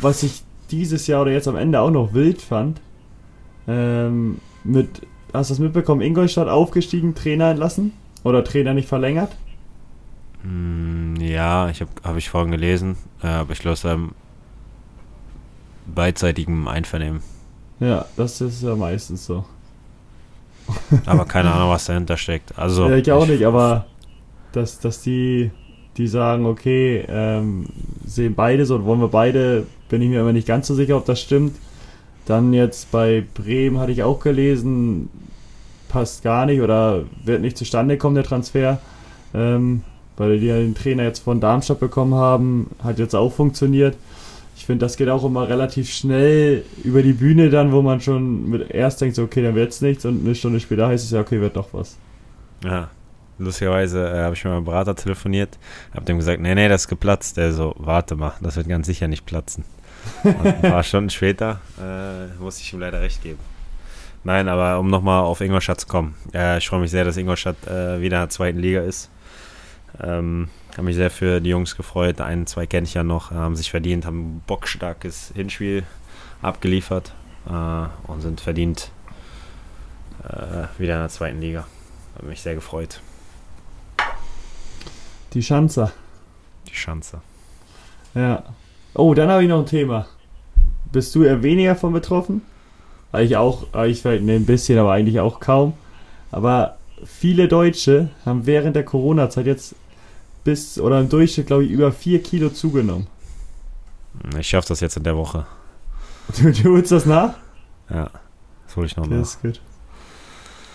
Was 0.00 0.24
ich 0.24 0.42
dieses 0.72 1.06
Jahr 1.06 1.22
oder 1.22 1.30
jetzt 1.30 1.46
am 1.46 1.54
Ende 1.54 1.80
auch 1.80 1.90
noch 1.90 2.12
wild 2.14 2.42
fand, 2.42 2.80
ähm, 3.68 4.40
mit, 4.64 5.02
hast 5.32 5.50
du 5.50 5.54
das 5.54 5.58
mitbekommen, 5.60 6.00
Ingolstadt 6.00 6.48
aufgestiegen, 6.48 7.14
Trainer 7.14 7.50
entlassen? 7.50 7.92
Oder 8.24 8.42
Trainer 8.42 8.74
nicht 8.74 8.88
verlängert? 8.88 9.36
Mm, 10.42 11.14
ja, 11.20 11.70
ich 11.70 11.80
habe 11.80 11.90
hab 12.02 12.16
ich 12.16 12.28
vorhin 12.28 12.50
gelesen, 12.50 12.96
äh, 13.22 13.28
aber 13.28 13.52
ich 13.52 13.60
glaube, 13.60 13.74
es 13.74 13.84
beidseitigen 15.86 16.66
Einvernehmen. 16.66 17.22
Ja, 17.80 18.06
das 18.16 18.40
ist 18.40 18.62
ja 18.62 18.74
meistens 18.74 19.26
so. 19.26 19.44
aber 21.04 21.24
keine 21.24 21.50
Ahnung, 21.52 21.70
was 21.70 21.86
dahinter 21.86 22.16
steckt. 22.16 22.58
Also, 22.58 22.88
ja, 22.88 22.96
ich 22.96 23.12
auch 23.12 23.24
ich, 23.24 23.30
nicht, 23.30 23.46
aber 23.46 23.86
dass, 24.52 24.80
dass 24.80 25.02
die, 25.02 25.50
die 25.96 26.06
sagen, 26.06 26.46
okay, 26.46 27.04
ähm, 27.08 27.66
sehen 28.06 28.34
beide 28.34 28.64
so 28.66 28.76
und 28.76 28.84
wollen 28.84 29.00
wir 29.00 29.08
beide, 29.08 29.66
bin 29.88 30.02
ich 30.02 30.08
mir 30.08 30.20
immer 30.20 30.32
nicht 30.32 30.48
ganz 30.48 30.66
so 30.66 30.74
sicher, 30.74 30.96
ob 30.96 31.04
das 31.04 31.20
stimmt. 31.20 31.56
Dann 32.24 32.52
jetzt 32.52 32.90
bei 32.90 33.24
Bremen 33.34 33.78
hatte 33.78 33.92
ich 33.92 34.02
auch 34.02 34.20
gelesen, 34.20 35.08
passt 35.88 36.22
gar 36.24 36.46
nicht 36.46 36.60
oder 36.60 37.04
wird 37.24 37.40
nicht 37.40 37.56
zustande 37.56 37.98
kommen, 37.98 38.16
der 38.16 38.24
Transfer. 38.24 38.80
Ähm, 39.34 39.82
weil 40.16 40.40
die 40.40 40.46
ja 40.46 40.56
den 40.56 40.74
Trainer 40.74 41.04
jetzt 41.04 41.20
von 41.20 41.40
Darmstadt 41.40 41.80
bekommen 41.80 42.14
haben, 42.14 42.70
hat 42.82 42.98
jetzt 42.98 43.14
auch 43.14 43.32
funktioniert. 43.32 43.96
Ich 44.56 44.64
finde, 44.64 44.86
das 44.86 44.96
geht 44.96 45.08
auch 45.10 45.22
immer 45.22 45.48
relativ 45.48 45.92
schnell 45.92 46.64
über 46.82 47.02
die 47.02 47.12
Bühne 47.12 47.50
dann, 47.50 47.72
wo 47.72 47.82
man 47.82 48.00
schon 48.00 48.48
mit 48.48 48.70
erst 48.70 49.00
denkt, 49.02 49.14
so, 49.16 49.22
okay, 49.24 49.42
dann 49.42 49.54
wird's 49.54 49.82
nichts 49.82 50.06
und 50.06 50.24
eine 50.24 50.34
Stunde 50.34 50.60
später 50.60 50.88
heißt 50.88 51.04
es 51.04 51.10
ja, 51.10 51.20
okay, 51.20 51.40
wird 51.40 51.56
doch 51.56 51.68
was. 51.72 51.98
Ja, 52.64 52.88
lustigerweise 53.38 54.08
äh, 54.08 54.22
habe 54.22 54.34
ich 54.34 54.42
mit 54.42 54.52
meinem 54.52 54.64
Berater 54.64 54.96
telefoniert, 54.96 55.58
habe 55.94 56.06
dem 56.06 56.16
gesagt, 56.16 56.40
nee, 56.40 56.54
nee, 56.54 56.68
das 56.68 56.82
ist 56.82 56.88
geplatzt. 56.88 57.36
Der 57.36 57.52
so, 57.52 57.74
warte 57.78 58.16
mal, 58.16 58.32
das 58.40 58.56
wird 58.56 58.66
ganz 58.68 58.86
sicher 58.86 59.08
nicht 59.08 59.26
platzen. 59.26 59.64
Und 60.24 60.46
ein 60.46 60.62
paar 60.62 60.82
Stunden 60.84 61.10
später 61.10 61.60
äh, 61.78 62.42
musste 62.42 62.62
ich 62.62 62.72
ihm 62.72 62.80
leider 62.80 63.00
recht 63.00 63.22
geben. 63.22 63.38
Nein, 64.24 64.48
aber 64.48 64.80
um 64.80 64.88
nochmal 64.88 65.22
auf 65.22 65.40
Ingolstadt 65.40 65.80
zu 65.80 65.86
kommen. 65.86 66.14
Äh, 66.34 66.58
ich 66.58 66.68
freue 66.68 66.80
mich 66.80 66.90
sehr, 66.90 67.04
dass 67.04 67.16
Ingolstadt 67.16 67.56
äh, 67.66 68.00
wieder 68.00 68.16
in 68.16 68.22
der 68.22 68.28
zweiten 68.30 68.58
Liga 68.58 68.80
ist. 68.80 69.10
Ähm, 70.00 70.48
habe 70.72 70.82
mich 70.82 70.96
sehr 70.96 71.10
für 71.10 71.40
die 71.40 71.50
Jungs 71.50 71.76
gefreut. 71.76 72.20
Einen, 72.20 72.46
zwei 72.46 72.66
kenne 72.66 72.86
ich 72.86 72.94
ja 72.94 73.02
noch, 73.02 73.30
haben 73.30 73.56
sich 73.56 73.70
verdient, 73.70 74.04
haben 74.04 74.36
ein 74.36 74.42
bockstarkes 74.46 75.32
Hinspiel 75.34 75.84
abgeliefert 76.42 77.14
äh, 77.48 78.10
und 78.10 78.20
sind 78.20 78.40
verdient 78.40 78.90
äh, 80.24 80.66
wieder 80.78 80.94
in 80.94 81.00
der 81.00 81.08
zweiten 81.08 81.40
Liga. 81.40 81.66
Hat 82.14 82.24
mich 82.24 82.40
sehr 82.40 82.54
gefreut. 82.54 83.00
Die 85.32 85.42
Schanzer. 85.42 85.92
Die 86.68 86.74
Schanze. 86.74 87.20
Ja. 88.14 88.42
Oh, 88.94 89.12
dann 89.14 89.28
habe 89.28 89.42
ich 89.42 89.48
noch 89.48 89.60
ein 89.60 89.66
Thema. 89.66 90.06
Bist 90.92 91.14
du 91.14 91.22
eher 91.24 91.42
weniger 91.42 91.76
von 91.76 91.92
betroffen? 91.92 92.42
Eigentlich 93.12 93.36
auch, 93.36 93.64
ich 93.84 94.02
vielleicht 94.02 94.24
ne, 94.24 94.34
ein 94.34 94.46
bisschen, 94.46 94.78
aber 94.78 94.92
eigentlich 94.92 95.20
auch 95.20 95.40
kaum. 95.40 95.74
Aber 96.30 96.76
viele 97.04 97.48
Deutsche 97.48 98.08
haben 98.24 98.46
während 98.46 98.76
der 98.76 98.84
Corona-Zeit 98.84 99.46
jetzt 99.46 99.74
bis 100.44 100.78
oder 100.78 101.00
im 101.00 101.08
Durchschnitt, 101.08 101.48
glaube 101.48 101.64
ich, 101.64 101.70
über 101.70 101.92
4 101.92 102.22
Kilo 102.22 102.50
zugenommen. 102.50 103.06
Ich 104.38 104.48
schaffe 104.48 104.68
das 104.68 104.80
jetzt 104.80 104.96
in 104.96 105.02
der 105.02 105.16
Woche. 105.16 105.46
Du, 106.40 106.50
du 106.62 106.70
holst 106.72 106.92
das 106.92 107.06
nach? 107.06 107.34
Ja, 107.90 108.10
das 108.66 108.76
hole 108.76 108.86
ich 108.86 108.96
noch 108.96 109.04
Okay, 109.04 109.14
nach. 109.14 109.22
ist 109.22 109.42
gut. 109.42 109.60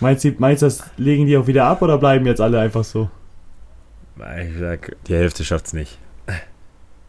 Meinst 0.00 0.24
du, 0.24 0.32
meinst 0.38 0.62
du, 0.62 0.66
das 0.66 0.82
legen 0.96 1.26
die 1.26 1.36
auch 1.36 1.46
wieder 1.46 1.64
ab 1.64 1.82
oder 1.82 1.98
bleiben 1.98 2.26
jetzt 2.26 2.40
alle 2.40 2.58
einfach 2.60 2.84
so? 2.84 3.08
Ich 4.16 4.58
sag, 4.58 4.96
die 5.06 5.14
Hälfte 5.14 5.44
schafft's 5.44 5.72
nicht. 5.72 5.98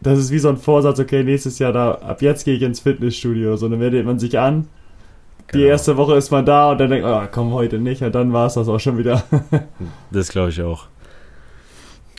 Das 0.00 0.18
ist 0.18 0.30
wie 0.30 0.38
so 0.38 0.48
ein 0.48 0.58
Vorsatz, 0.58 0.98
okay, 0.98 1.22
nächstes 1.22 1.58
Jahr 1.58 1.72
da, 1.72 1.92
ab 1.92 2.20
jetzt 2.22 2.44
gehe 2.44 2.54
ich 2.54 2.62
ins 2.62 2.80
Fitnessstudio. 2.80 3.56
So, 3.56 3.68
dann 3.68 3.78
meldet 3.78 4.04
man 4.04 4.18
sich 4.18 4.38
an. 4.38 4.68
Die 5.52 5.58
Genau. 5.58 5.66
erste 5.68 5.96
Woche 5.96 6.14
ist 6.16 6.30
man 6.30 6.44
da 6.46 6.72
und 6.72 6.78
dann 6.78 6.90
denkt 6.90 7.06
man, 7.06 7.24
oh, 7.24 7.28
komm, 7.30 7.52
heute 7.52 7.78
nicht. 7.78 8.02
Und 8.02 8.14
dann 8.14 8.32
war 8.32 8.46
es 8.46 8.54
das 8.54 8.68
auch 8.68 8.80
schon 8.80 8.98
wieder. 8.98 9.22
Das 10.10 10.28
glaube 10.28 10.50
ich 10.50 10.60
auch. 10.62 10.86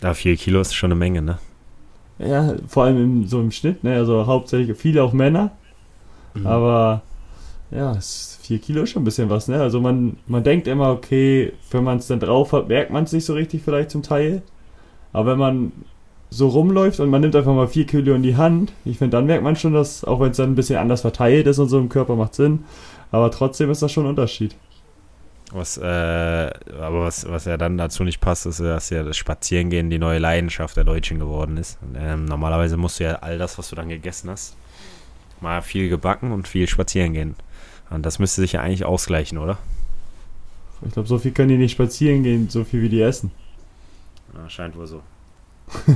Ja, 0.01 0.13
vier 0.13 0.35
Kilo 0.35 0.61
ist 0.61 0.73
schon 0.75 0.91
eine 0.91 0.99
Menge, 0.99 1.21
ne? 1.21 1.37
ja, 2.19 2.55
vor 2.67 2.85
allem 2.85 2.97
im, 2.97 3.27
so 3.27 3.41
im 3.41 3.51
Schnitt, 3.51 3.83
ne? 3.83 3.95
Also 3.95 4.25
hauptsächlich 4.25 4.77
viele 4.77 5.03
auch 5.03 5.11
Männer. 5.11 5.51
Mhm. 6.33 6.47
Aber 6.47 7.01
ja, 7.71 7.97
vier 8.41 8.59
Kilo 8.59 8.83
ist 8.83 8.91
schon 8.91 9.01
ein 9.01 9.05
bisschen 9.05 9.29
was, 9.29 9.47
ne? 9.49 9.59
Also 9.61 9.81
man, 9.81 10.15
man 10.27 10.43
denkt 10.43 10.67
immer, 10.67 10.91
okay, 10.91 11.51
wenn 11.71 11.83
man 11.83 11.97
es 11.97 12.07
dann 12.07 12.19
drauf 12.21 12.53
hat, 12.53 12.69
merkt 12.69 12.91
man 12.91 13.03
es 13.03 13.11
nicht 13.11 13.25
so 13.25 13.33
richtig 13.33 13.63
vielleicht 13.63 13.91
zum 13.91 14.01
Teil. 14.03 14.43
Aber 15.11 15.31
wenn 15.31 15.39
man 15.39 15.71
so 16.29 16.47
rumläuft 16.49 16.99
und 17.01 17.09
man 17.09 17.21
nimmt 17.21 17.35
einfach 17.35 17.53
mal 17.53 17.67
vier 17.67 17.85
Kilo 17.85 18.13
in 18.13 18.23
die 18.23 18.35
Hand, 18.37 18.71
ich 18.85 18.97
finde, 18.97 19.17
dann 19.17 19.25
merkt 19.25 19.43
man 19.43 19.55
schon, 19.55 19.73
dass, 19.73 20.03
auch 20.03 20.19
wenn 20.19 20.31
es 20.31 20.37
dann 20.37 20.51
ein 20.51 20.55
bisschen 20.55 20.77
anders 20.77 21.01
verteilt 21.01 21.47
ist 21.47 21.59
und 21.59 21.67
so 21.69 21.77
im 21.79 21.89
Körper, 21.89 22.15
macht 22.15 22.35
Sinn. 22.35 22.63
Aber 23.11 23.31
trotzdem 23.31 23.69
ist 23.71 23.81
das 23.81 23.91
schon 23.91 24.05
ein 24.05 24.09
Unterschied. 24.09 24.55
Was, 25.51 25.77
äh, 25.77 25.83
aber 25.83 27.03
was, 27.03 27.29
was 27.29 27.45
ja 27.45 27.55
dann 27.57 27.77
dazu 27.77 28.03
nicht 28.03 28.19
passt, 28.19 28.45
ist, 28.45 28.59
dass 28.59 28.89
ja 28.89 29.03
das 29.03 29.15
Spazierengehen 29.15 29.89
die 29.89 29.99
neue 29.99 30.19
Leidenschaft 30.19 30.75
der 30.75 30.83
Deutschen 30.83 31.19
geworden 31.19 31.57
ist. 31.57 31.77
Und, 31.81 31.95
ähm, 31.97 32.25
normalerweise 32.25 32.77
musst 32.77 32.99
du 32.99 33.03
ja 33.05 33.15
all 33.17 33.37
das, 33.37 33.57
was 33.57 33.69
du 33.69 33.75
dann 33.75 33.89
gegessen 33.89 34.29
hast, 34.29 34.55
mal 35.41 35.61
viel 35.61 35.87
gebacken 35.87 36.31
und 36.31 36.47
viel 36.47 36.67
spazieren 36.67 37.13
gehen. 37.13 37.35
Und 37.89 38.05
das 38.05 38.17
müsste 38.17 38.41
sich 38.41 38.53
ja 38.53 38.61
eigentlich 38.61 38.85
ausgleichen, 38.85 39.37
oder? 39.37 39.57
Ich 40.85 40.93
glaube, 40.93 41.07
so 41.07 41.19
viel 41.19 41.31
können 41.31 41.49
die 41.49 41.57
nicht 41.57 41.73
spazieren 41.73 42.23
gehen, 42.23 42.49
so 42.49 42.63
viel 42.63 42.81
wie 42.81 42.89
die 42.89 43.01
essen. 43.01 43.31
Ja, 44.33 44.49
scheint 44.49 44.75
wohl 44.75 44.87
so. 44.87 45.01
Ja, 45.87 45.95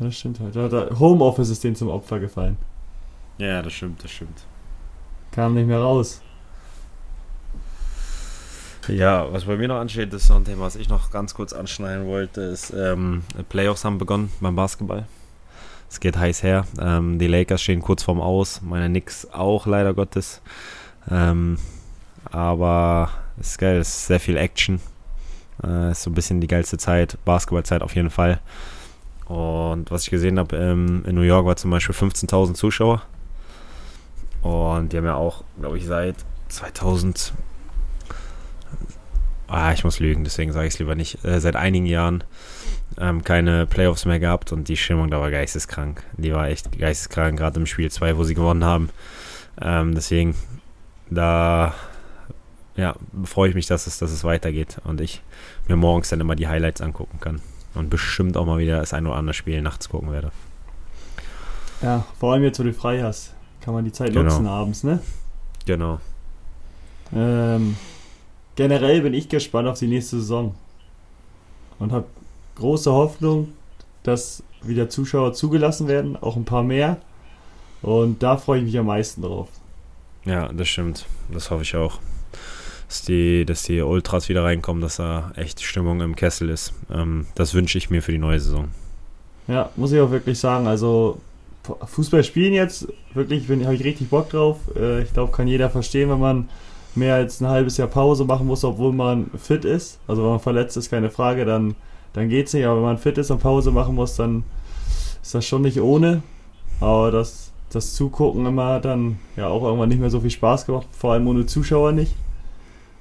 das 0.00 0.18
stimmt 0.18 0.40
halt. 0.40 0.54
Homeoffice 0.98 1.48
ist 1.48 1.64
denen 1.64 1.76
zum 1.76 1.88
Opfer 1.88 2.20
gefallen. 2.20 2.56
Ja, 3.38 3.62
das 3.62 3.72
stimmt, 3.72 4.02
das 4.04 4.10
stimmt. 4.10 4.44
Kam 5.32 5.54
nicht 5.54 5.66
mehr 5.66 5.80
raus. 5.80 6.20
Ja, 8.88 9.32
was 9.32 9.44
bei 9.44 9.56
mir 9.56 9.68
noch 9.68 9.78
ansteht, 9.78 10.12
ist 10.12 10.26
so 10.26 10.34
ein 10.34 10.44
Thema, 10.44 10.64
was 10.64 10.76
ich 10.76 10.88
noch 10.88 11.10
ganz 11.10 11.34
kurz 11.34 11.52
anschneiden 11.52 12.06
wollte, 12.06 12.40
ist, 12.40 12.72
ähm, 12.76 13.22
Playoffs 13.48 13.84
haben 13.84 13.98
begonnen 13.98 14.30
beim 14.40 14.56
Basketball. 14.56 15.06
Es 15.88 16.00
geht 16.00 16.16
heiß 16.16 16.42
her. 16.42 16.66
Ähm, 16.80 17.18
die 17.18 17.28
Lakers 17.28 17.62
stehen 17.62 17.80
kurz 17.80 18.02
vorm 18.02 18.20
Aus, 18.20 18.60
meine 18.60 18.88
Knicks 18.88 19.28
auch 19.32 19.66
leider 19.66 19.94
Gottes. 19.94 20.40
Ähm, 21.10 21.58
aber 22.30 23.10
es 23.38 23.50
ist 23.50 23.58
geil, 23.58 23.78
es 23.78 23.88
ist 23.88 24.06
sehr 24.06 24.20
viel 24.20 24.36
Action. 24.36 24.80
Äh, 25.62 25.92
ist 25.92 26.02
so 26.02 26.10
ein 26.10 26.14
bisschen 26.14 26.40
die 26.40 26.48
geilste 26.48 26.76
Zeit, 26.76 27.16
Basketballzeit 27.24 27.82
auf 27.82 27.94
jeden 27.94 28.10
Fall. 28.10 28.40
Und 29.26 29.90
was 29.90 30.04
ich 30.04 30.10
gesehen 30.10 30.38
habe, 30.38 30.56
ähm, 30.56 31.04
in 31.06 31.14
New 31.14 31.22
York 31.22 31.46
war 31.46 31.56
zum 31.56 31.70
Beispiel 31.70 31.94
15.000 31.94 32.54
Zuschauer. 32.54 33.02
Und 34.42 34.92
die 34.92 34.96
haben 34.96 35.04
ja 35.04 35.14
auch, 35.14 35.44
glaube 35.58 35.78
ich, 35.78 35.86
seit 35.86 36.16
2000 36.48 37.32
Ah, 39.52 39.70
ich 39.74 39.84
muss 39.84 40.00
lügen, 40.00 40.24
deswegen 40.24 40.50
sage 40.50 40.66
ich 40.66 40.72
es 40.72 40.78
lieber 40.78 40.94
nicht. 40.94 41.22
Äh, 41.26 41.38
seit 41.38 41.56
einigen 41.56 41.84
Jahren 41.84 42.24
ähm, 42.98 43.22
keine 43.22 43.66
Playoffs 43.66 44.06
mehr 44.06 44.18
gehabt 44.18 44.50
und 44.50 44.68
die 44.68 44.78
Stimmung 44.78 45.10
da 45.10 45.20
war 45.20 45.30
geisteskrank. 45.30 46.02
Die 46.16 46.32
war 46.32 46.48
echt 46.48 46.78
geisteskrank, 46.78 47.38
gerade 47.38 47.60
im 47.60 47.66
Spiel 47.66 47.90
2, 47.90 48.16
wo 48.16 48.24
sie 48.24 48.34
gewonnen 48.34 48.64
haben. 48.64 48.88
Ähm, 49.60 49.94
deswegen, 49.94 50.34
da 51.10 51.74
ja, 52.76 52.94
freue 53.24 53.50
ich 53.50 53.54
mich, 53.54 53.66
dass 53.66 53.86
es, 53.86 53.98
dass 53.98 54.10
es 54.10 54.24
weitergeht 54.24 54.78
und 54.84 55.02
ich 55.02 55.22
mir 55.68 55.76
morgens 55.76 56.08
dann 56.08 56.20
immer 56.20 56.34
die 56.34 56.48
Highlights 56.48 56.80
angucken 56.80 57.20
kann. 57.20 57.42
Und 57.74 57.90
bestimmt 57.90 58.38
auch 58.38 58.46
mal 58.46 58.58
wieder 58.58 58.78
das 58.78 58.94
ein 58.94 59.06
oder 59.06 59.16
andere 59.16 59.34
Spiel 59.34 59.60
nachts 59.60 59.90
gucken 59.90 60.12
werde. 60.12 60.32
Ja, 61.82 62.06
vor 62.18 62.32
allem 62.32 62.42
jetzt, 62.42 62.58
wo 62.58 62.62
du 62.62 62.72
frei 62.72 63.02
hast, 63.02 63.34
kann 63.62 63.74
man 63.74 63.84
die 63.84 63.92
Zeit 63.92 64.12
Genau. 64.12 64.24
nutzen 64.24 64.46
abends, 64.46 64.84
ne? 64.84 65.00
Genau. 65.66 66.00
Ähm, 67.14 67.76
generell 68.56 69.02
bin 69.02 69.14
ich 69.14 69.28
gespannt 69.28 69.68
auf 69.68 69.78
die 69.78 69.86
nächste 69.88 70.16
Saison 70.16 70.54
und 71.78 71.92
habe 71.92 72.06
große 72.56 72.90
Hoffnung, 72.90 73.48
dass 74.02 74.42
wieder 74.62 74.88
Zuschauer 74.88 75.32
zugelassen 75.34 75.88
werden, 75.88 76.16
auch 76.16 76.36
ein 76.36 76.44
paar 76.44 76.62
mehr. 76.62 76.98
Und 77.82 78.22
da 78.22 78.36
freue 78.36 78.58
ich 78.60 78.64
mich 78.64 78.78
am 78.78 78.86
meisten 78.86 79.22
drauf. 79.22 79.48
Ja, 80.24 80.48
das 80.52 80.68
stimmt. 80.68 81.06
Das 81.32 81.50
hoffe 81.50 81.62
ich 81.62 81.74
auch. 81.74 81.98
Dass 82.88 83.02
die, 83.02 83.44
dass 83.44 83.62
die 83.64 83.80
Ultras 83.80 84.28
wieder 84.28 84.44
reinkommen, 84.44 84.80
dass 84.82 84.96
da 84.96 85.32
echt 85.34 85.62
Stimmung 85.62 86.00
im 86.00 86.14
Kessel 86.14 86.48
ist. 86.50 86.74
Ähm, 86.90 87.26
das 87.34 87.54
wünsche 87.54 87.78
ich 87.78 87.90
mir 87.90 88.02
für 88.02 88.12
die 88.12 88.18
neue 88.18 88.38
Saison. 88.38 88.68
Ja, 89.48 89.70
muss 89.76 89.90
ich 89.92 90.00
auch 90.00 90.10
wirklich 90.10 90.38
sagen. 90.38 90.66
Also 90.68 91.18
Fußball 91.62 92.24
spielen 92.24 92.54
jetzt, 92.54 92.88
wirklich, 93.14 93.48
habe 93.48 93.74
ich 93.74 93.84
richtig 93.84 94.10
Bock 94.10 94.30
drauf. 94.30 94.58
Äh, 94.76 95.02
ich 95.02 95.12
glaube, 95.12 95.32
kann 95.32 95.46
jeder 95.46 95.70
verstehen, 95.70 96.10
wenn 96.10 96.20
man 96.20 96.48
mehr 96.94 97.14
als 97.14 97.40
ein 97.40 97.48
halbes 97.48 97.76
Jahr 97.76 97.88
Pause 97.88 98.24
machen 98.24 98.46
muss, 98.46 98.64
obwohl 98.64 98.92
man 98.92 99.30
fit 99.36 99.64
ist. 99.64 99.98
Also 100.06 100.22
wenn 100.22 100.30
man 100.30 100.40
verletzt 100.40 100.76
ist, 100.76 100.90
keine 100.90 101.10
Frage, 101.10 101.44
dann, 101.44 101.74
dann 102.12 102.28
geht's 102.28 102.52
nicht. 102.52 102.66
Aber 102.66 102.76
wenn 102.76 102.82
man 102.82 102.98
fit 102.98 103.16
ist 103.18 103.30
und 103.30 103.40
Pause 103.40 103.70
machen 103.70 103.94
muss, 103.94 104.16
dann 104.16 104.44
ist 105.22 105.34
das 105.34 105.46
schon 105.46 105.62
nicht 105.62 105.80
ohne. 105.80 106.22
Aber 106.80 107.10
das, 107.10 107.52
das 107.70 107.94
Zugucken 107.94 108.44
immer 108.44 108.66
hat 108.66 108.84
dann 108.84 109.18
ja 109.36 109.46
auch 109.48 109.62
irgendwann 109.62 109.88
nicht 109.88 110.00
mehr 110.00 110.10
so 110.10 110.20
viel 110.20 110.30
Spaß 110.30 110.66
gemacht, 110.66 110.88
vor 110.90 111.12
allem 111.12 111.26
ohne 111.28 111.46
Zuschauer 111.46 111.92
nicht. 111.92 112.14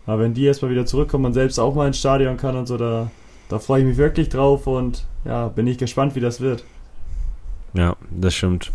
Aber 0.05 0.21
wenn 0.21 0.33
die 0.33 0.45
erstmal 0.45 0.71
wieder 0.71 0.85
zurückkommen 0.85 1.25
und 1.25 1.33
selbst 1.33 1.59
auch 1.59 1.73
mal 1.75 1.87
ins 1.87 1.99
Stadion 1.99 2.37
kann 2.37 2.55
und 2.55 2.67
so, 2.67 2.77
da, 2.77 3.09
da 3.49 3.59
freue 3.59 3.81
ich 3.81 3.87
mich 3.87 3.97
wirklich 3.97 4.29
drauf 4.29 4.67
und 4.67 5.05
ja, 5.25 5.47
bin 5.47 5.67
ich 5.67 5.77
gespannt, 5.77 6.15
wie 6.15 6.19
das 6.19 6.41
wird. 6.41 6.63
Ja, 7.73 7.95
das 8.09 8.35
stimmt. 8.35 8.71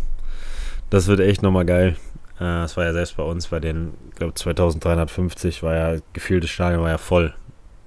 Das 0.90 1.06
wird 1.06 1.20
echt 1.20 1.42
nochmal 1.42 1.66
geil. 1.66 1.96
Äh, 2.40 2.64
Es 2.64 2.76
war 2.76 2.84
ja 2.84 2.92
selbst 2.92 3.16
bei 3.16 3.22
uns, 3.22 3.48
bei 3.48 3.60
den, 3.60 3.94
ich 4.10 4.16
glaube 4.16 4.34
2350 4.34 5.62
war 5.62 5.74
ja, 5.74 6.00
gefühlt 6.12 6.44
das 6.44 6.50
Stadion 6.50 6.82
war 6.82 6.90
ja 6.90 6.98
voll. 6.98 7.34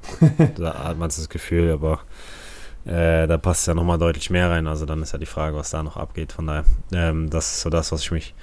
da 0.58 0.84
hat 0.86 0.98
man 0.98 1.10
das 1.10 1.30
Gefühl, 1.30 1.72
aber 1.72 2.00
äh, 2.86 3.28
da 3.28 3.38
passt 3.38 3.68
ja 3.68 3.74
nochmal 3.74 3.98
deutlich 3.98 4.30
mehr 4.30 4.50
rein. 4.50 4.68
Also 4.68 4.86
dann 4.86 5.02
ist 5.02 5.12
ja 5.14 5.20
die 5.20 5.26
Frage, 5.26 5.56
was 5.56 5.72
da 5.72 5.84
noch 5.84 5.98
abgeht. 5.98 6.32
Von 6.32 6.48
daher, 6.48 6.66
ähm, 6.94 7.30
das 7.30 7.52
ist 7.54 7.62
so 7.62 7.70
das, 7.70 7.92
was 7.92 8.02
ich 8.02 8.12
mich, 8.12 8.34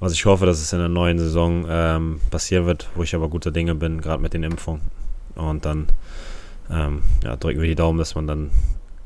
was 0.00 0.12
ich 0.12 0.24
hoffe, 0.24 0.46
dass 0.46 0.60
es 0.60 0.72
in 0.72 0.78
der 0.78 0.88
neuen 0.88 1.18
Saison 1.18 1.66
ähm, 1.68 2.20
passieren 2.30 2.66
wird, 2.66 2.88
wo 2.94 3.02
ich 3.02 3.14
aber 3.14 3.28
guter 3.28 3.50
Dinge 3.50 3.74
bin, 3.74 4.00
gerade 4.00 4.22
mit 4.22 4.32
den 4.34 4.42
Impfungen. 4.42 4.82
Und 5.34 5.64
dann 5.64 5.86
ähm, 6.70 7.02
ja, 7.22 7.36
drücken 7.36 7.60
wir 7.60 7.68
die 7.68 7.74
Daumen, 7.74 7.98
dass 7.98 8.14
man 8.14 8.26
dann 8.26 8.50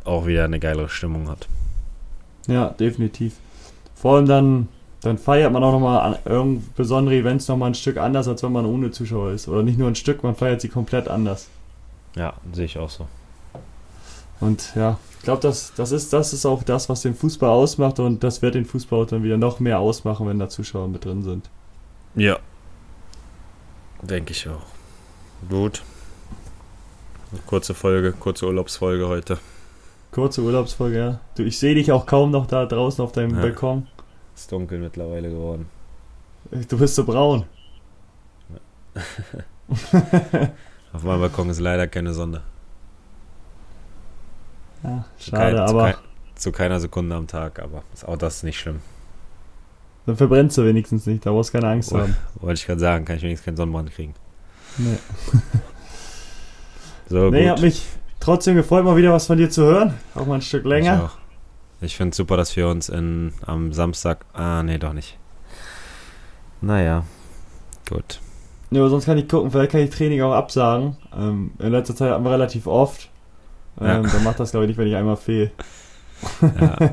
auch 0.05 0.27
wieder 0.27 0.45
eine 0.45 0.61
geilere 0.61 0.89
Stimmung 0.89 1.29
hat. 1.29 1.49
Ja, 2.51 2.71
definitiv. 2.71 3.35
Vor 3.95 4.17
allem 4.17 4.27
dann, 4.27 4.69
dann 5.03 5.19
feiert 5.19 5.53
man 5.53 5.63
auch 5.63 5.73
nochmal 5.73 6.19
irgend 6.25 6.75
besondere 6.75 7.15
Events 7.15 7.47
nochmal 7.49 7.71
ein 7.71 7.75
Stück 7.75 7.97
anders, 7.97 8.27
als 8.29 8.43
wenn 8.43 8.53
man 8.53 8.67
ohne 8.67 8.91
Zuschauer 8.91 9.31
ist. 9.31 9.47
Oder 9.49 9.63
nicht 9.63 9.79
nur 9.79 9.89
ein 9.89 9.95
Stück, 9.95 10.23
man 10.23 10.35
feiert 10.35 10.61
sie 10.61 10.69
komplett 10.69 11.09
anders. 11.09 11.49
Ja, 12.17 12.35
sehe 12.53 12.65
ich 12.65 12.77
auch 12.77 12.91
so. 12.91 13.07
Und 14.41 14.73
ja, 14.75 14.99
ich 15.19 15.25
glaube, 15.25 15.43
das, 15.43 15.73
das, 15.77 15.93
ist, 15.93 16.13
das 16.13 16.33
ist 16.33 16.45
auch 16.45 16.63
das, 16.63 16.89
was 16.89 17.03
den 17.03 17.15
Fußball 17.15 17.51
ausmacht 17.51 18.01
und 18.01 18.25
das 18.25 18.43
wird 18.43 18.55
den 18.57 18.65
Fußball 18.65 19.07
dann 19.07 19.23
wieder 19.23 19.37
noch 19.37 19.61
mehr 19.61 19.79
ausmachen, 19.79 20.27
wenn 20.27 20.39
da 20.39 20.49
Zuschauer 20.49 20.89
mit 20.89 21.05
drin 21.05 21.23
sind. 21.23 21.49
Ja. 22.17 22.39
Denke 24.03 24.33
ich 24.33 24.49
auch. 24.49 24.63
Gut. 25.49 25.83
Eine 27.31 27.43
kurze 27.47 27.75
Folge, 27.75 28.13
kurze 28.13 28.47
Urlaubsfolge 28.47 29.07
heute. 29.07 29.39
Kurze 30.13 30.43
Urlaubsfolge, 30.43 30.99
ja. 30.99 31.21
Du, 31.37 31.43
ich 31.45 31.59
sehe 31.59 31.75
dich 31.75 31.93
auch 31.93 32.05
kaum 32.07 32.31
noch 32.33 32.47
da 32.47 32.67
draußen 32.67 33.03
auf 33.05 33.13
deinem 33.13 33.35
Ja. 33.37 33.43
Balkon. 33.43 33.87
Ist 34.35 34.51
dunkel 34.51 34.79
mittlerweile 34.79 35.29
geworden. 35.31 35.67
Du 36.69 36.79
bist 36.79 36.95
so 36.97 37.05
braun. 37.05 37.45
Auf 40.93 41.03
meinem 41.05 41.21
Balkon 41.21 41.49
ist 41.51 41.61
leider 41.61 41.87
keine 41.87 42.13
Sonne. 42.13 42.43
Ja, 44.83 45.05
Zu 45.19 45.31
schade, 45.31 45.57
kein- 45.57 45.69
zu 45.69 45.75
aber 45.75 45.93
kein- 45.93 46.01
Zu 46.35 46.53
keiner 46.53 46.81
Sekunde 46.81 47.15
am 47.15 47.27
Tag, 47.27 47.61
aber 47.61 47.83
ist 47.93 48.09
auch 48.09 48.17
das 48.17 48.37
ist 48.37 48.43
nicht 48.45 48.59
schlimm. 48.59 48.81
dann 50.07 50.17
verbrennst 50.17 50.57
du 50.59 50.65
wenigstens 50.65 51.07
nicht, 51.07 51.25
da 51.27 51.31
brauchst 51.31 51.51
du 51.55 51.59
keine 51.61 51.71
Angst 51.73 51.93
Oh. 51.93 51.99
haben. 51.99 52.17
Wollte 52.37 52.59
ich 52.61 52.67
gerade 52.67 52.81
sagen, 52.81 53.05
kann 53.05 53.17
ich 53.17 53.23
wenigstens 53.23 53.45
keinen 53.45 53.57
Sonnenbrand 53.59 53.93
kriegen. 53.93 54.15
Nee. 54.79 54.97
So 57.09 57.29
nee, 57.29 57.43
gut. 57.43 57.51
hat 57.51 57.61
mich 57.61 57.83
trotzdem 58.21 58.55
gefreut, 58.55 58.85
mal 58.85 58.97
wieder 58.97 59.13
was 59.13 59.27
von 59.27 59.39
dir 59.39 59.51
zu 59.51 59.63
hören. 59.63 59.95
Auch 60.15 60.27
mal 60.27 60.35
ein 60.37 60.43
Stück 60.43 60.65
Ich 60.65 60.69
länger. 60.71 61.05
auch. 61.05 61.19
Ich 61.83 61.97
finde 61.97 62.11
es 62.11 62.17
super, 62.19 62.37
dass 62.37 62.55
wir 62.57 62.69
uns 62.69 62.89
in, 62.91 63.33
am 63.47 63.73
Samstag. 63.73 64.25
Ah, 64.35 64.63
nee, 64.63 64.77
doch 64.79 64.93
nicht. 64.93 65.17
Naja, 66.61 67.05
gut. 67.89 68.21
Ja, 68.71 68.81
aber 68.83 68.91
sonst 68.91 69.07
kann 69.07 69.17
ich 69.19 69.27
gucken, 69.29 69.51
vielleicht 69.51 69.73
kann 69.73 69.81
ich 69.81 69.91
Training 69.91 70.21
auch 70.23 70.35
absagen. 70.35 70.97
Ähm, 71.17 71.53
in 71.59 71.73
letzter 71.73 71.97
Zeit 71.97 72.11
hatten 72.13 72.23
wir 72.23 72.31
relativ 72.31 72.67
oft. 72.67 73.09
Ähm, 73.81 73.87
Ja. 73.87 74.03
Dann 74.03 74.25
macht 74.25 74.39
das, 74.39 74.51
glaube 74.51 74.67
ich, 74.67 74.69
nicht, 74.69 74.79
wenn 74.79 74.87
ich 74.89 74.95
einmal 74.95 75.17
fehl. 75.17 75.51
Ja. 76.43 76.77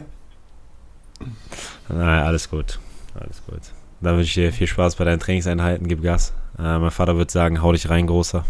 naja, 1.90 2.26
alles 2.26 2.50
gut. 2.50 2.80
Alles 3.20 3.42
gut. 3.46 3.60
Dann 4.02 4.16
wünsche 4.16 4.28
ich 4.30 4.34
dir 4.36 4.54
viel 4.54 4.68
Spaß 4.68 4.96
bei 4.96 5.04
deinen 5.04 5.20
Trainingseinheiten. 5.20 5.88
Gib 5.88 6.02
Gas. 6.02 6.34
Äh, 6.58 6.80
mein 6.80 6.92
Vater 6.92 7.18
wird 7.18 7.30
sagen, 7.32 7.62
hau 7.62 7.72
dich 7.74 7.90
rein, 7.90 8.08
Großer. 8.08 8.46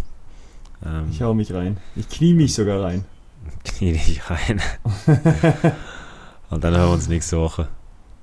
Ähm, 0.86 1.08
Ich 1.12 1.22
hau 1.22 1.34
mich 1.34 1.54
rein. 1.54 1.78
Ich 1.96 2.10
knie 2.10 2.34
mich 2.34 2.54
sogar 2.54 2.84
rein. 2.84 3.06
knie 3.64 3.94
dich 3.94 4.22
rein. 4.30 4.62
Und 6.50 6.64
dann 6.64 6.76
hören 6.76 6.90
wir 6.90 6.94
uns 6.94 7.08
nächste 7.10 7.38
Woche. 7.38 7.68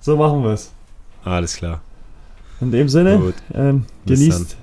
So 0.00 0.16
machen 0.16 0.42
wir 0.42 0.50
es. 0.50 0.72
Alles 1.24 1.56
klar. 1.56 1.80
In 2.60 2.70
dem 2.70 2.88
Sinne, 2.88 3.18
Gut. 3.18 3.34
ähm, 3.52 3.84
genießt, 4.06 4.56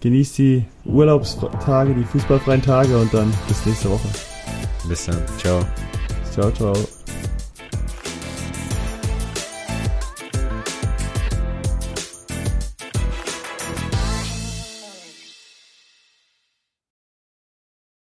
genießt 0.00 0.38
die 0.38 0.64
Urlaubstage, 0.84 1.94
die 1.94 2.04
fußballfreien 2.04 2.62
Tage 2.62 2.98
und 2.98 3.12
dann 3.14 3.32
bis 3.48 3.64
nächste 3.64 3.90
Woche. 3.90 4.08
Bis 4.88 5.06
dann. 5.06 5.22
Ciao. 5.38 5.60
Ciao, 6.32 6.50
ciao. 6.50 6.74